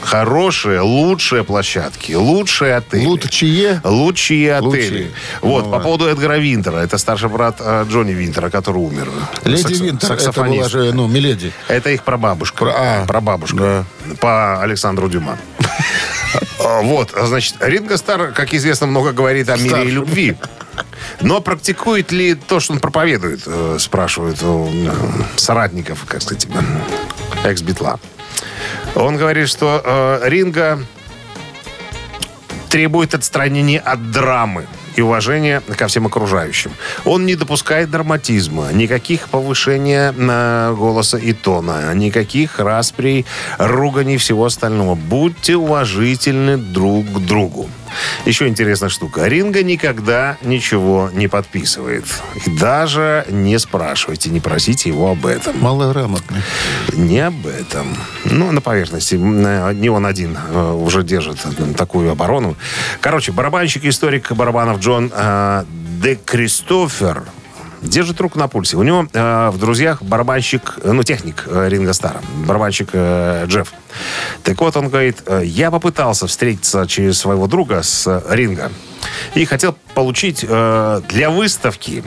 Хорошие, 0.06 0.82
лучшие 0.82 1.44
площадки, 1.44 2.14
лучшие 2.14 2.76
отели. 2.76 3.06
Лучшие? 3.06 3.82
Лучшие 3.84 4.56
отели. 4.56 4.66
Лучшие. 4.68 5.12
Вот, 5.42 5.66
Ну, 5.66 5.72
по 5.72 5.80
поводу 5.80 6.06
Эдгара 6.08 6.38
Винтера. 6.38 6.78
Это 6.78 6.98
старший 6.98 7.30
брат 7.30 7.58
э, 7.60 7.86
Джонни 7.90 8.12
Винтера, 8.12 8.50
который 8.50 8.78
умер. 8.78 9.10
Леди 9.46 9.62
Саксо- 9.62 9.84
Винтер, 9.84 10.12
это 10.12 10.24
саксофонист. 10.24 10.58
была 10.60 10.70
же, 10.86 10.94
ну, 10.94 11.08
Миледи. 11.08 11.52
Это 11.68 11.90
их 11.90 12.04
прабабушка. 12.04 12.58
Про- 12.66 12.74
а, 12.76 13.06
прабабушка. 13.06 13.86
По 14.20 14.62
Александру 14.62 15.10
Дюма. 15.10 15.38
А, 16.60 16.82
Вот, 16.82 17.14
значит, 17.22 17.56
Ринго 17.60 17.98
Стар, 17.98 18.32
как 18.32 18.54
известно, 18.54 18.88
много 18.88 19.12
говорит 19.12 19.50
о 19.50 19.58
мире 19.58 19.84
и 19.86 19.92
любви. 19.92 20.36
Но 21.22 21.42
практикует 21.42 22.12
ли 22.12 22.34
то, 22.36 22.60
что 22.60 22.74
он 22.74 22.80
проповедует, 22.80 23.42
э, 23.46 23.78
спрашивают 23.80 24.42
у 24.42 24.68
э, 24.72 24.92
соратников, 25.36 26.06
как 26.08 26.22
сказать, 26.22 26.48
экс-битла. 27.44 28.00
Он 28.96 29.18
говорит, 29.18 29.50
что 29.50 29.82
э, 29.84 30.30
Ринга 30.30 30.80
требует 32.70 33.14
отстранения 33.14 33.80
от 33.80 34.12
драмы 34.12 34.66
и 34.96 35.02
уважения 35.02 35.62
ко 35.78 35.88
всем 35.88 36.06
окружающим. 36.06 36.72
Он 37.06 37.26
не 37.26 37.36
допускает 37.36 37.90
драматизма, 37.90 38.72
никаких 38.72 39.30
повышения 39.30 40.14
э, 40.16 40.76
голоса 40.78 41.18
и 41.18 41.34
тона, 41.34 41.94
никаких 41.94 42.60
расприй, 42.60 43.26
руганий 43.58 44.18
всего 44.18 44.46
остального. 44.46 44.96
Будьте 44.96 45.56
уважительны 45.56 46.58
друг 46.58 47.06
к 47.06 47.20
другу. 47.20 47.70
Еще 48.26 48.48
интересная 48.48 48.90
штука. 48.90 49.28
Ринга 49.28 49.64
никогда 49.64 50.38
ничего 50.42 51.10
не 51.14 51.28
подписывает. 51.28 52.06
И 52.46 52.50
даже 52.50 53.26
не 53.30 53.58
спрашивайте, 53.60 54.30
не 54.30 54.40
просите 54.40 54.90
его 54.90 55.12
об 55.12 55.26
этом. 55.26 55.60
Малограмотный. 55.60 56.42
Не 56.94 57.20
об 57.20 57.46
этом. 57.48 57.96
Ну, 58.26 58.52
на 58.52 58.62
поверхности. 58.62 59.16
М, 59.16 59.80
Не 59.80 59.90
он 59.90 60.06
один 60.06 60.38
э, 60.38 60.72
уже 60.72 61.04
держит 61.04 61.40
э, 61.46 61.74
такую 61.76 62.12
оборону. 62.12 62.56
Короче, 63.02 63.32
барабанщик, 63.32 63.86
историк 63.86 64.32
барабанов 64.32 64.80
Джон 64.80 65.12
э, 65.14 65.64
Де 66.02 66.16
Кристофер 66.16 67.24
держит 67.84 68.20
руку 68.22 68.40
на 68.40 68.48
пульсе. 68.48 68.78
У 68.78 68.84
него 68.84 69.08
э, 69.12 69.50
в 69.50 69.58
друзьях 69.58 70.02
барабанщик, 70.02 70.80
э, 70.82 70.92
ну, 70.92 71.04
техник 71.04 71.44
э, 71.48 71.68
Ринга 71.70 71.94
Стара, 71.94 72.22
барабанщик 72.46 72.90
э, 72.94 73.46
Джефф. 73.48 73.72
Так 74.44 74.60
вот, 74.62 74.76
он 74.78 74.90
говорит, 74.90 75.24
э, 75.26 75.42
я 75.46 75.72
попытался 75.72 76.28
встретиться 76.28 76.88
через 76.88 77.20
своего 77.20 77.48
друга 77.48 77.84
с 77.84 78.08
э, 78.08 78.22
Ринга 78.30 78.72
и 79.36 79.46
хотел 79.46 79.78
получить 79.94 80.46
э, 80.48 81.02
для 81.10 81.30
выставки 81.30 82.04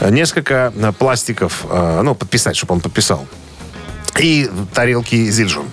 э, 0.00 0.10
несколько 0.10 0.72
пластиков, 0.98 1.64
э, 1.68 2.00
ну, 2.02 2.14
подписать, 2.14 2.56
чтобы 2.56 2.74
он 2.74 2.80
подписал. 2.80 3.26
И 4.18 4.50
тарелки 4.74 5.30
Зильжон. 5.30 5.66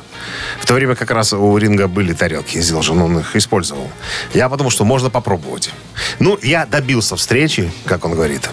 В 0.59 0.65
то 0.65 0.73
время 0.73 0.95
как 0.95 1.11
раз 1.11 1.33
у 1.33 1.57
Ринга 1.57 1.87
были 1.87 2.13
тарелки 2.13 2.59
Зилжин, 2.59 3.01
он 3.01 3.19
их 3.19 3.35
использовал. 3.35 3.89
Я 4.33 4.49
подумал, 4.49 4.71
что 4.71 4.85
можно 4.85 5.09
попробовать. 5.09 5.71
Ну, 6.19 6.37
я 6.41 6.65
добился 6.65 7.15
встречи, 7.15 7.71
как 7.85 8.05
он 8.05 8.13
говорит. 8.13 8.49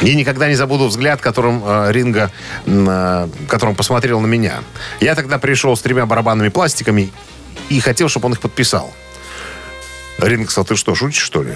И 0.00 0.14
никогда 0.14 0.48
не 0.48 0.54
забуду 0.54 0.86
взгляд, 0.86 1.20
которым 1.20 1.62
э, 1.64 1.92
Ринга, 1.92 2.30
э, 2.66 3.28
которым 3.48 3.74
посмотрел 3.74 4.20
на 4.20 4.26
меня. 4.26 4.62
Я 5.00 5.14
тогда 5.14 5.38
пришел 5.38 5.76
с 5.76 5.80
тремя 5.82 6.06
барабанными 6.06 6.48
пластиками 6.48 7.10
и 7.68 7.80
хотел, 7.80 8.08
чтобы 8.08 8.26
он 8.26 8.32
их 8.32 8.40
подписал. 8.40 8.92
Ринг 10.18 10.50
сказал, 10.50 10.64
ты 10.64 10.76
что, 10.76 10.94
шутишь, 10.94 11.22
что 11.22 11.42
ли? 11.42 11.54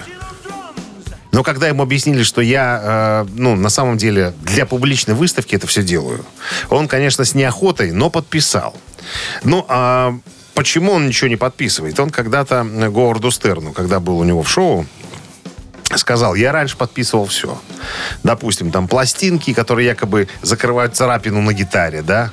Но 1.33 1.43
когда 1.43 1.67
ему 1.67 1.83
объяснили, 1.83 2.23
что 2.23 2.41
я, 2.41 3.25
э, 3.25 3.27
ну, 3.35 3.57
на 3.57 3.69
самом 3.69 3.97
деле, 3.97 4.35
для 4.43 4.67
публичной 4.67 5.15
выставки 5.15 5.57
это 5.57 5.67
все 5.67 5.83
делаю, 5.83 6.25
он, 6.69 6.87
конечно, 6.87 7.25
с 7.25 7.35
неохотой, 7.35 7.93
но 7.93 8.09
подписал. 8.11 8.77
Ну, 9.43 9.65
а 9.69 10.17
почему 10.55 10.93
он 10.93 11.09
ничего 11.09 11.29
не 11.29 11.37
подписывает? 11.37 11.99
Он 11.99 12.11
когда-то 12.11 12.65
Говарду 12.65 13.31
Стерну, 13.31 13.73
когда 13.73 14.01
был 14.01 14.19
у 14.19 14.25
него 14.25 14.43
в 14.43 14.51
шоу, 14.51 14.87
сказал, 15.99 16.35
я 16.35 16.53
раньше 16.53 16.77
подписывал 16.77 17.27
все. 17.27 17.59
Допустим, 18.23 18.71
там 18.71 18.89
пластинки, 18.89 19.53
которые 19.53 19.87
якобы 19.87 20.29
закрывают 20.43 20.97
царапину 20.97 21.41
на 21.41 21.53
гитаре, 21.53 22.03
да? 22.03 22.31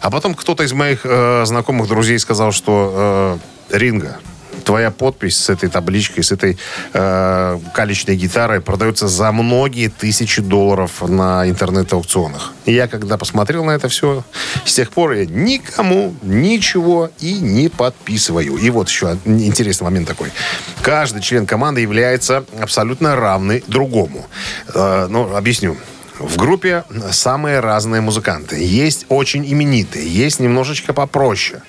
А 0.00 0.10
потом 0.10 0.34
кто-то 0.34 0.62
из 0.62 0.72
моих 0.72 1.00
э, 1.04 1.44
знакомых 1.44 1.88
друзей 1.88 2.18
сказал, 2.18 2.52
что 2.52 3.38
э, 3.70 3.76
Ринга, 3.76 4.18
твоя 4.64 4.90
подпись 4.90 5.36
с 5.36 5.50
этой 5.50 5.68
табличкой, 5.68 6.24
с 6.24 6.32
этой 6.32 6.58
э, 6.92 7.58
калечной 7.74 8.16
гитарой 8.16 8.60
продается 8.60 9.08
за 9.08 9.32
многие 9.32 9.88
тысячи 9.88 10.42
долларов 10.42 11.02
на 11.08 11.48
интернет-аукционах. 11.48 12.52
Я, 12.66 12.88
когда 12.88 13.16
посмотрел 13.16 13.64
на 13.64 13.72
это 13.72 13.88
все, 13.88 14.24
с 14.64 14.74
тех 14.74 14.90
пор 14.90 15.12
я 15.12 15.26
никому 15.26 16.14
ничего 16.22 17.10
и 17.20 17.34
не 17.34 17.68
подписываю. 17.68 18.56
И 18.56 18.70
вот 18.70 18.88
еще 18.88 19.18
интересный 19.24 19.84
момент 19.84 20.08
такой. 20.08 20.30
Каждый 20.82 21.22
член 21.22 21.46
команды 21.46 21.80
является 21.80 22.44
абсолютно 22.60 23.16
равный 23.16 23.64
другому. 23.66 24.26
Э, 24.74 25.06
ну, 25.08 25.34
объясню. 25.36 25.76
В 26.20 26.36
группе 26.36 26.84
самые 27.12 27.60
разные 27.60 28.02
музыканты. 28.02 28.62
Есть 28.62 29.06
очень 29.08 29.50
именитые, 29.50 30.06
есть 30.06 30.38
немножечко 30.38 30.92
попроще. 30.92 31.62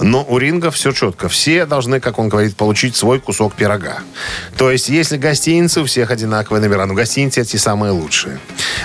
Но 0.00 0.22
у 0.28 0.36
Ринга 0.36 0.70
все 0.70 0.92
четко. 0.92 1.28
Все 1.28 1.64
должны, 1.64 1.98
как 1.98 2.18
он 2.18 2.28
говорит, 2.28 2.56
получить 2.56 2.94
свой 2.94 3.20
кусок 3.20 3.54
пирога. 3.54 4.00
То 4.58 4.70
есть, 4.70 4.90
если 4.90 5.16
гостиницы, 5.16 5.80
у 5.80 5.86
всех 5.86 6.10
одинаковые 6.10 6.60
номера. 6.60 6.84
Но 6.84 6.92
гостиницы 6.92 7.40
эти 7.40 7.56
самые 7.56 7.92
лучшие. 7.92 8.38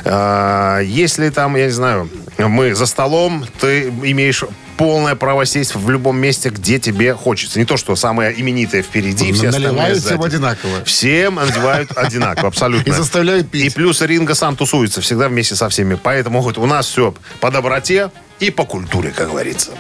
А, 0.05 0.79
Если 0.79 1.29
там, 1.29 1.57
я 1.57 1.65
не 1.65 1.71
знаю, 1.71 2.09
мы 2.37 2.73
за 2.73 2.85
столом, 2.85 3.45
ты 3.59 3.89
имеешь 4.03 4.45
полное 4.77 5.15
право 5.15 5.45
сесть 5.45 5.75
в 5.75 5.89
любом 5.89 6.17
месте, 6.17 6.49
где 6.49 6.79
тебе 6.79 7.13
хочется. 7.13 7.59
Не 7.59 7.65
то, 7.65 7.77
что 7.77 7.95
самое 7.95 8.39
именитое 8.39 8.81
впереди, 8.81 9.31
все 9.31 9.49
остальные 9.49 9.95
всем 9.95 10.21
одинаково. 10.21 10.83
Всем 10.85 11.35
надевают 11.35 11.91
одинаково, 11.97 12.47
абсолютно. 12.47 12.89
И 12.89 12.93
заставляют 12.93 13.49
пить. 13.49 13.65
И 13.65 13.69
плюс 13.69 14.01
Ринга 14.01 14.35
сам 14.35 14.55
тусуется 14.55 15.01
всегда 15.01 15.27
вместе 15.29 15.55
со 15.55 15.69
всеми. 15.69 15.95
Поэтому 16.01 16.41
говорит, 16.41 16.57
у 16.57 16.65
нас 16.65 16.87
все 16.87 17.13
по 17.39 17.51
доброте 17.51 18.11
и 18.39 18.51
по 18.51 18.65
культуре, 18.65 19.11
как 19.11 19.29
говорится. 19.29 19.71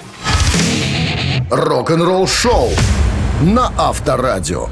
Рок-н-ролл 1.49 2.27
шоу 2.27 2.71
на 3.41 3.71
Авторадио. 3.77 4.69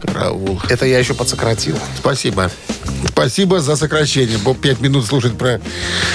Караул. 0.00 0.60
Это 0.68 0.86
я 0.86 0.98
еще 0.98 1.14
подсократил. 1.14 1.78
Спасибо. 1.98 2.50
Спасибо 3.08 3.60
за 3.60 3.76
сокращение. 3.76 4.38
Бо 4.38 4.54
пять 4.54 4.80
минут 4.80 5.06
слушать 5.06 5.36
про... 5.36 5.60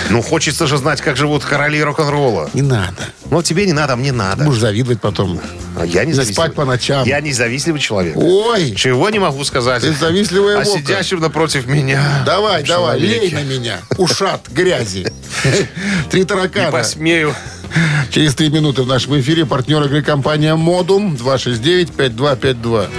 Ну, 0.09 0.21
хочется 0.21 0.65
же 0.67 0.77
знать, 0.77 1.01
как 1.01 1.17
живут 1.17 1.43
короли 1.43 1.81
рок-н-ролла. 1.83 2.49
Не 2.53 2.61
надо. 2.61 2.95
Ну, 3.29 3.41
тебе 3.41 3.65
не 3.65 3.73
надо, 3.73 3.93
а 3.93 3.95
мне 3.95 4.11
надо. 4.11 4.43
Будешь 4.43 4.59
завидовать 4.59 5.01
потом. 5.01 5.39
А 5.77 5.85
я 5.85 6.05
не 6.05 6.13
Не 6.13 6.23
спать 6.23 6.53
по 6.53 6.65
ночам. 6.65 7.05
Я 7.07 7.21
не 7.21 7.31
завистливый 7.33 7.79
человек. 7.81 8.15
Ой, 8.17 8.73
Чего 8.75 9.09
не 9.09 9.19
могу 9.19 9.43
сказать. 9.43 9.81
Ты 9.81 9.93
завистливая 9.93 10.61
А 10.61 10.63
вока. 10.63 10.79
сидящим 10.79 11.19
напротив 11.19 11.67
меня. 11.67 12.23
давай, 12.25 12.63
давай, 12.63 12.99
лей 12.99 13.31
на 13.31 13.43
меня. 13.43 13.79
Ушат 13.97 14.47
грязи. 14.51 15.07
Три 16.09 16.21
Не 16.21 16.25
таракана. 16.25 16.71
посмею. 16.71 17.35
Через 18.09 18.35
три 18.35 18.49
минуты 18.49 18.83
в 18.83 18.87
нашем 18.87 19.19
эфире 19.19 19.45
партнер 19.45 19.83
игры 19.83 20.01
компания 20.01 20.55
«Модум» 20.55 21.15
269-5252. 21.15 22.89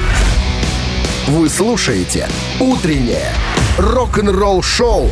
Вы 1.27 1.49
слушаете 1.49 2.29
«Утреннее 2.61 3.33
рок-н-ролл-шоу» 3.79 5.11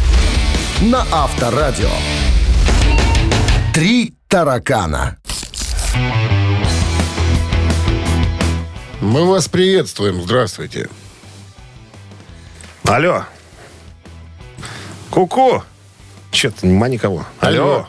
на 0.83 1.05
Авторадио. 1.11 1.89
«Три 3.73 4.15
таракана». 4.29 5.19
Мы 9.01 9.29
вас 9.29 9.49
приветствуем. 9.49 10.23
Здравствуйте. 10.23 10.89
Алло. 12.85 13.25
Ку-ку. 15.11 15.65
Че-то 16.31 16.65
нема 16.65 16.87
никого. 16.89 17.27
Алло. 17.41 17.63
Алло. 17.63 17.89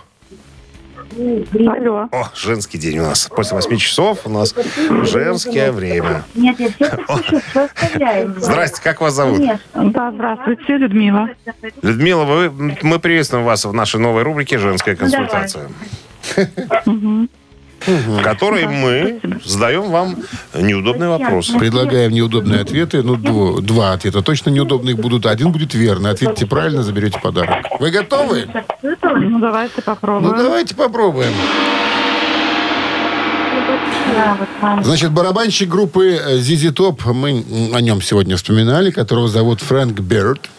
О, 2.11 2.29
женский 2.35 2.77
день 2.77 2.99
у 2.99 3.03
нас. 3.03 3.29
После 3.33 3.55
8 3.55 3.77
часов 3.77 4.19
у 4.25 4.29
нас 4.29 4.53
женское 5.03 5.71
время. 5.71 6.23
Нет, 6.35 6.59
я 6.59 6.69
все 6.69 6.97
слушаю, 7.07 7.41
все. 7.49 8.33
Здрасте, 8.37 8.81
как 8.81 9.01
вас 9.01 9.13
зовут? 9.13 9.41
Да, 9.73 10.11
здравствуйте, 10.11 10.77
Людмила. 10.77 11.29
Людмила, 11.81 12.23
вы, 12.23 12.49
мы 12.81 12.99
приветствуем 12.99 13.45
вас 13.45 13.65
в 13.65 13.73
нашей 13.73 13.99
новой 13.99 14.23
рубрике 14.23 14.57
«Женская 14.57 14.95
консультация», 14.95 15.69
в 17.87 18.21
которой 18.21 18.67
мы 18.67 19.19
задаем 19.43 19.89
вам 19.91 20.17
неудобные 20.53 21.09
вопросы. 21.09 21.57
Предлагаем 21.57 22.11
неудобные 22.11 22.61
ответы. 22.61 23.01
Ну, 23.03 23.15
дво- 23.15 23.61
два 23.61 23.93
ответа 23.93 24.21
точно 24.21 24.49
неудобных 24.49 24.97
будут. 24.97 25.25
Один 25.25 25.51
будет 25.51 25.73
верный. 25.73 26.11
Ответите 26.11 26.45
правильно, 26.45 26.83
заберете 26.83 27.19
подарок. 27.19 27.65
Вы 27.79 27.91
готовы? 27.91 28.47
Ну, 28.81 29.39
давайте 29.39 29.73
Ну, 29.77 29.83
попробуем. 29.83 30.37
давайте 30.37 30.75
попробуем. 30.75 31.33
Значит, 34.83 35.11
барабанщик 35.11 35.67
группы 35.69 36.19
э, 36.23 36.37
ZZ 36.37 36.73
Top, 36.73 37.11
мы 37.13 37.43
о 37.73 37.81
нем 37.81 38.01
сегодня 38.01 38.37
вспоминали, 38.37 38.91
которого 38.91 39.27
зовут 39.27 39.61
Фрэнк 39.61 39.99
Берд. 39.99 40.49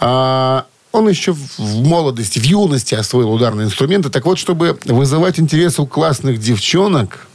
А, 0.00 0.64
он 0.92 1.08
еще 1.08 1.32
в- 1.32 1.58
молодости, 1.58 2.38
в 2.38 2.44
юности 2.44 2.94
освоил 2.94 3.30
ударные 3.32 3.66
инструменты. 3.66 4.10
Так 4.10 4.24
вот, 4.26 4.38
чтобы 4.38 4.78
вызывать 4.84 5.38
интерес 5.38 5.78
у 5.78 5.86
классных 5.86 6.38
девчонок, 6.38 7.26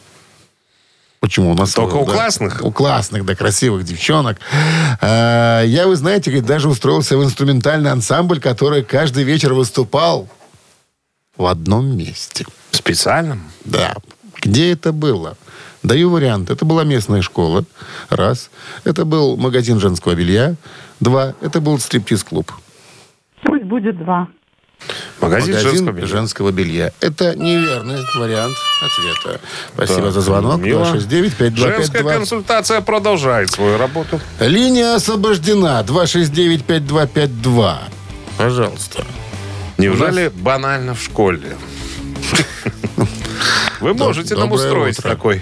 Почему 1.21 1.53
у 1.53 1.55
нас 1.55 1.73
Только 1.73 1.95
у 1.95 2.05
классных? 2.05 2.63
У 2.63 2.71
классных, 2.71 3.25
да, 3.25 3.33
красивых 3.33 3.83
девчонок. 3.83 4.37
А, 5.01 5.63
я, 5.63 5.87
вы 5.87 5.95
знаете, 5.95 6.39
даже 6.41 6.69
устроился 6.69 7.17
в 7.17 7.23
инструментальный 7.23 7.89
ансамбль, 7.89 8.39
который 8.39 8.83
каждый 8.83 9.23
вечер 9.23 9.55
выступал 9.55 10.29
в 11.35 11.47
одном 11.47 11.97
месте. 11.97 12.45
Специально? 12.69 13.39
Да. 13.63 13.95
Где 14.39 14.71
это 14.71 14.91
было? 14.91 15.35
Даю 15.81 16.11
вариант. 16.11 16.51
Это 16.51 16.63
была 16.63 16.83
местная 16.83 17.23
школа. 17.23 17.65
Раз. 18.09 18.51
Это 18.83 19.03
был 19.03 19.35
магазин 19.35 19.79
женского 19.79 20.13
белья. 20.13 20.53
Два. 20.99 21.33
Это 21.41 21.59
был 21.59 21.79
стриптиз-клуб. 21.79 22.51
Пусть 23.45 23.63
будет 23.63 23.97
два. 23.97 24.27
Магазин, 25.21 25.53
Магазин 25.55 25.71
женского 25.71 25.91
белья. 25.93 26.07
женского 26.07 26.51
белья. 26.51 26.91
Это 26.99 27.35
неверный 27.35 27.97
вариант 28.19 28.55
ответа. 28.83 29.39
Спасибо 29.73 30.01
Так, 30.03 30.11
за 30.11 30.21
звонок. 30.21 30.59
мило. 30.61 30.83
269 30.85 31.57
Женская 31.57 32.03
консультация 32.03 32.81
продолжает 32.81 33.49
свою 33.51 33.77
работу. 33.77 34.19
Линия 34.39 34.95
освобождена. 34.95 35.81
269-5252. 35.83 37.77
Пожалуйста. 38.37 39.05
Неужели 39.77 40.27
банально 40.35 40.93
в 40.93 41.01
школе? 41.01 41.55
Вы 43.79 43.93
можете 43.93 44.35
нам 44.35 44.51
устроить 44.51 44.97
такой 44.97 45.41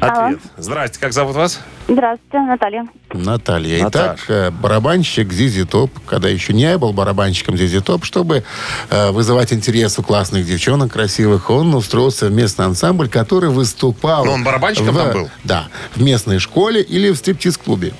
ответ. 0.00 0.40
Здрасте, 0.56 0.98
как 1.00 1.12
зовут 1.12 1.36
вас? 1.36 1.60
Здравствуйте, 1.88 2.38
Наталья. 2.40 2.86
Наталья. 3.12 3.82
Наташа. 3.84 4.14
Итак, 4.16 4.24
э, 4.28 4.50
барабанщик 4.50 5.32
Зизи 5.32 5.64
Топ, 5.64 5.90
когда 6.06 6.28
еще 6.28 6.52
не 6.52 6.76
был 6.78 6.92
барабанщиком 6.92 7.56
Зизи 7.56 7.80
Топ, 7.80 8.04
чтобы 8.04 8.44
э, 8.90 9.10
вызывать 9.10 9.52
интерес 9.52 9.98
у 9.98 10.02
классных 10.02 10.46
девчонок 10.46 10.92
красивых, 10.92 11.50
он 11.50 11.74
устроился 11.74 12.26
в 12.26 12.32
местный 12.32 12.66
ансамбль, 12.66 13.08
который 13.08 13.50
выступал... 13.50 14.24
Ну, 14.24 14.32
он 14.32 14.44
барабанщиком 14.44 14.94
в- 14.94 14.98
там 14.98 15.12
был? 15.12 15.30
Да, 15.44 15.68
в 15.94 16.02
местной 16.02 16.38
школе 16.38 16.80
или 16.82 17.10
в 17.10 17.16
стриптиз-клубе. 17.16 17.92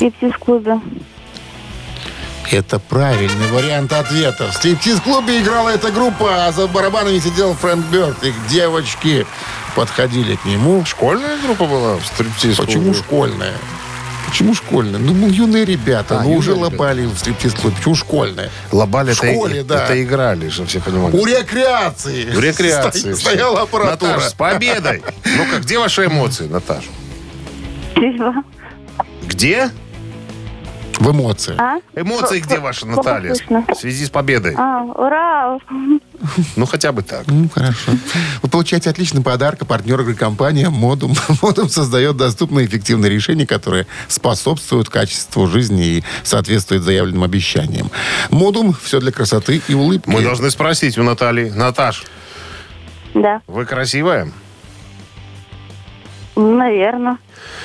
И 0.00 0.10
в 0.10 0.38
клубе 0.38 0.80
Это 2.50 2.78
правильный 2.78 3.48
вариант 3.52 3.92
ответа. 3.92 4.50
В 4.50 4.54
стриптиз-клубе 4.54 5.40
играла 5.40 5.68
эта 5.70 5.90
группа, 5.92 6.46
а 6.46 6.52
за 6.52 6.66
барабанами 6.66 7.18
сидел 7.20 7.54
Фрэнк 7.54 7.86
Бёрд. 7.86 8.22
Их 8.24 8.34
девочки 8.48 9.26
подходили 9.74 10.36
к 10.36 10.44
нему. 10.44 10.84
Школьная 10.84 11.38
группа 11.42 11.66
была 11.66 11.96
в 11.96 12.06
стриптиз 12.06 12.56
Почему 12.56 12.94
школьная? 12.94 13.54
Почему 14.26 14.54
школьная? 14.54 14.98
Ну, 14.98 15.28
юные 15.28 15.64
ребята, 15.64 16.18
А, 16.20 16.22
ну, 16.24 16.32
уже 16.34 16.52
ребята. 16.52 16.70
лопали 16.72 17.06
в 17.06 17.16
стриптиз-клубе. 17.18 17.76
Почему 17.76 17.94
школьная? 17.94 18.50
Лобали 18.72 19.12
В 19.12 19.16
школе, 19.16 19.60
это, 19.60 19.68
да. 19.68 19.84
это 19.84 20.02
играли, 20.02 20.48
чтобы 20.48 20.68
все 20.68 20.80
понимали. 20.80 21.16
У 21.16 21.24
рекреации. 21.26 22.24
В 22.30 22.40
рекреации. 22.40 23.12
Сто- 23.12 23.16
Стояла 23.30 23.62
аппаратура. 23.62 24.10
Наташа, 24.12 24.30
с 24.30 24.32
победой! 24.34 25.02
Ну-ка, 25.24 25.58
где 25.60 25.78
ваши 25.78 26.06
эмоции, 26.06 26.46
Наташа? 26.48 26.88
Где? 29.26 29.70
В 31.04 31.10
эмоциях. 31.10 31.60
А? 31.60 31.80
Эмоции 31.94 32.40
где 32.40 32.58
плохо 32.58 32.86
Наталья? 32.86 33.34
В 33.34 33.74
связи 33.74 34.06
с 34.06 34.10
победой. 34.10 34.54
А, 34.56 34.84
ура! 34.84 35.58
Ну, 36.56 36.64
хотя 36.64 36.92
бы 36.92 37.02
так. 37.02 37.26
Ну, 37.26 37.48
хорошо. 37.50 37.92
Вы 38.42 38.48
получаете 38.48 38.88
отличный 38.88 39.22
подарок. 39.22 39.60
А 39.60 39.64
партнер 39.66 40.00
игры 40.00 40.14
компания 40.14 40.70
Модум. 40.70 41.14
Модум 41.42 41.68
создает 41.68 42.16
доступные 42.16 42.64
и 42.64 42.68
эффективные 42.68 43.10
решения, 43.10 43.46
которые 43.46 43.86
способствуют 44.08 44.88
качеству 44.88 45.46
жизни 45.46 45.98
и 45.98 46.04
соответствуют 46.22 46.84
заявленным 46.84 47.22
обещаниям. 47.22 47.90
Модум– 48.30 48.74
все 48.82 48.98
для 48.98 49.12
красоты 49.12 49.60
и 49.68 49.74
улыбки. 49.74 50.08
Мы 50.08 50.22
должны 50.22 50.50
спросить 50.50 50.96
у 50.96 51.02
Натальи. 51.02 51.50
Наташ, 51.50 52.04
Да, 53.12 53.42
вы 53.46 53.66
красивая? 53.66 54.32
Наверное. 56.36 57.18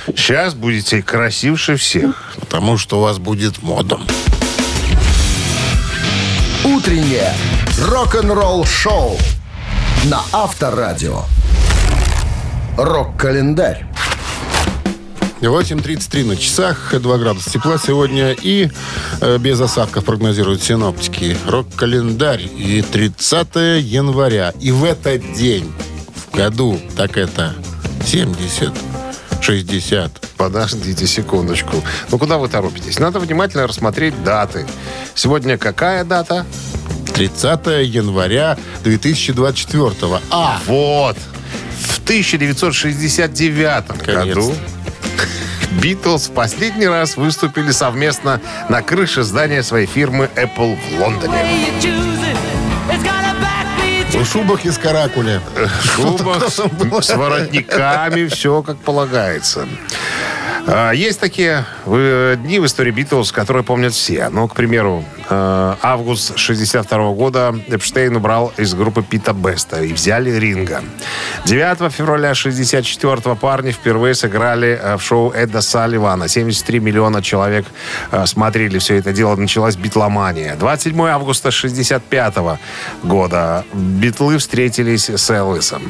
Сейчас 0.07 0.53
будете 0.53 1.01
красивше 1.01 1.75
всех. 1.75 2.33
Потому 2.39 2.77
что 2.77 2.99
у 2.99 3.01
вас 3.01 3.19
будет 3.19 3.61
модом. 3.61 4.05
Утреннее 6.63 7.33
рок-н-ролл-шоу 7.87 9.17
на 10.05 10.21
Авторадио. 10.31 11.23
Рок-календарь. 12.77 13.85
8.33 15.41 16.25
на 16.25 16.35
часах, 16.35 16.93
2 16.99 17.17
градуса 17.17 17.49
тепла 17.49 17.77
сегодня 17.77 18.33
и 18.33 18.69
э, 19.21 19.37
без 19.37 19.61
осадков 19.61 20.03
прогнозируют 20.03 20.61
синоптики. 20.61 21.37
Рок-календарь 21.47 22.41
и 22.57 22.81
30 22.81 23.47
января. 23.81 24.53
И 24.59 24.71
в 24.71 24.83
этот 24.83 25.33
день 25.33 25.71
в 26.13 26.35
году, 26.35 26.77
так 26.97 27.17
это 27.17 27.55
70, 28.05 28.73
60. 29.41 30.11
Подождите 30.37 31.07
секундочку. 31.07 31.83
Ну, 32.11 32.17
куда 32.17 32.37
вы 32.37 32.47
торопитесь? 32.49 32.99
Надо 32.99 33.19
внимательно 33.19 33.67
рассмотреть 33.67 34.23
даты. 34.23 34.65
Сегодня 35.15 35.57
какая 35.57 36.03
дата? 36.03 36.45
30 37.13 37.85
января 37.85 38.57
2024. 38.83 40.21
А, 40.31 40.59
Вот. 40.65 41.17
В 41.81 41.99
1969 42.03 43.87
году 43.87 43.97
Наконец-то. 44.05 44.53
Битлз 45.81 46.27
в 46.29 46.31
последний 46.31 46.87
раз 46.87 47.15
выступили 47.15 47.71
совместно 47.71 48.41
на 48.69 48.81
крыше 48.81 49.23
здания 49.23 49.61
своей 49.63 49.85
фирмы 49.85 50.29
Apple 50.35 50.77
в 50.77 50.99
Лондоне. 50.99 51.45
В 54.19 54.25
шубах 54.25 54.65
из 54.65 54.77
каракуля. 54.77 55.41
В 55.55 55.85
шубах 55.85 56.49
с, 56.49 57.15
воротниками, 57.15 58.27
все 58.27 58.61
как 58.61 58.77
полагается. 58.77 59.67
А, 60.67 60.91
Есть 60.91 61.19
такие 61.19 61.65
э, 61.97 62.35
дни 62.37 62.59
в 62.59 62.65
истории 62.65 62.91
Битлз, 62.91 63.31
которые 63.31 63.63
помнят 63.63 63.93
все. 63.93 64.29
Ну, 64.29 64.47
к 64.47 64.55
примеру, 64.55 65.03
э, 65.29 65.75
август 65.81 66.37
62 66.37 67.13
года 67.13 67.55
Эпштейн 67.67 68.15
убрал 68.15 68.53
из 68.57 68.73
группы 68.73 69.03
Пита 69.03 69.33
Беста 69.33 69.81
и 69.83 69.93
взяли 69.93 70.31
Ринга. 70.31 70.83
9 71.45 71.91
февраля 71.91 72.33
64 72.33 73.35
парни 73.35 73.71
впервые 73.71 74.15
сыграли 74.15 74.79
э, 74.81 74.97
в 74.97 75.01
шоу 75.01 75.31
Эда 75.31 75.61
Салливана. 75.61 76.27
73 76.27 76.79
миллиона 76.79 77.21
человек 77.21 77.65
смотрели 78.25 78.79
все 78.79 78.95
это 78.95 79.13
дело. 79.13 79.35
Началась 79.35 79.75
битломания. 79.75 80.55
27 80.55 81.01
августа 81.07 81.51
65 81.51 82.35
года 83.03 83.65
битлы 83.73 84.37
встретились 84.37 85.09
с 85.09 85.29
Элвисом. 85.29 85.81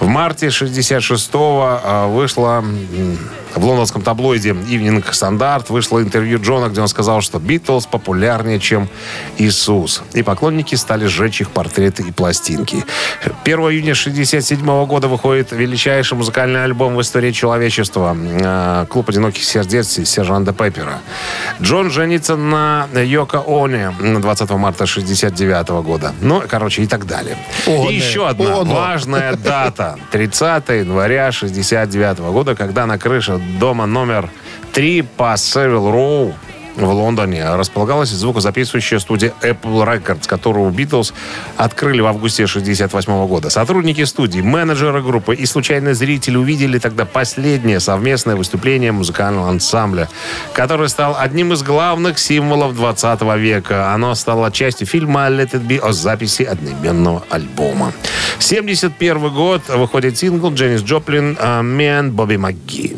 В 0.00 0.06
марте 0.06 0.48
66-го 0.48 1.80
э, 1.82 2.06
вышла 2.08 2.58
м, 2.58 3.18
в 3.54 3.64
лондонском 3.64 4.02
таблоиде 4.02 4.50
Evening 4.50 5.04
Standard 5.32 5.66
вышло 5.68 6.00
интервью 6.00 6.40
Джона, 6.40 6.68
где 6.68 6.80
он 6.80 6.88
сказал, 6.88 7.20
что 7.20 7.38
Битлз 7.38 7.86
популярнее, 7.86 8.58
чем 8.60 8.88
Иисус. 9.38 10.02
И 10.14 10.22
поклонники 10.22 10.74
стали 10.74 11.06
сжечь 11.06 11.40
их 11.40 11.50
портреты 11.50 12.02
и 12.02 12.12
пластинки. 12.12 12.84
1 13.44 13.58
июня 13.60 13.94
67 13.94 14.86
года 14.86 15.08
выходит 15.08 15.52
величайший 15.52 16.16
музыкальный 16.16 16.64
альбом 16.64 16.96
в 16.96 17.00
истории 17.00 17.32
человечества. 17.32 18.16
э, 18.16 18.86
Клуб 18.88 19.08
одиноких 19.08 19.44
сердец 19.44 19.88
Сержанта 19.88 20.52
Пеппера. 20.52 21.00
Джон 21.60 21.90
женится 21.90 22.36
на 22.36 22.86
Йоко 22.94 23.42
Оне 23.46 23.92
20 24.00 24.50
марта 24.50 24.86
69 24.86 25.68
года. 25.84 26.12
Ну, 26.20 26.42
короче, 26.48 26.82
и 26.82 26.86
так 26.86 27.06
далее. 27.06 27.36
Оне, 27.66 27.92
И 27.92 27.96
еще 27.96 28.28
одна 28.28 28.60
Оно. 28.60 28.74
важная 28.74 29.36
дата. 29.36 29.96
30 30.10 30.68
января 30.68 31.32
69 31.32 32.18
года, 32.32 32.54
когда 32.54 32.86
на 32.86 32.98
крыше 32.98 33.38
дома 33.58 33.86
номер 33.86 34.28
3 34.72 35.02
по 35.02 35.36
Севил 35.36 35.90
Роу 35.90 36.34
в 36.76 36.88
Лондоне 36.88 37.44
располагалась 37.56 38.08
звукозаписывающая 38.08 38.98
студия 38.98 39.34
Apple 39.42 39.84
Records, 39.84 40.26
которую 40.26 40.70
Битлз 40.70 41.12
открыли 41.58 42.00
в 42.00 42.06
августе 42.06 42.46
68 42.46 43.26
года. 43.26 43.50
Сотрудники 43.50 44.02
студии, 44.04 44.40
менеджеры 44.40 45.02
группы 45.02 45.34
и 45.34 45.44
случайные 45.44 45.92
зрители 45.92 46.38
увидели 46.38 46.78
тогда 46.78 47.04
последнее 47.04 47.80
совместное 47.80 48.36
выступление 48.36 48.92
музыкального 48.92 49.50
ансамбля, 49.50 50.08
который 50.54 50.88
стал 50.88 51.16
одним 51.18 51.52
из 51.52 51.62
главных 51.62 52.18
символов 52.18 52.74
20 52.74 53.20
века. 53.36 53.92
Оно 53.92 54.14
стало 54.14 54.50
частью 54.50 54.86
фильма 54.86 55.28
«Let 55.28 55.50
it 55.50 55.66
be» 55.66 55.78
о 55.78 55.92
записи 55.92 56.44
одноименного 56.44 57.24
альбома. 57.28 57.92
71 58.38 59.34
год 59.34 59.68
выходит 59.68 60.16
сингл 60.16 60.50
Дженнис 60.54 60.80
Джоплин 60.80 61.36
«Мен 61.62 62.12
Бобби 62.12 62.36
МакГи». 62.36 62.96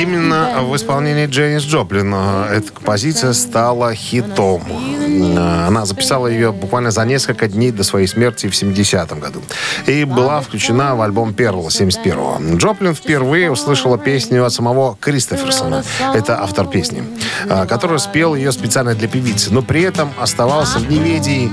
Именно 0.00 0.62
в 0.62 0.76
исполнении 0.76 1.26
Дженнис 1.26 1.62
Джоплин 1.62 2.12
э, 2.14 2.56
эта 2.56 2.72
композиция 2.72 3.32
стала 3.32 3.94
хитом. 3.94 4.62
Э, 4.68 5.66
Она 5.68 5.86
записала 5.86 6.26
ее 6.26 6.52
буквально 6.52 6.90
за 6.90 7.04
несколько 7.04 7.48
дней 7.48 7.70
до 7.70 7.82
своей 7.82 8.06
смерти 8.06 8.46
в 8.48 8.52
70-м 8.52 9.20
году. 9.20 9.42
И 9.86 10.04
была 10.04 10.40
включена 10.40 10.94
в 10.96 11.00
альбом 11.02 11.32
Перл 11.34 11.66
71-го. 11.68 12.56
Джоплин 12.56 12.94
впервые 12.94 13.50
услышала 13.50 13.96
песню 13.98 14.44
от 14.44 14.52
самого 14.52 14.96
Кристоферсона. 15.00 15.82
Это 16.14 16.42
автор 16.42 16.66
песни. 16.66 17.02
э, 17.48 17.66
Который 17.66 17.98
спел 17.98 18.34
ее 18.34 18.52
специально 18.52 18.94
для 18.94 19.08
певицы. 19.08 19.52
Но 19.52 19.62
при 19.62 19.82
этом 19.82 20.10
оставался 20.20 20.78
в 20.78 20.90
неведении 20.90 21.50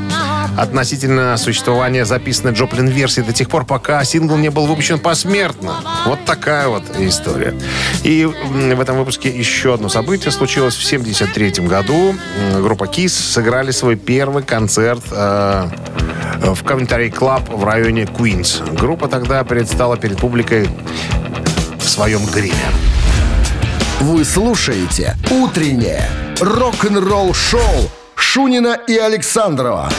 относительно 0.57 1.37
существования 1.37 2.05
записанной 2.05 2.53
Джоплин-версии 2.53 3.21
до 3.21 3.33
тех 3.33 3.49
пор, 3.49 3.65
пока 3.65 4.03
сингл 4.03 4.37
не 4.37 4.49
был 4.49 4.65
выпущен 4.65 4.99
посмертно. 4.99 5.75
Вот 6.05 6.23
такая 6.25 6.67
вот 6.67 6.83
история. 6.99 7.53
И 8.03 8.25
в 8.25 8.81
этом 8.81 8.97
выпуске 8.97 9.29
еще 9.29 9.73
одно 9.73 9.89
событие 9.89 10.31
случилось 10.31 10.75
в 10.75 10.83
73 10.83 11.65
году. 11.67 12.15
Группа 12.59 12.85
Kiss 12.85 13.09
сыграли 13.09 13.71
свой 13.71 13.95
первый 13.95 14.43
концерт 14.43 15.03
э, 15.11 15.69
в 16.43 16.63
Commentary 16.63 17.11
Club 17.11 17.55
в 17.55 17.63
районе 17.63 18.05
Куинс. 18.05 18.61
Группа 18.71 19.07
тогда 19.07 19.43
предстала 19.43 19.97
перед 19.97 20.17
публикой 20.17 20.69
в 21.79 21.89
своем 21.89 22.25
гриме. 22.25 22.53
Вы 23.99 24.25
слушаете 24.25 25.15
«Утреннее 25.31 26.09
рок-н-ролл-шоу» 26.39 27.89
Шунина 28.15 28.77
и 28.87 28.97
Александрова 28.97 29.89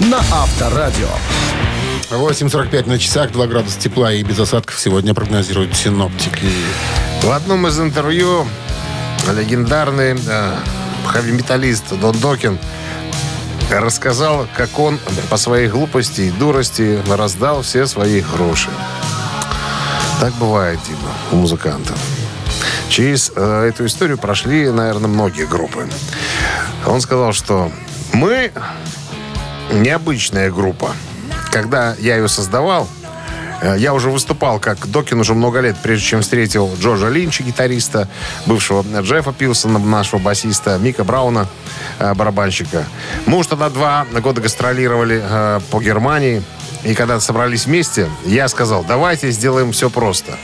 на 0.00 0.18
Авторадио. 0.32 1.08
8.45 2.10 2.88
на 2.88 2.98
часах, 2.98 3.32
2 3.32 3.46
градуса 3.46 3.78
тепла 3.78 4.12
и 4.12 4.22
без 4.22 4.38
осадков 4.38 4.78
сегодня 4.80 5.14
прогнозируют 5.14 5.76
синоптики. 5.76 6.48
В 7.22 7.30
одном 7.30 7.66
из 7.66 7.78
интервью 7.78 8.46
легендарный 9.30 10.16
э, 10.26 10.54
хэви-металлист 11.06 11.98
Дон 12.00 12.18
Докин 12.18 12.58
рассказал, 13.70 14.46
как 14.56 14.78
он 14.78 14.98
по 15.28 15.36
своей 15.36 15.68
глупости 15.68 16.22
и 16.22 16.30
дурости 16.30 16.98
раздал 17.08 17.62
все 17.62 17.86
свои 17.86 18.22
гроши. 18.22 18.70
Так 20.18 20.32
бывает, 20.34 20.80
Дима, 20.88 21.12
у 21.30 21.36
музыкантов. 21.36 21.96
Через 22.88 23.32
э, 23.36 23.68
эту 23.68 23.86
историю 23.86 24.18
прошли, 24.18 24.68
наверное, 24.70 25.08
многие 25.08 25.46
группы. 25.46 25.88
Он 26.86 27.00
сказал, 27.00 27.32
что 27.32 27.70
мы 28.12 28.50
необычная 29.72 30.50
группа. 30.50 30.94
Когда 31.50 31.94
я 31.98 32.16
ее 32.16 32.28
создавал, 32.28 32.88
э, 33.60 33.76
я 33.78 33.94
уже 33.94 34.10
выступал 34.10 34.58
как 34.58 34.86
Докин 34.86 35.20
уже 35.20 35.34
много 35.34 35.60
лет, 35.60 35.76
прежде 35.82 36.06
чем 36.06 36.22
встретил 36.22 36.70
Джорджа 36.78 37.08
Линча, 37.08 37.42
гитариста, 37.42 38.08
бывшего 38.46 38.84
Джеффа 39.02 39.32
Пилсона, 39.32 39.78
нашего 39.78 40.20
басиста, 40.20 40.78
Мика 40.78 41.04
Брауна, 41.04 41.46
э, 41.98 42.14
барабанщика. 42.14 42.84
Мы 43.26 43.38
уж 43.38 43.46
тогда 43.46 43.68
два 43.70 44.06
года 44.22 44.40
гастролировали 44.40 45.20
э, 45.22 45.60
по 45.70 45.80
Германии. 45.80 46.42
И 46.84 46.94
когда 46.94 47.20
собрались 47.20 47.66
вместе, 47.66 48.08
я 48.24 48.48
сказал, 48.48 48.84
давайте 48.84 49.30
сделаем 49.30 49.72
все 49.72 49.90
просто. 49.90 50.38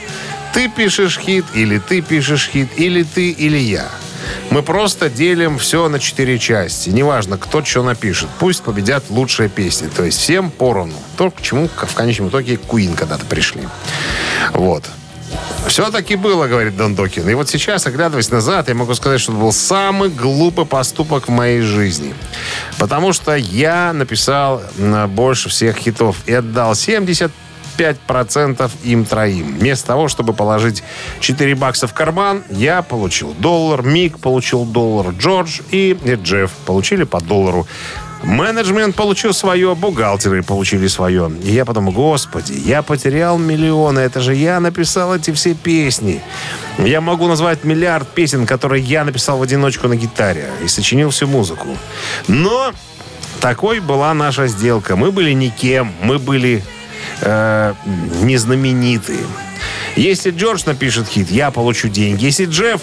Ты 0.52 0.68
пишешь 0.68 1.18
хит, 1.18 1.44
или 1.54 1.78
ты 1.78 2.00
пишешь 2.00 2.48
хит, 2.52 2.68
или 2.76 3.02
ты, 3.02 3.30
или 3.30 3.58
я. 3.58 3.88
Мы 4.50 4.62
просто 4.62 5.10
делим 5.10 5.58
все 5.58 5.88
на 5.88 5.98
четыре 5.98 6.38
части. 6.38 6.90
Неважно, 6.90 7.38
кто 7.38 7.64
что 7.64 7.82
напишет. 7.82 8.28
Пусть 8.38 8.62
победят 8.62 9.04
лучшие 9.10 9.48
песни. 9.48 9.88
То 9.88 10.04
есть 10.04 10.18
всем 10.18 10.50
поровну. 10.50 10.94
То, 11.16 11.30
к 11.30 11.42
чему 11.42 11.68
в 11.68 11.94
конечном 11.94 12.28
итоге 12.28 12.56
Куин 12.56 12.94
когда-то 12.94 13.24
пришли. 13.26 13.62
Вот. 14.52 14.84
Все-таки 15.66 16.14
было, 16.14 16.46
говорит 16.46 16.76
Дон 16.76 16.94
Докин. 16.94 17.28
И 17.28 17.34
вот 17.34 17.48
сейчас, 17.48 17.86
оглядываясь 17.86 18.30
назад, 18.30 18.68
я 18.68 18.74
могу 18.74 18.94
сказать, 18.94 19.20
что 19.20 19.32
это 19.32 19.40
был 19.40 19.52
самый 19.52 20.08
глупый 20.08 20.64
поступок 20.64 21.26
в 21.26 21.30
моей 21.30 21.60
жизни. 21.60 22.14
Потому 22.78 23.12
что 23.12 23.34
я 23.34 23.92
написал 23.92 24.62
больше 25.08 25.48
всех 25.48 25.76
хитов 25.76 26.16
и 26.26 26.32
отдал 26.32 26.74
70 26.74 27.32
5% 27.76 28.70
им 28.84 29.04
троим. 29.04 29.56
Вместо 29.58 29.86
того, 29.88 30.08
чтобы 30.08 30.32
положить 30.32 30.82
4 31.20 31.54
бакса 31.54 31.86
в 31.86 31.94
карман, 31.94 32.42
я 32.50 32.82
получил 32.82 33.34
доллар, 33.38 33.82
Мик 33.82 34.18
получил 34.18 34.64
доллар, 34.64 35.10
Джордж 35.10 35.60
и 35.70 35.96
Джефф 36.04 36.50
получили 36.64 37.04
по 37.04 37.20
доллару. 37.20 37.66
Менеджмент 38.22 38.96
получил 38.96 39.32
свое, 39.34 39.74
бухгалтеры 39.74 40.42
получили 40.42 40.88
свое. 40.88 41.30
И 41.44 41.52
я 41.52 41.64
подумал, 41.64 41.92
господи, 41.92 42.54
я 42.54 42.82
потерял 42.82 43.38
миллионы, 43.38 44.00
это 44.00 44.20
же 44.20 44.34
я 44.34 44.58
написал 44.58 45.14
эти 45.14 45.32
все 45.32 45.54
песни. 45.54 46.20
Я 46.78 47.00
могу 47.00 47.28
назвать 47.28 47.64
миллиард 47.64 48.08
песен, 48.08 48.46
которые 48.46 48.82
я 48.82 49.04
написал 49.04 49.38
в 49.38 49.42
одиночку 49.42 49.86
на 49.86 49.96
гитаре 49.96 50.50
и 50.64 50.68
сочинил 50.68 51.10
всю 51.10 51.26
музыку. 51.26 51.68
Но 52.26 52.72
такой 53.40 53.80
была 53.80 54.12
наша 54.14 54.46
сделка. 54.48 54.96
Мы 54.96 55.12
были 55.12 55.32
никем, 55.32 55.92
мы 56.02 56.18
были 56.18 56.64
э, 57.20 57.74
незнаменитые. 58.22 59.24
Если 59.96 60.30
Джордж 60.30 60.62
напишет 60.66 61.08
хит, 61.08 61.30
я 61.30 61.50
получу 61.50 61.88
деньги. 61.88 62.24
Если 62.24 62.44
Джефф, 62.46 62.80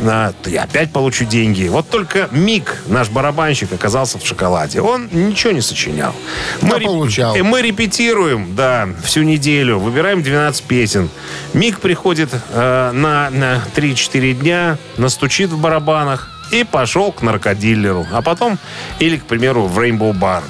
то 0.00 0.32
я 0.46 0.62
опять 0.62 0.90
получу 0.92 1.24
деньги. 1.24 1.68
Вот 1.68 1.88
только 1.90 2.28
Мик, 2.30 2.82
наш 2.86 3.08
барабанщик, 3.08 3.72
оказался 3.72 4.18
в 4.18 4.26
шоколаде. 4.26 4.80
Он 4.80 5.08
ничего 5.12 5.52
не 5.52 5.60
сочинял. 5.60 6.14
Мы, 6.60 6.76
А 6.76 6.80
получал. 6.80 7.36
э, 7.36 7.42
мы 7.42 7.62
репетируем, 7.62 8.54
да, 8.54 8.88
всю 9.04 9.22
неделю. 9.22 9.78
Выбираем 9.78 10.22
12 10.22 10.62
песен. 10.64 11.08
Мик 11.52 11.80
приходит 11.80 12.30
э, 12.32 12.90
на, 12.92 13.30
на 13.30 13.62
3-4 13.76 14.32
дня, 14.34 14.78
настучит 14.96 15.50
в 15.50 15.60
барабанах 15.60 16.30
и 16.52 16.64
пошел 16.64 17.12
к 17.12 17.22
наркодиллеру. 17.22 18.06
А 18.12 18.22
потом, 18.22 18.58
или, 18.98 19.16
к 19.16 19.24
примеру, 19.24 19.66
в 19.66 19.78
Rainbow 19.78 20.12
Bar. 20.12 20.42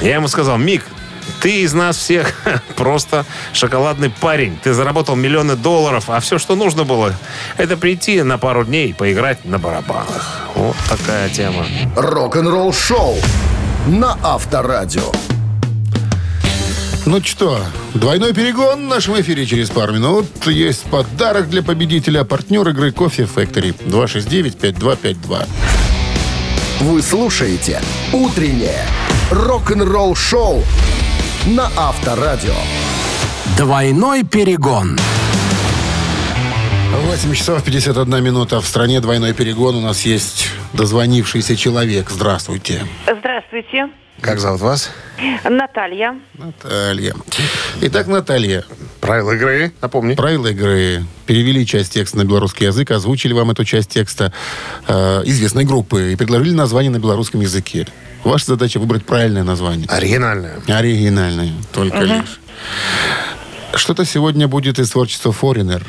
Я 0.00 0.14
ему 0.14 0.28
сказал, 0.28 0.58
Мик, 0.58 0.84
ты 1.40 1.62
из 1.62 1.72
нас 1.72 1.96
всех 1.96 2.34
просто 2.76 3.24
шоколадный 3.52 4.10
парень. 4.10 4.58
Ты 4.62 4.74
заработал 4.74 5.16
миллионы 5.16 5.56
долларов, 5.56 6.04
а 6.08 6.20
все, 6.20 6.38
что 6.38 6.56
нужно 6.56 6.84
было, 6.84 7.14
это 7.56 7.76
прийти 7.76 8.22
на 8.22 8.38
пару 8.38 8.64
дней 8.64 8.90
и 8.90 8.92
поиграть 8.92 9.44
на 9.44 9.58
барабанах. 9.58 10.42
Вот 10.54 10.76
такая 10.88 11.28
тема. 11.28 11.64
Рок-н-ролл-шоу 11.96 13.16
на 13.86 14.18
Авторадио. 14.22 15.12
Ну 17.06 17.22
что, 17.24 17.58
двойной 17.94 18.34
перегон 18.34 18.84
в 18.84 18.88
нашем 18.88 19.18
эфире 19.20 19.46
через 19.46 19.70
пару 19.70 19.94
минут. 19.94 20.26
Есть 20.46 20.82
подарок 20.84 21.48
для 21.48 21.62
победителя. 21.62 22.22
Партнер 22.24 22.68
игры 22.68 22.92
Кофе 22.92 23.22
Factory. 23.22 23.74
269-5252. 23.86 25.46
Вы 26.80 27.02
слушаете 27.02 27.80
«Утреннее 28.12 28.84
рок-н-ролл-шоу» 29.30 30.62
на 31.46 31.70
Авторадио. 31.76 32.54
Двойной 33.56 34.24
перегон. 34.24 34.98
8 37.06 37.34
часов 37.34 37.62
51 37.64 38.22
минута. 38.22 38.60
В 38.60 38.66
стране 38.66 39.00
двойной 39.00 39.32
перегон. 39.32 39.76
У 39.76 39.80
нас 39.80 40.02
есть 40.02 40.48
дозвонившийся 40.72 41.56
человек. 41.56 42.10
Здравствуйте. 42.10 42.84
Здравствуйте. 43.04 43.88
Как 44.20 44.40
зовут 44.40 44.60
вас? 44.60 44.90
Наталья. 45.44 46.18
Наталья. 46.34 47.14
Итак, 47.80 48.06
Наталья, 48.08 48.64
Правила 49.00 49.32
игры, 49.32 49.72
напомни. 49.80 50.14
правила 50.14 50.48
игры. 50.48 51.04
Перевели 51.26 51.64
часть 51.66 51.92
текста 51.94 52.18
на 52.18 52.24
белорусский 52.24 52.66
язык, 52.66 52.90
озвучили 52.90 53.32
вам 53.32 53.50
эту 53.50 53.64
часть 53.64 53.90
текста 53.90 54.32
э, 54.86 55.22
известной 55.24 55.64
группы 55.64 56.12
и 56.12 56.16
предложили 56.16 56.54
название 56.54 56.90
на 56.90 56.98
белорусском 56.98 57.40
языке. 57.40 57.86
Ваша 58.24 58.46
задача 58.46 58.78
выбрать 58.80 59.06
правильное 59.06 59.44
название. 59.44 59.86
Оригинальная. 59.88 60.60
Оригинальное, 60.66 61.52
только 61.72 61.98
лишь. 62.00 62.40
Что-то 63.74 64.04
сегодня 64.04 64.48
будет 64.48 64.78
из 64.78 64.90
творчества 64.90 65.30
Foreigner. 65.38 65.82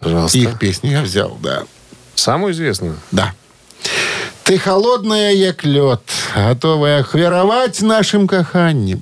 Пожалуйста. 0.00 0.38
Их 0.38 0.58
песню 0.58 0.90
я 0.90 1.02
взял, 1.02 1.38
да. 1.42 1.62
Самую 2.14 2.52
известную. 2.52 2.96
Да. 3.10 3.32
Ты 4.43 4.57
холодная, 4.57 5.31
як 5.33 5.65
лед, 5.65 6.01
готовая 6.35 6.99
ахвяраваць 7.01 7.81
нашим 7.81 8.27
каханнем. 8.27 9.01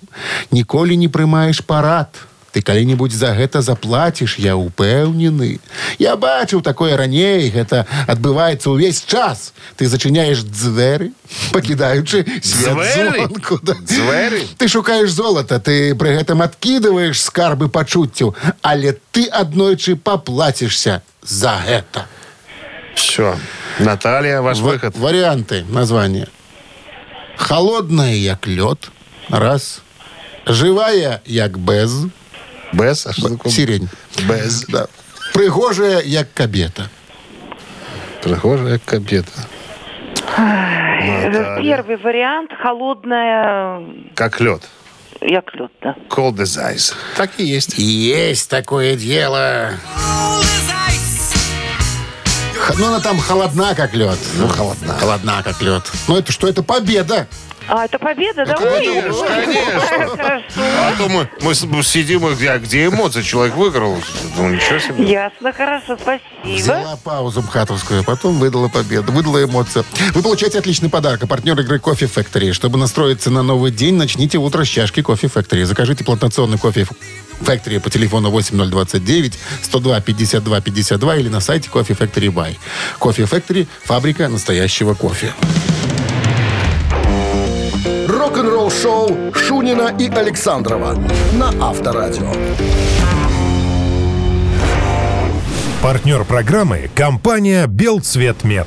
Ніколі 0.51 0.97
не 0.97 1.07
прымаеш 1.07 1.61
парад. 1.61 2.09
Ты 2.55 2.61
калі-небудзь 2.63 3.13
за 3.19 3.35
гэта 3.35 3.59
заплаціш, 3.61 4.39
я 4.39 4.55
ўпэўнены. 4.55 5.59
Я 5.99 6.15
бачыў 6.15 6.61
такое 6.63 6.95
раней, 6.95 7.51
гэта 7.51 7.83
адбываецца 8.07 8.71
ўвесь 8.71 9.03
час. 9.03 9.51
Ты 9.75 9.91
зачыняеш 9.91 10.39
дзверы, 10.47 11.11
пакідаючы 11.51 12.23
свет 12.39 12.79
Дзверы? 12.79 13.27
звонку. 13.27 13.59
Да. 13.61 13.75
Дзверы? 13.83 14.39
Ты 14.57 14.69
шукаеш 14.71 15.11
золата, 15.11 15.59
ты 15.59 15.93
пры 15.99 16.15
гэтым 16.15 16.39
адкідываеш 16.47 17.19
скарбы 17.19 17.67
пачуццяў, 17.67 18.33
але 18.63 18.95
ты 19.11 19.27
аднойчы 19.27 19.97
паплацішся 19.99 21.03
за 21.21 21.59
гэта. 21.59 22.07
Все. 22.95 23.35
Наталья, 23.84 24.40
ваш 24.42 24.58
Ва- 24.58 24.70
выход. 24.72 24.96
Варианты 24.96 25.64
названия. 25.64 26.28
Холодная, 27.36 28.14
як 28.14 28.46
лед. 28.46 28.90
Раз. 29.28 29.82
Живая, 30.46 31.20
як 31.24 31.58
без. 31.58 32.04
Без? 32.72 33.06
А 33.06 33.12
что 33.12 33.28
такое? 33.30 33.52
Сирень. 33.52 33.88
Без. 34.28 34.64
Да. 34.68 34.86
Пригожая, 35.32 36.02
як 36.02 36.32
кабета. 36.34 36.88
Прихожая 38.22 38.78
кабета. 38.84 39.30
Наталья. 40.36 41.60
Первый 41.62 41.96
вариант 41.96 42.50
холодная, 42.62 43.80
Как 44.14 44.40
лед. 44.40 44.62
як 45.22 45.54
лед, 45.54 45.70
да. 45.82 45.94
Cold 46.08 46.36
as 46.36 46.58
ice. 46.74 46.94
Так 47.16 47.30
и 47.38 47.44
есть. 47.44 47.78
Есть 47.78 48.50
такое 48.50 48.96
дело. 48.96 49.70
Ну, 52.78 52.86
она 52.86 53.00
там 53.00 53.18
холодна, 53.20 53.74
как 53.74 53.94
лед. 53.94 54.18
Ну, 54.34 54.48
холодна. 54.48 54.98
Холодна, 54.98 55.42
как 55.42 55.60
лед. 55.62 55.82
Ну, 56.08 56.16
это 56.16 56.32
что? 56.32 56.48
Это 56.48 56.62
победа. 56.62 57.26
А, 57.72 57.84
это 57.84 58.00
победа, 58.00 58.44
да? 58.44 58.54
Конечно, 58.54 59.14
Ой, 59.14 59.28
конечно. 59.28 60.16
Хорошо. 60.16 60.44
А 60.58 60.92
то 60.98 61.08
мы, 61.08 61.28
мы 61.40 61.54
сидим, 61.84 62.26
и 62.26 62.34
где, 62.34 62.50
а 62.50 62.58
где 62.58 62.86
эмоции? 62.86 63.22
Человек 63.22 63.54
выиграл. 63.54 63.96
Ну, 64.36 64.48
ничего 64.48 64.80
себе. 64.80 65.08
Ясно, 65.08 65.52
хорошо, 65.52 65.96
спасибо. 65.96 66.20
Взяла 66.42 66.96
паузу 66.96 67.42
МХАТовскую, 67.42 68.00
а 68.00 68.02
потом 68.02 68.40
выдала 68.40 68.66
победу, 68.66 69.12
выдала 69.12 69.44
эмоции. 69.44 69.84
Вы 70.14 70.22
получаете 70.22 70.58
отличный 70.58 70.88
подарок. 70.88 71.22
А 71.22 71.26
партнер 71.28 71.58
игры 71.60 71.78
Кофе 71.78 72.06
Factory. 72.06 72.52
Чтобы 72.52 72.76
настроиться 72.76 73.30
на 73.30 73.44
новый 73.44 73.70
день, 73.70 73.94
начните 73.94 74.38
утро 74.38 74.64
с 74.64 74.68
чашки 74.68 75.00
Кофе 75.00 75.28
Factory. 75.28 75.64
Закажите 75.64 76.02
плантационный 76.02 76.58
кофе 76.58 76.88
Factory 77.40 77.78
по 77.78 77.88
телефону 77.88 78.30
8029 78.30 79.38
102 79.62 80.00
52 80.00 80.60
52 80.60 81.16
или 81.16 81.28
на 81.28 81.40
сайте 81.40 81.70
Кофе 81.70 81.94
Factory 81.94 82.32
Buy. 82.32 82.56
Кофе 82.98 83.22
Factory– 83.22 83.68
фабрика 83.84 84.28
настоящего 84.28 84.94
кофе. 84.94 85.32
Рок-н-ролл 88.20 88.70
шоу 88.70 89.32
Шунина 89.32 89.96
и 89.98 90.10
Александрова 90.10 90.94
на 91.32 91.48
Авторадио. 91.66 92.30
Партнер 95.82 96.24
программы– 96.26 96.90
компания 96.94 97.66
«Белцветмет». 97.66 98.66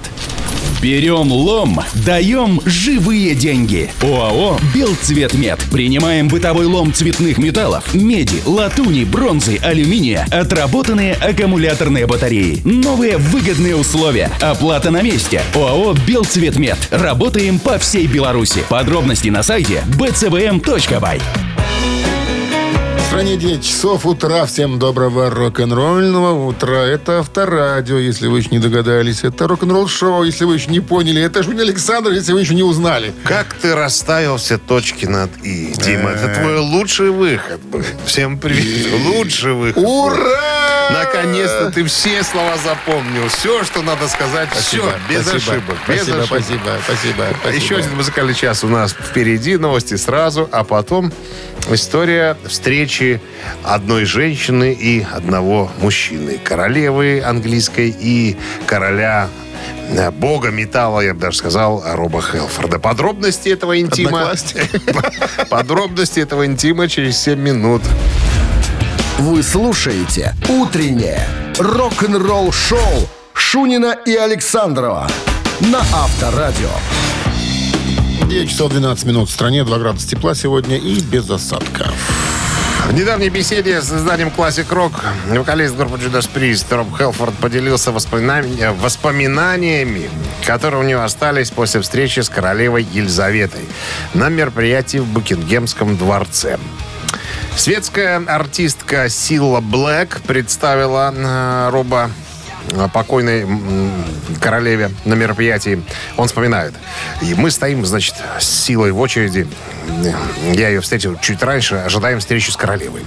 Берем 0.84 1.32
лом, 1.32 1.80
даем 2.06 2.60
живые 2.66 3.36
деньги. 3.36 3.90
ОАО 4.02 4.60
«Белцветмет». 4.76 5.58
Принимаем 5.72 6.28
бытовой 6.28 6.66
лом 6.66 6.94
цветных 6.94 7.38
металлов, 7.38 7.94
меди, 7.94 8.42
латуни, 8.46 9.06
бронзы, 9.06 9.60
алюминия, 9.64 10.28
отработанные 10.30 11.14
аккумуляторные 11.14 12.06
батареи. 12.06 12.60
Новые 12.66 13.16
выгодные 13.16 13.78
условия. 13.78 14.30
Оплата 14.42 14.92
на 14.92 15.02
месте. 15.02 15.42
ОАО 15.56 15.96
«Белцветмет». 16.06 16.78
Работаем 16.92 17.60
по 17.60 17.78
всей 17.78 18.06
Беларуси. 18.06 18.66
Подробности 18.68 19.30
на 19.30 19.42
сайте 19.42 19.84
bcvm.by. 19.98 21.22
Стране 23.14 23.38
9 23.38 23.64
часов 23.64 24.08
утра. 24.08 24.48
Всем 24.48 24.80
доброго 24.80 25.30
рок-н-ролльного 25.30 26.48
утра. 26.48 26.80
Это 26.80 27.20
Авторадио, 27.20 28.00
если 28.00 28.26
вы 28.26 28.40
еще 28.40 28.50
не 28.50 28.58
догадались. 28.58 29.24
Это 29.24 29.48
рок-н-ролл 29.48 29.88
шоу, 29.88 30.24
если 30.24 30.46
вы 30.46 30.56
еще 30.56 30.72
не 30.72 30.80
поняли. 30.80 31.22
Это 31.22 31.44
Жунин 31.44 31.60
Александр, 31.60 32.10
если 32.10 32.34
вы 32.34 32.42
еще 32.42 32.56
не 32.56 32.64
узнали. 32.64 33.14
Как 33.24 33.54
ты 33.54 33.76
расставил 33.76 34.38
все 34.38 34.58
точки 34.58 35.06
над 35.06 35.30
«и», 35.44 35.76
Дима? 35.78 36.10
Это 36.10 36.40
твой 36.40 36.58
лучший 36.58 37.12
выход 37.12 37.62
был. 37.62 37.84
Всем 38.08 38.40
привет. 38.40 38.88
Лучший 39.06 39.54
выход. 39.54 39.84
Ура! 39.84 40.63
Наконец-то 40.94 41.72
ты 41.72 41.84
все 41.86 42.24
слова 42.24 42.58
запомнил. 42.64 43.28
Все, 43.30 43.64
что 43.64 43.82
надо 43.82 44.08
сказать, 44.08 44.50
все, 44.54 44.94
без 45.10 45.28
спасибо, 45.28 45.54
ошибок. 45.54 45.78
Без 45.88 45.96
Спасибо, 46.04 46.18
ошибок. 46.18 46.26
спасибо, 46.26 46.80
спасибо, 46.84 47.26
спасибо. 47.40 47.64
Еще 47.64 47.76
один 47.78 47.96
музыкальный 47.96 48.34
час 48.34 48.64
у 48.64 48.68
нас 48.68 48.94
впереди, 48.94 49.58
новости 49.58 49.96
сразу, 49.96 50.48
а 50.52 50.64
потом 50.64 51.12
история 51.70 52.38
встречи 52.46 53.22
одной 53.64 54.06
женщины 54.06 54.74
и 54.74 55.06
одного 55.12 55.72
мужчины. 55.80 56.40
Королевы 56.44 57.22
английской 57.22 57.90
и 57.90 58.38
короля 58.66 59.30
э, 59.90 60.12
бога 60.12 60.50
металла, 60.50 61.02
я 61.02 61.14
бы 61.14 61.20
даже 61.20 61.38
сказал, 61.38 61.84
Роба 61.86 62.22
Хелфорда. 62.22 62.80
Подробности 62.80 63.50
этого 63.50 63.80
интима... 63.80 64.34
Подробности 65.50 66.20
этого 66.20 66.46
интима 66.46 66.88
через 66.88 67.18
7 67.20 67.40
минут. 67.40 67.82
Вы 69.20 69.44
слушаете 69.44 70.34
«Утреннее 70.50 71.28
рок-н-ролл-шоу» 71.60 73.08
Шунина 73.34 73.96
и 74.06 74.16
Александрова 74.16 75.08
на 75.60 75.80
Авторадио. 75.94 76.70
9 78.28 78.50
часов 78.50 78.72
12 78.72 79.06
минут 79.06 79.30
в 79.30 79.32
стране, 79.32 79.64
2 79.64 79.78
градуса 79.78 80.08
тепла 80.10 80.34
сегодня 80.34 80.78
и 80.78 81.00
без 81.00 81.30
осадков. 81.30 81.94
В 82.88 82.94
недавней 82.94 83.30
беседе 83.30 83.82
с 83.82 83.94
изданием 83.94 84.32
Classic 84.36 84.68
Rock 84.68 84.94
вокалист 85.30 85.76
группы 85.76 85.98
Judas 85.98 86.28
Priest 86.34 86.76
Роб 86.76 86.98
Хелфорд 86.98 87.36
поделился 87.36 87.92
воспоминаниями, 87.92 88.76
воспоминаниями, 88.80 90.10
которые 90.46 90.82
у 90.82 90.86
него 90.86 91.04
остались 91.04 91.52
после 91.52 91.82
встречи 91.82 92.22
с 92.22 92.30
королевой 92.30 92.84
Елизаветой 92.92 93.70
на 94.16 94.30
мероприятии 94.30 94.98
в 94.98 95.06
Букингемском 95.06 95.98
дворце. 95.98 96.58
Светская 97.56 98.22
артистка 98.28 99.10
Сила 99.10 99.62
Блэк 99.62 100.22
представила 100.26 101.14
э, 101.16 101.70
Роба 101.72 102.10
э, 102.72 102.88
покойной 102.92 103.46
королеве 104.42 104.92
на 105.06 105.14
мероприятии. 105.14 105.82
Он 106.18 106.28
вспоминает. 106.28 106.74
И 107.22 107.34
мы 107.36 107.52
стоим, 107.52 107.86
значит, 107.86 108.16
с 108.40 108.46
силой 108.46 108.92
в 108.92 109.00
очереди. 109.00 109.48
Я 110.52 110.70
ее 110.70 110.82
встретил 110.82 111.18
чуть 111.20 111.42
раньше, 111.44 111.76
ожидаем 111.76 112.20
встречи 112.20 112.50
с 112.50 112.58
королевой. 112.58 113.06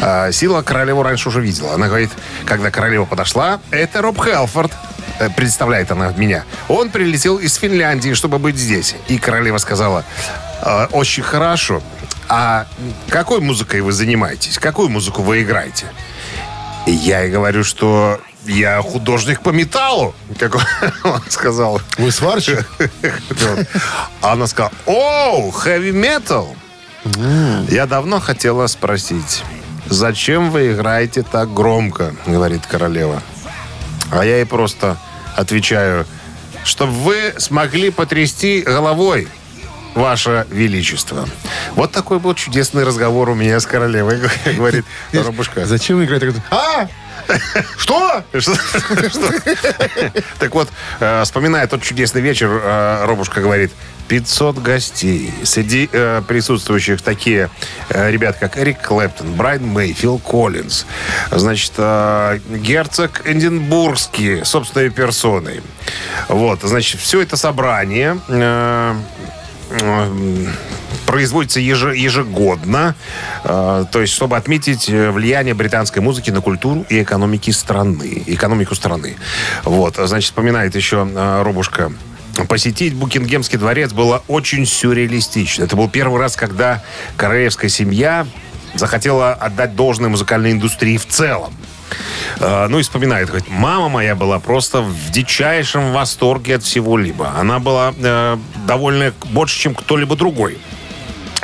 А, 0.00 0.30
Сила 0.30 0.62
королеву 0.62 1.02
раньше 1.02 1.30
уже 1.30 1.40
видела. 1.40 1.74
Она 1.74 1.88
говорит, 1.88 2.10
когда 2.44 2.70
королева 2.70 3.06
подошла, 3.06 3.60
это 3.70 4.02
Роб 4.02 4.22
Хелфорд. 4.22 4.72
Э, 5.18 5.30
Представляет 5.30 5.90
она 5.90 6.12
меня. 6.16 6.44
Он 6.68 6.90
прилетел 6.90 7.38
из 7.38 7.54
Финляндии, 7.54 8.12
чтобы 8.12 8.38
быть 8.38 8.56
здесь. 8.56 8.94
И 9.08 9.18
королева 9.18 9.58
сказала, 9.58 10.04
«Э, 10.62 10.86
очень 10.92 11.22
хорошо. 11.22 11.82
А 12.36 12.66
какой 13.08 13.40
музыкой 13.40 13.80
вы 13.80 13.92
занимаетесь? 13.92 14.58
Какую 14.58 14.88
музыку 14.88 15.22
вы 15.22 15.42
играете? 15.42 15.86
И 16.84 16.90
я 16.90 17.20
ей 17.20 17.30
говорю, 17.30 17.62
что 17.62 18.20
я 18.44 18.82
художник 18.82 19.40
по 19.40 19.50
металлу, 19.50 20.16
как 20.40 20.56
он- 20.56 21.22
сказал. 21.28 21.80
Вы 21.96 22.10
сварщик? 22.10 22.68
А 24.20 24.32
она 24.32 24.48
сказала, 24.48 24.72
о, 24.86 25.50
heavy 25.50 25.92
metal. 25.92 26.56
Я 27.70 27.86
давно 27.86 28.18
хотела 28.18 28.66
спросить, 28.66 29.44
зачем 29.86 30.50
вы 30.50 30.72
играете 30.72 31.22
так 31.22 31.54
громко, 31.54 32.16
говорит 32.26 32.66
королева. 32.66 33.22
А 34.10 34.24
я 34.24 34.38
ей 34.38 34.46
просто 34.46 34.96
отвечаю, 35.36 36.04
чтобы 36.64 36.92
вы 36.94 37.34
смогли 37.38 37.90
потрясти 37.90 38.60
головой, 38.62 39.28
Ваше 39.94 40.46
Величество. 40.50 41.28
Вот 41.74 41.92
такой 41.92 42.18
был 42.18 42.34
чудесный 42.34 42.84
разговор 42.84 43.30
у 43.30 43.34
меня 43.34 43.60
с 43.60 43.66
королевой, 43.66 44.20
говорит 44.56 44.84
Робушка. 45.12 45.66
Зачем 45.66 45.96
вы 45.98 46.04
играете? 46.04 46.42
А! 46.50 46.88
Что? 47.78 48.24
Так 50.38 50.54
вот, 50.54 50.68
э, 51.00 51.22
вспоминая 51.24 51.66
тот 51.66 51.82
чудесный 51.82 52.20
вечер, 52.20 52.48
э, 52.62 53.04
Робушка 53.06 53.40
говорит, 53.40 53.72
500 54.08 54.58
гостей. 54.58 55.32
Среди 55.44 55.88
э, 55.90 56.22
присутствующих 56.26 57.00
такие 57.00 57.48
ребят, 57.88 58.36
как 58.38 58.58
Эрик 58.58 58.82
Клэптон, 58.82 59.34
Брайан 59.34 59.66
Мэй, 59.66 59.92
Фил 59.92 60.18
Коллинз, 60.18 60.86
значит, 61.30 61.72
герцог 61.76 63.22
Эдинбургский, 63.24 64.44
собственной 64.44 64.90
персоной. 64.90 65.62
Вот, 66.28 66.60
значит, 66.62 67.00
все 67.00 67.22
это 67.22 67.36
собрание 67.36 68.18
производится 71.06 71.60
еже- 71.60 71.96
ежегодно, 71.96 72.94
э, 73.44 73.84
то 73.90 74.00
есть 74.00 74.12
чтобы 74.12 74.36
отметить 74.36 74.88
э, 74.88 75.10
влияние 75.10 75.54
британской 75.54 76.02
музыки 76.02 76.30
на 76.30 76.40
культуру 76.40 76.84
и 76.88 77.02
экономики 77.02 77.50
страны, 77.50 78.22
экономику 78.26 78.74
страны. 78.74 79.16
Вот, 79.64 79.96
значит, 79.96 80.26
вспоминает 80.30 80.74
еще 80.74 81.08
э, 81.08 81.42
Робушка. 81.42 81.92
Посетить 82.48 82.94
Букингемский 82.94 83.58
дворец 83.58 83.92
было 83.92 84.24
очень 84.26 84.66
сюрреалистично. 84.66 85.64
Это 85.64 85.76
был 85.76 85.88
первый 85.88 86.20
раз, 86.20 86.36
когда 86.36 86.82
королевская 87.16 87.70
семья 87.70 88.26
захотела 88.74 89.32
отдать 89.34 89.76
должное 89.76 90.10
музыкальной 90.10 90.50
индустрии 90.50 90.96
в 90.96 91.06
целом. 91.06 91.54
Э, 92.40 92.66
Ну 92.68 92.78
и 92.78 92.82
вспоминает, 92.82 93.28
говорит, 93.28 93.48
мама 93.48 93.88
моя 93.88 94.14
была 94.14 94.38
просто 94.38 94.80
в 94.80 95.10
дичайшем 95.10 95.92
восторге 95.92 96.56
от 96.56 96.62
всего-либо. 96.62 97.32
Она 97.38 97.58
была 97.58 97.94
э, 97.96 98.36
довольна 98.66 99.12
больше, 99.30 99.58
чем 99.58 99.74
кто-либо 99.74 100.16
другой. 100.16 100.58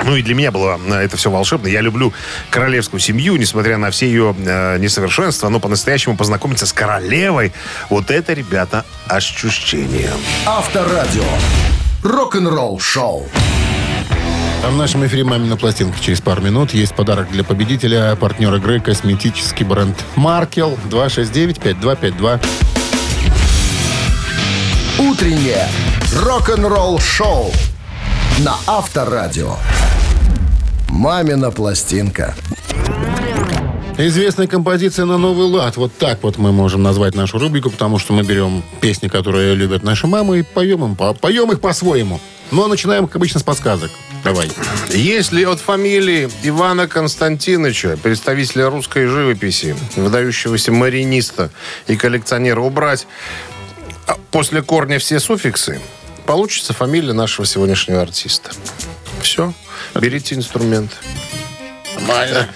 Ну 0.03 0.15
и 0.15 0.23
для 0.23 0.33
меня 0.33 0.51
было 0.51 0.79
э, 0.87 0.93
это 0.95 1.17
все 1.17 1.29
волшебно. 1.29 1.67
Я 1.67 1.81
люблю 1.81 2.13
королевскую 2.49 2.99
семью, 2.99 3.35
несмотря 3.35 3.77
на 3.77 3.91
все 3.91 4.07
ее 4.07 4.35
э, 4.37 4.77
несовершенства, 4.79 5.49
но 5.49 5.59
по-настоящему 5.59 6.17
познакомиться 6.17 6.65
с 6.65 6.73
королевой, 6.73 7.53
вот 7.89 8.09
это, 8.09 8.33
ребята, 8.33 8.85
ощущение. 9.07 10.11
Авторадио. 10.45 11.23
Рок-н-ролл 12.03 12.79
шоу. 12.79 13.29
А 14.63 14.69
в 14.69 14.75
нашем 14.77 15.05
эфире 15.07 15.23
«Мамина 15.23 15.57
пластинка» 15.57 15.99
через 15.99 16.21
пару 16.21 16.41
минут. 16.41 16.73
Есть 16.73 16.93
подарок 16.93 17.31
для 17.31 17.43
победителя, 17.43 18.15
партнер 18.15 18.53
игры, 18.55 18.79
косметический 18.79 19.65
бренд 19.65 19.97
«Маркел» 20.15 20.77
269-5252. 20.89 22.39
Утреннее 24.99 25.67
рок-н-ролл 26.15 26.99
шоу 26.99 27.51
на 28.39 28.55
Авторадио. 28.67 29.55
«Мамина 30.89 31.49
пластинка». 31.49 32.35
Известная 33.97 34.47
композиция 34.47 35.05
на 35.05 35.17
новый 35.17 35.47
лад. 35.47 35.75
Вот 35.77 35.95
так 35.97 36.23
вот 36.23 36.37
мы 36.37 36.51
можем 36.51 36.81
назвать 36.81 37.15
нашу 37.15 37.39
рубрику, 37.39 37.69
потому 37.69 37.99
что 37.99 38.13
мы 38.13 38.23
берем 38.23 38.63
песни, 38.79 39.07
которые 39.07 39.53
любят 39.55 39.83
наши 39.83 40.07
мамы, 40.07 40.39
и 40.39 40.43
поем, 40.43 40.83
им, 40.85 40.95
по- 40.95 41.13
поем 41.13 41.51
их 41.51 41.59
по-своему. 41.61 42.19
Но 42.51 42.67
начинаем, 42.67 43.07
как 43.07 43.17
обычно, 43.17 43.39
с 43.39 43.43
подсказок. 43.43 43.91
Давай. 44.23 44.51
Если 44.89 45.43
от 45.45 45.59
фамилии 45.59 46.29
Ивана 46.43 46.87
Константиновича, 46.87 47.97
представителя 47.97 48.69
русской 48.69 49.07
живописи, 49.07 49.75
выдающегося 49.95 50.71
мариниста 50.71 51.49
и 51.87 51.95
коллекционера, 51.95 52.61
убрать 52.61 53.07
а, 54.07 54.17
после 54.31 54.61
корня 54.61 54.99
все 54.99 55.19
суффиксы, 55.19 55.81
получится 56.25 56.73
фамилия 56.73 57.13
нашего 57.13 57.47
сегодняшнего 57.47 58.01
артиста. 58.01 58.51
Все. 59.21 59.53
Берите 59.95 60.35
инструмент. 60.35 60.91
Нормально. 61.95 62.49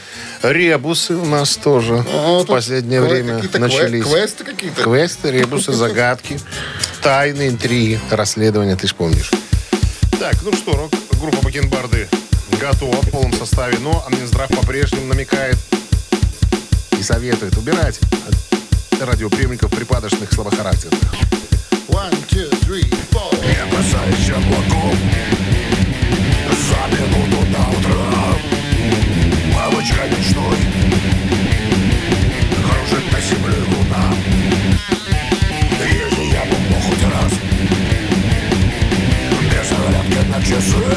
Ребусы 0.44 1.16
у 1.16 1.26
нас 1.26 1.56
тоже 1.58 2.06
О, 2.14 2.44
в 2.44 2.46
последнее 2.46 3.02
время 3.02 3.36
какие-то 3.36 3.58
кве- 3.58 3.62
начались. 3.62 4.04
квесты 4.06 4.44
какие-то. 4.44 4.84
Квесты, 4.84 5.32
ребусы, 5.32 5.72
загадки, 5.74 6.40
тайны, 7.02 7.48
интриги, 7.48 8.00
расследования, 8.12 8.76
ты 8.76 8.88
ж 8.88 8.94
помнишь. 8.94 9.32
Так, 10.20 10.36
ну 10.44 10.54
что, 10.54 10.74
рок, 10.74 10.92
группа 11.20 11.42
Бакенбарды 11.44 12.08
готова 12.60 13.02
в 13.02 13.10
полном 13.10 13.34
составе, 13.34 13.78
но 13.80 14.06
Минздрав 14.10 14.50
по-прежнему 14.50 15.06
намекает 15.08 15.58
и 16.98 17.04
советует 17.04 17.58
убирать 17.58 18.00
от 18.28 19.02
радиоприемников 19.02 19.72
припадочных 19.72 20.32
слабохарактерных. 20.32 21.00
One, 21.88 22.14
two, 22.30 22.50
three, 22.62 22.90
four. 23.12 23.26
Так, 40.56 40.96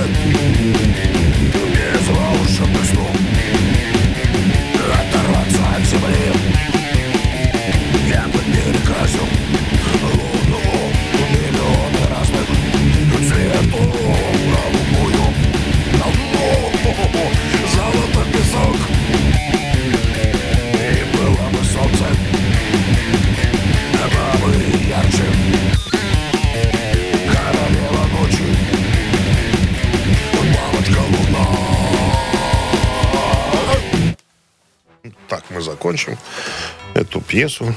пьесу. 37.29 37.75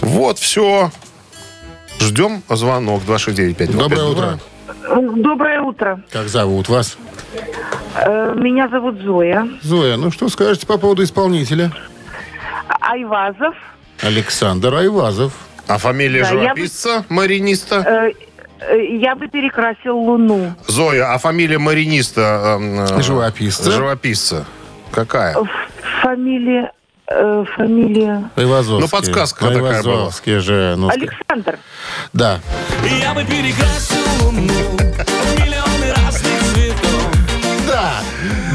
Вот, 0.00 0.38
все. 0.38 0.90
Ждем 2.00 2.42
звонок 2.48 3.04
269 3.04 3.76
Доброе 3.76 4.04
утро. 4.04 4.38
Доброе 5.16 5.60
утро. 5.60 6.00
Как 6.12 6.28
зовут 6.28 6.68
вас? 6.68 6.96
Э, 7.94 8.32
Меня 8.36 8.68
зовут 8.68 9.00
Зоя 9.02 9.48
Зоя, 9.62 9.96
ну 9.96 10.10
что 10.10 10.28
скажете 10.28 10.66
по 10.66 10.78
поводу 10.78 11.02
исполнителя? 11.02 11.72
Айвазов. 12.80 13.54
Александр 14.02 14.74
Айвазов. 14.74 15.32
А 15.66 15.78
фамилия 15.78 16.22
Да, 16.22 16.28
я 16.30 16.34
бы- 16.34 16.40
живописца, 16.42 17.04
мариниста? 17.08 17.76
Э, 17.76 18.12
э, 18.72 18.84
Я 18.98 19.14
бы 19.16 19.28
перекрасил 19.28 19.96
Луну. 19.98 20.54
Зоя, 20.66 21.12
а 21.12 21.18
фамилия 21.18 21.58
мариниста? 21.58 22.56
эм, 22.58 22.80
э, 22.80 23.02
Живописца. 23.02 23.70
Живописца. 23.70 24.46
Какая? 24.92 25.36
Фамилия... 26.02 26.72
э, 27.10 27.44
Фамилия... 27.56 28.30
Айвазовский. 28.36 28.82
Ну, 28.82 28.88
подсказка 28.88 29.46
такая 29.46 29.60
была. 29.60 29.70
Айвазовский 29.76 30.38
же. 30.38 30.74
ну, 30.76 30.88
Александр. 30.88 31.58
Да. 32.12 32.40
Я 33.00 33.14
бы 33.14 33.24
перекрасил 33.24 34.24
луну 34.24 34.48
Да. 37.88 38.02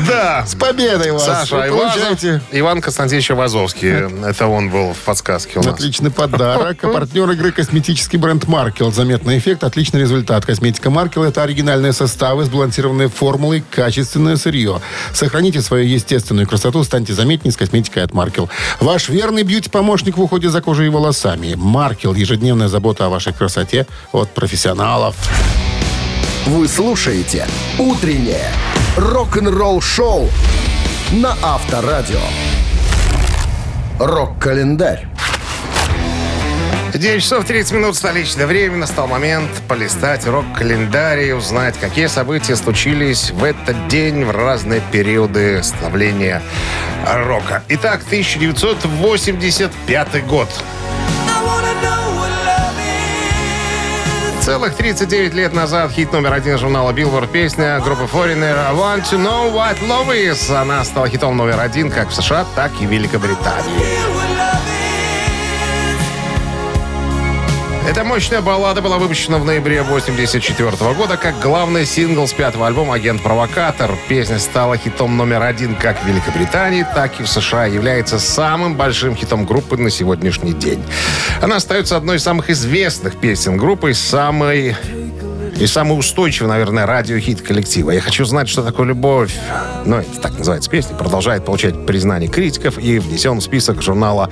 Да. 0.07 0.45
С 0.45 0.55
победой 0.55 1.11
вас. 1.11 1.25
Саша 1.25 1.55
Вы 1.55 1.67
получаете 1.69 2.41
Иван 2.51 2.81
Константинович 2.81 3.31
Вазовский. 3.31 3.89
Это 4.27 4.47
он 4.47 4.69
был 4.69 4.93
в 4.93 4.97
подсказке 4.97 5.59
у 5.59 5.63
нас. 5.63 5.73
Отличный 5.73 6.11
подарок. 6.11 6.81
Партнер 6.81 7.29
игры 7.31 7.51
косметический 7.51 8.19
бренд 8.19 8.47
Маркел. 8.47 8.91
Заметный 8.91 9.37
эффект, 9.37 9.63
отличный 9.63 10.01
результат. 10.01 10.45
Косметика 10.45 10.89
Маркел– 10.89 11.23
это 11.25 11.43
оригинальные 11.43 11.93
составы, 11.93 12.45
сбалансированные 12.45 13.09
формулой, 13.09 13.63
качественное 13.71 14.35
сырье. 14.35 14.81
Сохраните 15.13 15.61
свою 15.61 15.85
естественную 15.85 16.47
красоту, 16.47 16.83
станьте 16.83 17.13
заметнее 17.13 17.51
с 17.51 17.57
косметикой 17.57 18.03
от 18.03 18.13
Маркел. 18.13 18.49
Ваш 18.79 19.09
верный 19.09 19.43
бьюти-помощник 19.43 20.17
в 20.17 20.21
уходе 20.21 20.49
за 20.49 20.61
кожей 20.61 20.87
и 20.87 20.89
волосами. 20.89 21.55
Маркел– 21.55 22.13
ежедневная 22.15 22.67
забота 22.67 23.05
о 23.05 23.09
вашей 23.09 23.33
красоте 23.33 23.87
от 24.11 24.29
профессионалов. 24.29 25.15
Вы 26.45 26.67
слушаете 26.67 27.47
«Утреннее 27.79 28.51
рок-н-ролл-шоу» 28.97 30.29
на 31.11 31.35
Авторадио. 31.41 32.19
Рок-календарь. 33.99 35.07
9 36.93 37.23
часов 37.23 37.45
30 37.45 37.73
минут 37.73 37.95
столичное 37.95 38.45
время. 38.45 38.77
Настал 38.77 39.07
момент 39.07 39.49
полистать 39.67 40.27
рок-календарь 40.27 41.21
и 41.21 41.31
узнать, 41.31 41.75
какие 41.79 42.05
события 42.05 42.55
случились 42.55 43.31
в 43.31 43.43
этот 43.43 43.87
день 43.87 44.25
в 44.25 44.31
разные 44.31 44.81
периоды 44.91 45.63
становления 45.63 46.43
рока. 47.05 47.63
Итак, 47.69 48.01
1985 48.05 50.27
год. 50.27 50.49
Целых 54.43 54.75
39 54.75 55.33
лет 55.35 55.53
назад 55.53 55.93
хит 55.93 56.11
номер 56.11 56.33
один 56.33 56.57
журнала 56.57 56.91
Billboard 56.91 57.31
песня 57.31 57.79
группы 57.79 58.03
Foreigner 58.03 58.57
«I 58.57 58.75
Want 58.75 59.03
to 59.03 59.17
Know 59.17 59.53
What 59.53 59.79
Love 59.87 60.09
Is». 60.09 60.53
Она 60.53 60.83
стала 60.83 61.07
хитом 61.07 61.37
номер 61.37 61.61
один 61.61 61.89
как 61.89 62.09
в 62.09 62.13
США, 62.13 62.45
так 62.53 62.73
и 62.81 62.85
в 62.85 62.91
Великобритании. 62.91 64.82
Эта 67.85 68.05
мощная 68.05 68.41
баллада 68.41 68.81
была 68.81 68.97
выпущена 68.97 69.39
в 69.39 69.45
ноябре 69.45 69.81
1984 69.81 70.93
года 70.93 71.17
как 71.17 71.37
главный 71.41 71.85
сингл 71.85 72.25
с 72.25 72.31
пятого 72.31 72.65
альбома 72.65 72.95
«Агент-провокатор». 72.95 73.91
Песня 74.07 74.39
стала 74.39 74.77
хитом 74.77 75.17
номер 75.17 75.43
один 75.43 75.75
как 75.75 76.01
в 76.01 76.07
Великобритании, 76.07 76.87
так 76.95 77.19
и 77.19 77.23
в 77.23 77.27
США. 77.27 77.65
Является 77.65 78.19
самым 78.19 78.75
большим 78.75 79.17
хитом 79.17 79.45
группы 79.45 79.75
на 79.75 79.89
сегодняшний 79.89 80.53
день. 80.53 80.81
Она 81.41 81.57
остается 81.57 81.97
одной 81.97 82.17
из 82.17 82.23
самых 82.23 82.49
известных 82.49 83.17
песен 83.17 83.57
группы 83.57 83.91
и 83.91 83.93
самой 83.93 84.77
и 85.59 85.67
самый 85.67 85.97
устойчивый, 85.97 86.49
наверное, 86.49 86.85
радиохит 86.85 87.41
коллектива. 87.41 87.91
Я 87.91 88.01
хочу 88.01 88.25
знать, 88.25 88.49
что 88.49 88.63
такое 88.63 88.87
любовь. 88.87 89.33
Ну, 89.85 89.97
это 89.97 90.19
так 90.19 90.37
называется 90.37 90.69
песня. 90.69 90.95
Продолжает 90.95 91.45
получать 91.45 91.85
признание 91.85 92.29
критиков 92.29 92.77
и 92.77 92.99
внесен 92.99 93.39
в 93.39 93.43
список 93.43 93.81
журнала 93.81 94.29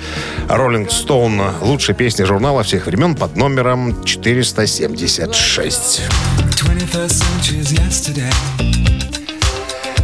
Rolling 0.48 0.90
Stone. 0.90 1.54
Лучшие 1.62 1.96
песни 1.96 2.24
журнала 2.24 2.64
всех 2.64 2.88
времен 2.88 3.16
под 3.16 3.36
номером 3.36 4.04
476. 4.04 6.02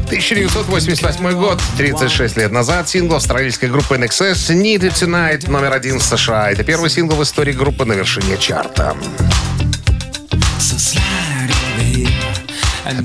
1988 0.07 1.31
год, 1.33 1.61
36 1.77 2.37
лет 2.37 2.51
назад, 2.51 2.87
сингл 2.87 3.15
австралийской 3.15 3.67
группы 3.67 3.95
NXS 3.95 4.55
«Need 4.55 4.79
It 4.79 4.93
Tonight» 4.93 5.49
номер 5.51 5.73
один 5.73 5.99
в 5.99 6.03
США. 6.03 6.49
Это 6.49 6.63
первый 6.63 6.89
сингл 6.89 7.15
в 7.17 7.23
истории 7.23 7.51
группы 7.51 7.83
на 7.83 7.91
вершине 7.91 8.37
чарта. 8.37 8.95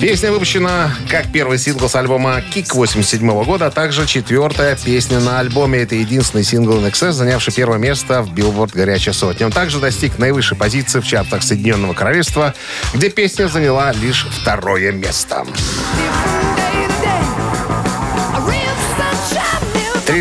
Песня 0.00 0.30
выпущена 0.30 0.94
как 1.08 1.32
первый 1.32 1.58
сингл 1.58 1.88
с 1.88 1.94
альбома 1.94 2.40
«Кик» 2.40 2.74
87 2.74 3.44
года, 3.44 3.66
а 3.66 3.70
также 3.70 4.06
четвертая 4.06 4.76
песня 4.76 5.18
на 5.20 5.40
альбоме. 5.40 5.80
Это 5.80 5.94
единственный 5.94 6.44
сингл 6.44 6.74
NXS, 6.74 7.12
занявший 7.12 7.52
первое 7.52 7.78
место 7.78 8.22
в 8.22 8.32
Billboard 8.32 8.70
«Горячая 8.74 9.14
сотня». 9.14 9.46
Он 9.46 9.52
также 9.52 9.80
достиг 9.80 10.18
наивысшей 10.18 10.56
позиции 10.56 11.00
в 11.00 11.06
чартах 11.06 11.42
Соединенного 11.42 11.94
Королевства, 11.94 12.54
где 12.94 13.10
песня 13.10 13.48
заняла 13.48 13.92
лишь 13.92 14.26
второе 14.30 14.92
место. 14.92 15.44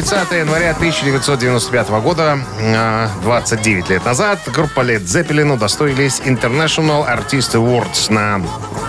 30 0.01 0.31
января 0.31 0.71
1995 0.71 2.01
года, 2.01 2.39
э, 2.59 3.07
29 3.21 3.89
лет 3.89 4.03
назад, 4.03 4.39
группа 4.47 4.79
Led 4.79 5.03
Zeppelin 5.03 5.53
удостоились 5.53 6.21
International 6.25 7.05
Artist 7.07 7.53
Awards 7.53 8.11
на 8.11 8.41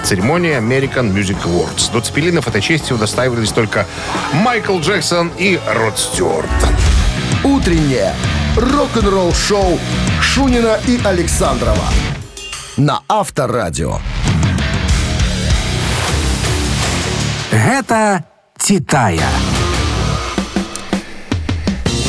церемонии 0.04 0.56
American 0.56 1.12
Music 1.12 1.36
Awards. 1.44 1.92
До 1.92 2.00
цепелинов 2.00 2.48
этой 2.48 2.62
чести 2.62 2.94
удостаивались 2.94 3.52
только 3.52 3.86
Майкл 4.32 4.78
Джексон 4.78 5.30
и 5.36 5.60
Род 5.74 5.98
Стюарт. 5.98 6.48
Утреннее 7.44 8.14
рок-н-ролл-шоу 8.56 9.78
Шунина 10.22 10.78
и 10.86 10.98
Александрова 11.04 11.88
на 12.78 13.00
Авторадио. 13.06 13.98
Гэта 17.50 18.24
«Титая». 18.58 19.51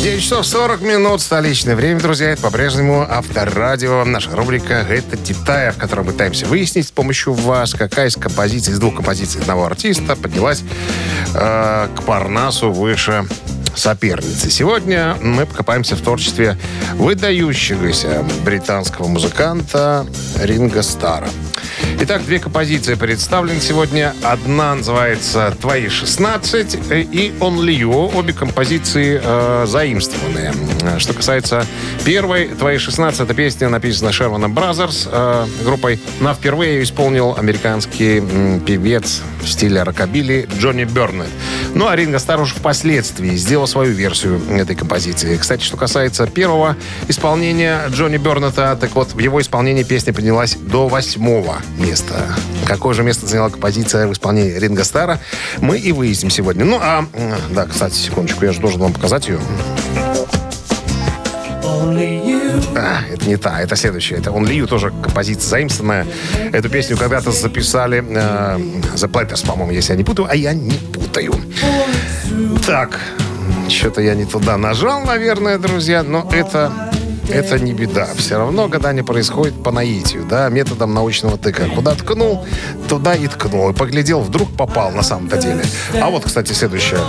9 0.04 0.22
часов 0.22 0.45
40 0.45 0.82
минут, 0.82 1.22
столичное 1.22 1.78
время, 1.78 1.97
друзья. 2.01 2.32
Это 2.32 2.41
по-прежнему 2.41 3.08
Авторадио. 3.10 4.04
Наша 4.04 4.36
рубрика 4.36 4.74
«Это 4.74 5.16
Титая», 5.16 5.72
в 5.72 5.78
которой 5.78 6.01
мы 6.01 6.12
пытаемся 6.12 6.45
выяснить 6.45 6.89
с 6.89 6.91
помощью 6.91 7.32
вас, 7.32 7.74
какая 7.74 8.08
из 8.08 8.18
композиций, 8.18 8.74
из 8.74 8.80
двух 8.80 8.95
композиций 8.95 9.39
одного 9.39 9.66
артиста 9.66 10.18
поднялась 10.18 10.62
э, 11.34 11.88
к 11.95 12.04
Парнасу 12.04 12.70
выше 12.70 13.26
соперницы. 13.76 14.49
Сегодня 14.49 15.15
мы 15.21 15.45
покопаемся 15.45 15.95
в 15.95 16.01
творчестве 16.01 16.57
выдающегося 16.95 18.24
британского 18.43 19.07
музыканта 19.07 20.05
Ринго 20.41 20.82
Старра. 20.82 21.30
Итак, 22.01 22.26
две 22.26 22.39
композиции 22.39 22.95
представлены 22.95 23.61
сегодня. 23.61 24.13
Одна 24.24 24.76
называется 24.76 25.55
«Твои 25.61 25.86
16» 25.86 27.11
и 27.11 27.34
«Only 27.39 27.80
You». 27.80 28.17
Обе 28.17 28.34
композиции 28.34 29.21
э, 29.24 29.65
заимствованные. 29.67 30.53
Что 30.97 31.13
касается 31.13 31.65
первой, 32.03 32.47
«Твои 32.47 32.78
16» 32.78 33.24
это 33.24 33.34
песня 33.34 33.69
написана 33.69 34.11
Шерманом 34.11 34.53
Brothers 34.54 35.08
э, 35.09 35.45
группой. 35.63 35.99
Но 36.19 36.34
впервые 36.34 36.76
ее 36.76 36.84
исполнил 36.84 37.36
американский 37.38 38.17
м, 38.17 38.59
певец 38.59 39.21
в 39.41 39.47
стиле 39.47 39.84
рокобили 39.84 40.47
Джонни 40.57 40.84
Бернет. 40.84 41.30
Ну, 41.74 41.88
а 41.88 41.95
Ринго 41.95 42.19
Стар 42.19 42.41
уже 42.41 42.53
впоследствии 42.55 43.36
сделал 43.36 43.62
свою 43.66 43.93
версию 43.93 44.41
этой 44.49 44.76
композиции. 44.76 45.38
Кстати, 45.38 45.64
что 45.64 45.78
касается 45.78 46.28
первого 46.28 46.76
исполнения 47.07 47.82
Джонни 47.89 48.18
Бернета, 48.18 48.78
так 48.80 48.95
вот, 48.95 49.14
в 49.14 49.20
его 49.20 49.41
исполнении 49.41 49.84
песня 49.84 50.14
поднялась 50.14 50.55
до 50.55 50.88
восьмого 50.88 51.57
места. 51.78 52.16
Какое 52.66 52.93
же 52.93 53.03
место 53.03 53.28
заняла 53.28 53.49
композиция 53.49 54.07
в 54.07 54.14
исполнении 54.14 54.57
Ринго 54.57 54.84
Стара, 54.84 55.20
мы 55.59 55.78
и 55.78 55.91
выясним 55.91 56.30
сегодня. 56.30 56.66
Ну, 56.66 56.80
а, 56.82 57.05
да, 57.51 57.66
кстати, 57.66 57.95
секундочку, 57.95 58.45
я 58.45 58.51
же 58.51 58.59
должен 58.59 58.82
вам 58.82 58.93
показать 58.93 59.28
ее. 59.28 59.39
А, 62.76 63.01
это 63.11 63.28
не 63.28 63.38
та, 63.38 63.61
это 63.61 63.76
следующая. 63.76 64.16
Это 64.16 64.32
Он 64.32 64.45
Лию, 64.45 64.68
тоже 64.68 64.89
композиция 64.89 65.49
заимствованная. 65.49 66.07
Эту 66.51 66.70
песню 66.70 66.97
когда-то 66.97 67.32
записали 67.32 67.99
э, 67.99 68.57
The 68.95 69.09
Platters, 69.09 69.45
по-моему, 69.45 69.72
если 69.72 69.93
я 69.93 69.97
не 69.97 70.03
путаю, 70.03 70.28
а 70.30 70.36
я 70.36 70.53
не 70.53 70.72
путаю. 70.72 71.34
Так, 72.66 72.99
что-то 73.70 74.01
я 74.01 74.16
не 74.16 74.26
туда 74.26 74.57
нажал, 74.57 75.01
наверное, 75.01 75.57
друзья, 75.57 76.03
но 76.03 76.28
это... 76.32 76.91
Это 77.30 77.57
не 77.57 77.74
беда. 77.74 78.09
Все 78.18 78.38
равно 78.38 78.68
гадание 78.68 79.03
происходит 79.03 79.64
по 79.64 79.72
наитию, 79.72 80.26
да, 80.30 80.49
методом 80.49 80.93
научного 80.93 81.38
тыка. 81.38 81.64
Куда 81.74 81.95
ткнул, 81.95 82.45
туда 82.89 83.16
и 83.16 83.28
ткнул. 83.28 83.70
И 83.70 83.74
поглядел, 83.74 84.20
вдруг 84.20 84.51
попал 84.55 84.91
на 84.91 85.03
самом-то 85.03 85.38
деле. 85.38 85.64
А 86.01 86.09
вот, 86.09 86.26
кстати, 86.26 86.51
следующая. 86.51 86.99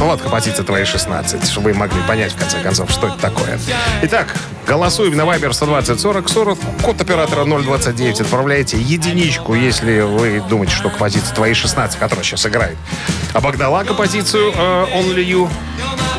Ну 0.00 0.06
вот 0.06 0.22
композиция 0.22 0.64
твоей 0.64 0.86
16, 0.86 1.46
чтобы 1.46 1.72
вы 1.72 1.78
могли 1.78 2.00
понять, 2.08 2.32
в 2.32 2.38
конце 2.38 2.58
концов, 2.62 2.90
что 2.90 3.08
это 3.08 3.18
такое. 3.18 3.58
Итак, 4.00 4.34
голосуем 4.66 5.14
на 5.14 5.22
Viber 5.22 5.52
120 5.52 6.00
40 6.00 6.26
40. 6.26 6.58
Код 6.82 7.00
оператора 7.02 7.44
029. 7.44 8.22
Отправляете 8.22 8.78
единичку, 8.78 9.52
если 9.52 10.00
вы 10.00 10.42
думаете, 10.48 10.72
что 10.74 10.88
композиция 10.88 11.34
твоей 11.34 11.52
16, 11.52 11.98
которая 11.98 12.24
сейчас 12.24 12.46
играет, 12.46 12.78
обогнала 13.34 13.84
композицию 13.84 14.52
э, 14.56 14.86
Only 14.94 15.22
You. 15.22 15.50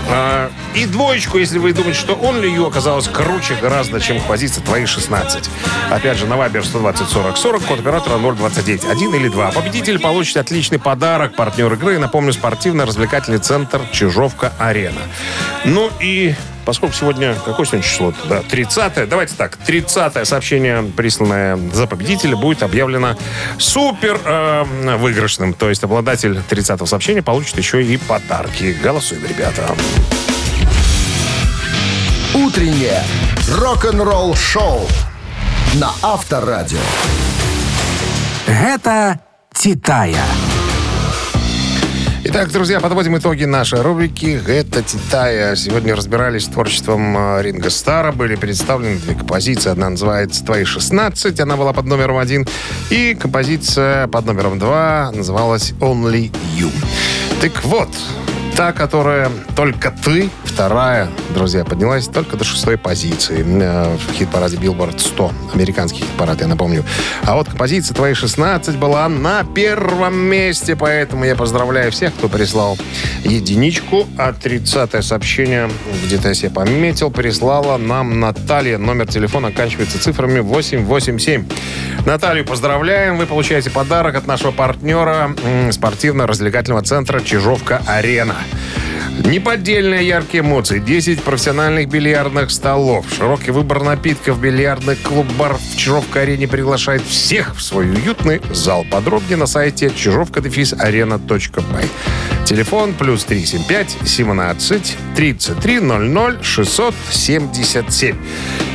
Э, 0.10 0.50
и 0.76 0.86
двоечку, 0.86 1.38
если 1.38 1.60
вы 1.60 1.74
думаете, 1.74 2.00
что 2.00 2.14
Only 2.14 2.56
You 2.56 2.68
оказалась 2.68 3.08
круче 3.08 3.56
гораздо, 3.62 4.00
чем 4.00 4.20
композиция 4.20 4.64
твоей 4.64 4.86
16. 4.86 5.50
Опять 5.90 6.18
же, 6.18 6.26
на 6.26 6.36
Viber 6.36 6.64
120 6.64 7.08
40 7.08 7.38
40, 7.38 7.64
код 7.64 7.80
оператора 7.80 8.18
029. 8.18 8.86
Один 8.86 9.14
или 9.14 9.28
два. 9.28 9.52
Победитель 9.52 10.00
получит 10.00 10.38
отличный 10.38 10.80
подарок. 10.80 11.36
Партнер 11.36 11.72
игры, 11.74 12.00
напомню, 12.00 12.34
спортивно-развлекательный 12.34 13.40
центр 13.40 13.82
Чижовка-Арена. 13.92 15.02
Ну 15.66 15.90
и 16.00 16.36
Поскольку 16.66 16.96
сегодня, 16.96 17.36
какое 17.46 17.66
сегодня 17.66 17.84
число? 17.84 18.14
Да, 18.30 18.42
30 18.42 19.10
Давайте 19.10 19.36
так, 19.36 19.58
30 19.58 20.28
сообщение, 20.28 20.84
присланное 20.84 21.58
за 21.74 21.88
победителя, 21.88 22.36
будет 22.36 22.64
объявлено 22.64 23.18
супер 23.58 24.20
э, 24.24 24.98
выигрышным. 24.98 25.54
То 25.54 25.70
есть 25.70 25.84
обладатель 25.84 26.42
30 26.50 26.88
сообщения 26.88 27.22
получит 27.22 27.58
еще 27.58 27.84
и 27.84 27.98
подарки. 27.98 28.76
Голосуем, 28.82 29.24
ребята. 29.26 29.76
Утреннее 32.34 33.04
рок-н-ролл-шоу 33.58 34.88
на 35.76 35.92
Авторадио. 36.02 36.80
Гэта 38.48 39.20
«Титая». 39.54 40.26
Итак, 42.34 42.50
друзья, 42.50 42.80
подводим 42.80 43.18
итоги 43.18 43.44
нашей 43.44 43.82
рубрики 43.82 44.40
«Это 44.48 44.82
Титая». 44.82 45.54
Сегодня 45.58 45.94
разбирались 45.94 46.46
с 46.46 46.48
творчеством 46.48 47.18
э, 47.18 47.42
Ринга 47.42 47.70
Стара. 47.70 48.14
Были 48.14 48.36
представлены 48.36 49.00
две 49.00 49.16
композиции. 49.16 49.70
Одна 49.70 49.90
называется 49.90 50.42
«Твои 50.46 50.64
16», 50.64 51.42
она 51.42 51.58
была 51.58 51.74
под 51.74 51.88
номером 51.88 52.18
один. 52.18 52.48
И 52.90 53.16
композиция 53.16 54.08
под 54.08 54.28
номером 54.28 54.60
два 54.60 55.12
называлась 55.14 55.74
«Only 55.82 56.32
You». 56.58 56.72
Так 57.42 57.66
вот, 57.66 57.90
та, 58.56 58.72
которая 58.74 59.30
«Только 59.56 59.92
ты», 59.92 60.30
вторая, 60.44 61.08
друзья, 61.34 61.64
поднялась 61.64 62.08
только 62.08 62.38
до 62.38 62.44
шестой 62.44 62.78
позиции 62.78 63.44
э, 63.46 63.96
в 63.96 64.14
хит-параде 64.14 64.58
Billboard 64.58 65.00
100. 65.00 65.32
Американский 65.54 66.00
хит-парад, 66.02 66.42
я 66.42 66.48
напомню. 66.48 66.84
А 67.24 67.36
вот 67.36 67.48
композиция 67.48 67.96
«Твои 67.96 68.14
16» 68.14 68.78
была 68.78 69.08
на 69.10 69.44
первом 69.44 70.18
месте, 70.18 70.76
поэтому 70.76 71.26
я 71.26 71.36
поздравляю 71.36 71.92
всех, 71.92 72.14
кто 72.14 72.30
прислал 72.30 72.78
единичку. 73.24 74.08
А 74.18 74.34
30 74.34 75.04
сообщение, 75.04 75.70
где-то 76.06 76.30
я 76.30 76.34
себе 76.34 76.52
пометил, 76.52 77.12
прислала 77.12 77.78
нам 77.78 78.20
Наталья. 78.20 78.78
Номер 78.78 79.08
телефона 79.08 79.50
оканчивается 79.50 80.02
цифрами 80.02 80.40
887. 80.40 81.46
Наталью 82.06 82.46
поздравляем. 82.46 83.18
Вы 83.18 83.26
получаете 83.26 83.70
подарок 83.70 84.16
от 84.16 84.28
нашего 84.28 84.52
партнера 84.52 85.36
спортивно-развлекательного 85.72 86.84
центра 86.84 87.20
«Чижовка-Арена». 87.20 88.36
Неподдельные 89.26 90.08
яркие 90.08 90.42
эмоции, 90.42 90.80
10 90.80 91.22
профессиональных 91.22 91.90
бильярдных 91.90 92.50
столов, 92.50 93.06
широкий 93.16 93.52
выбор 93.52 93.84
напитков, 93.84 94.40
бильярдный 94.40 94.96
клуб-бар 94.96 95.58
в 95.58 95.76
Чижовка-арене 95.78 96.48
приглашает 96.48 97.02
всех 97.04 97.56
в 97.56 97.62
свой 97.62 97.90
уютный 97.92 98.42
зал. 98.54 98.86
Подробнее 98.90 99.38
на 99.38 99.46
сайте 99.48 99.92
чижовка-арена.бай. 99.96 101.90
Телефон 102.46 102.94
плюс 102.94 103.24
375 103.24 103.98
17 104.06 104.98
33 105.16 105.80
00 105.80 106.44
677. 106.44 108.18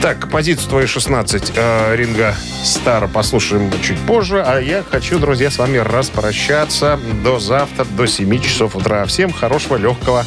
Так, 0.00 0.30
позицию 0.30 0.68
твою 0.68 0.88
16 0.88 1.52
э, 1.54 1.96
Ринга 1.96 2.34
Стара 2.64 3.06
послушаем 3.06 3.70
чуть 3.82 3.98
позже. 4.00 4.42
А 4.42 4.60
я 4.60 4.82
хочу, 4.82 5.18
друзья, 5.18 5.50
с 5.50 5.58
вами 5.58 5.78
распрощаться 5.78 6.98
до 7.22 7.38
завтра, 7.38 7.84
до 7.84 8.06
7 8.06 8.40
часов 8.40 8.76
утра. 8.76 9.04
Всем 9.04 9.32
хорошего, 9.32 9.76
легкого 9.76 10.24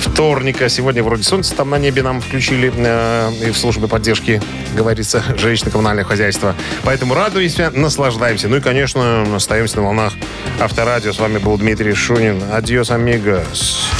вторника. 0.00 0.68
Сегодня 0.68 1.02
вроде 1.02 1.22
солнце 1.22 1.54
там 1.54 1.70
на 1.70 1.78
небе 1.78 2.02
нам 2.02 2.20
включили 2.20 2.72
э, 2.74 3.32
и 3.46 3.50
в 3.50 3.56
службе 3.56 3.88
поддержки, 3.88 4.40
говорится, 4.74 5.22
жилищно-коммунальное 5.36 6.04
хозяйство. 6.04 6.54
Поэтому 6.84 7.14
радуемся, 7.14 7.70
наслаждаемся. 7.70 8.48
Ну 8.48 8.56
и, 8.56 8.60
конечно, 8.60 9.26
остаемся 9.34 9.76
на 9.76 9.82
волнах 9.82 10.12
Авторадио. 10.60 11.12
С 11.12 11.18
вами 11.18 11.38
был 11.38 11.56
Дмитрий 11.58 11.94
Шунин. 11.94 12.42
Адьос, 12.52 12.90
амигос. 12.90 13.90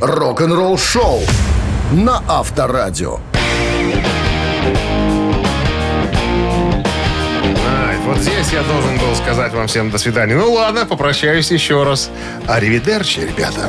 Рок-н-ролл-шоу 0.00 1.22
на 1.92 2.22
Авторадио. 2.28 3.20
Вот 8.06 8.18
здесь 8.18 8.52
я 8.52 8.62
должен 8.62 8.96
был 8.98 9.16
сказать 9.16 9.52
вам 9.52 9.66
всем 9.66 9.90
до 9.90 9.98
свидания. 9.98 10.36
Ну 10.36 10.52
ладно, 10.52 10.86
попрощаюсь 10.86 11.50
еще 11.50 11.82
раз. 11.82 12.08
Аривидерчи, 12.46 13.18
ребята. 13.18 13.68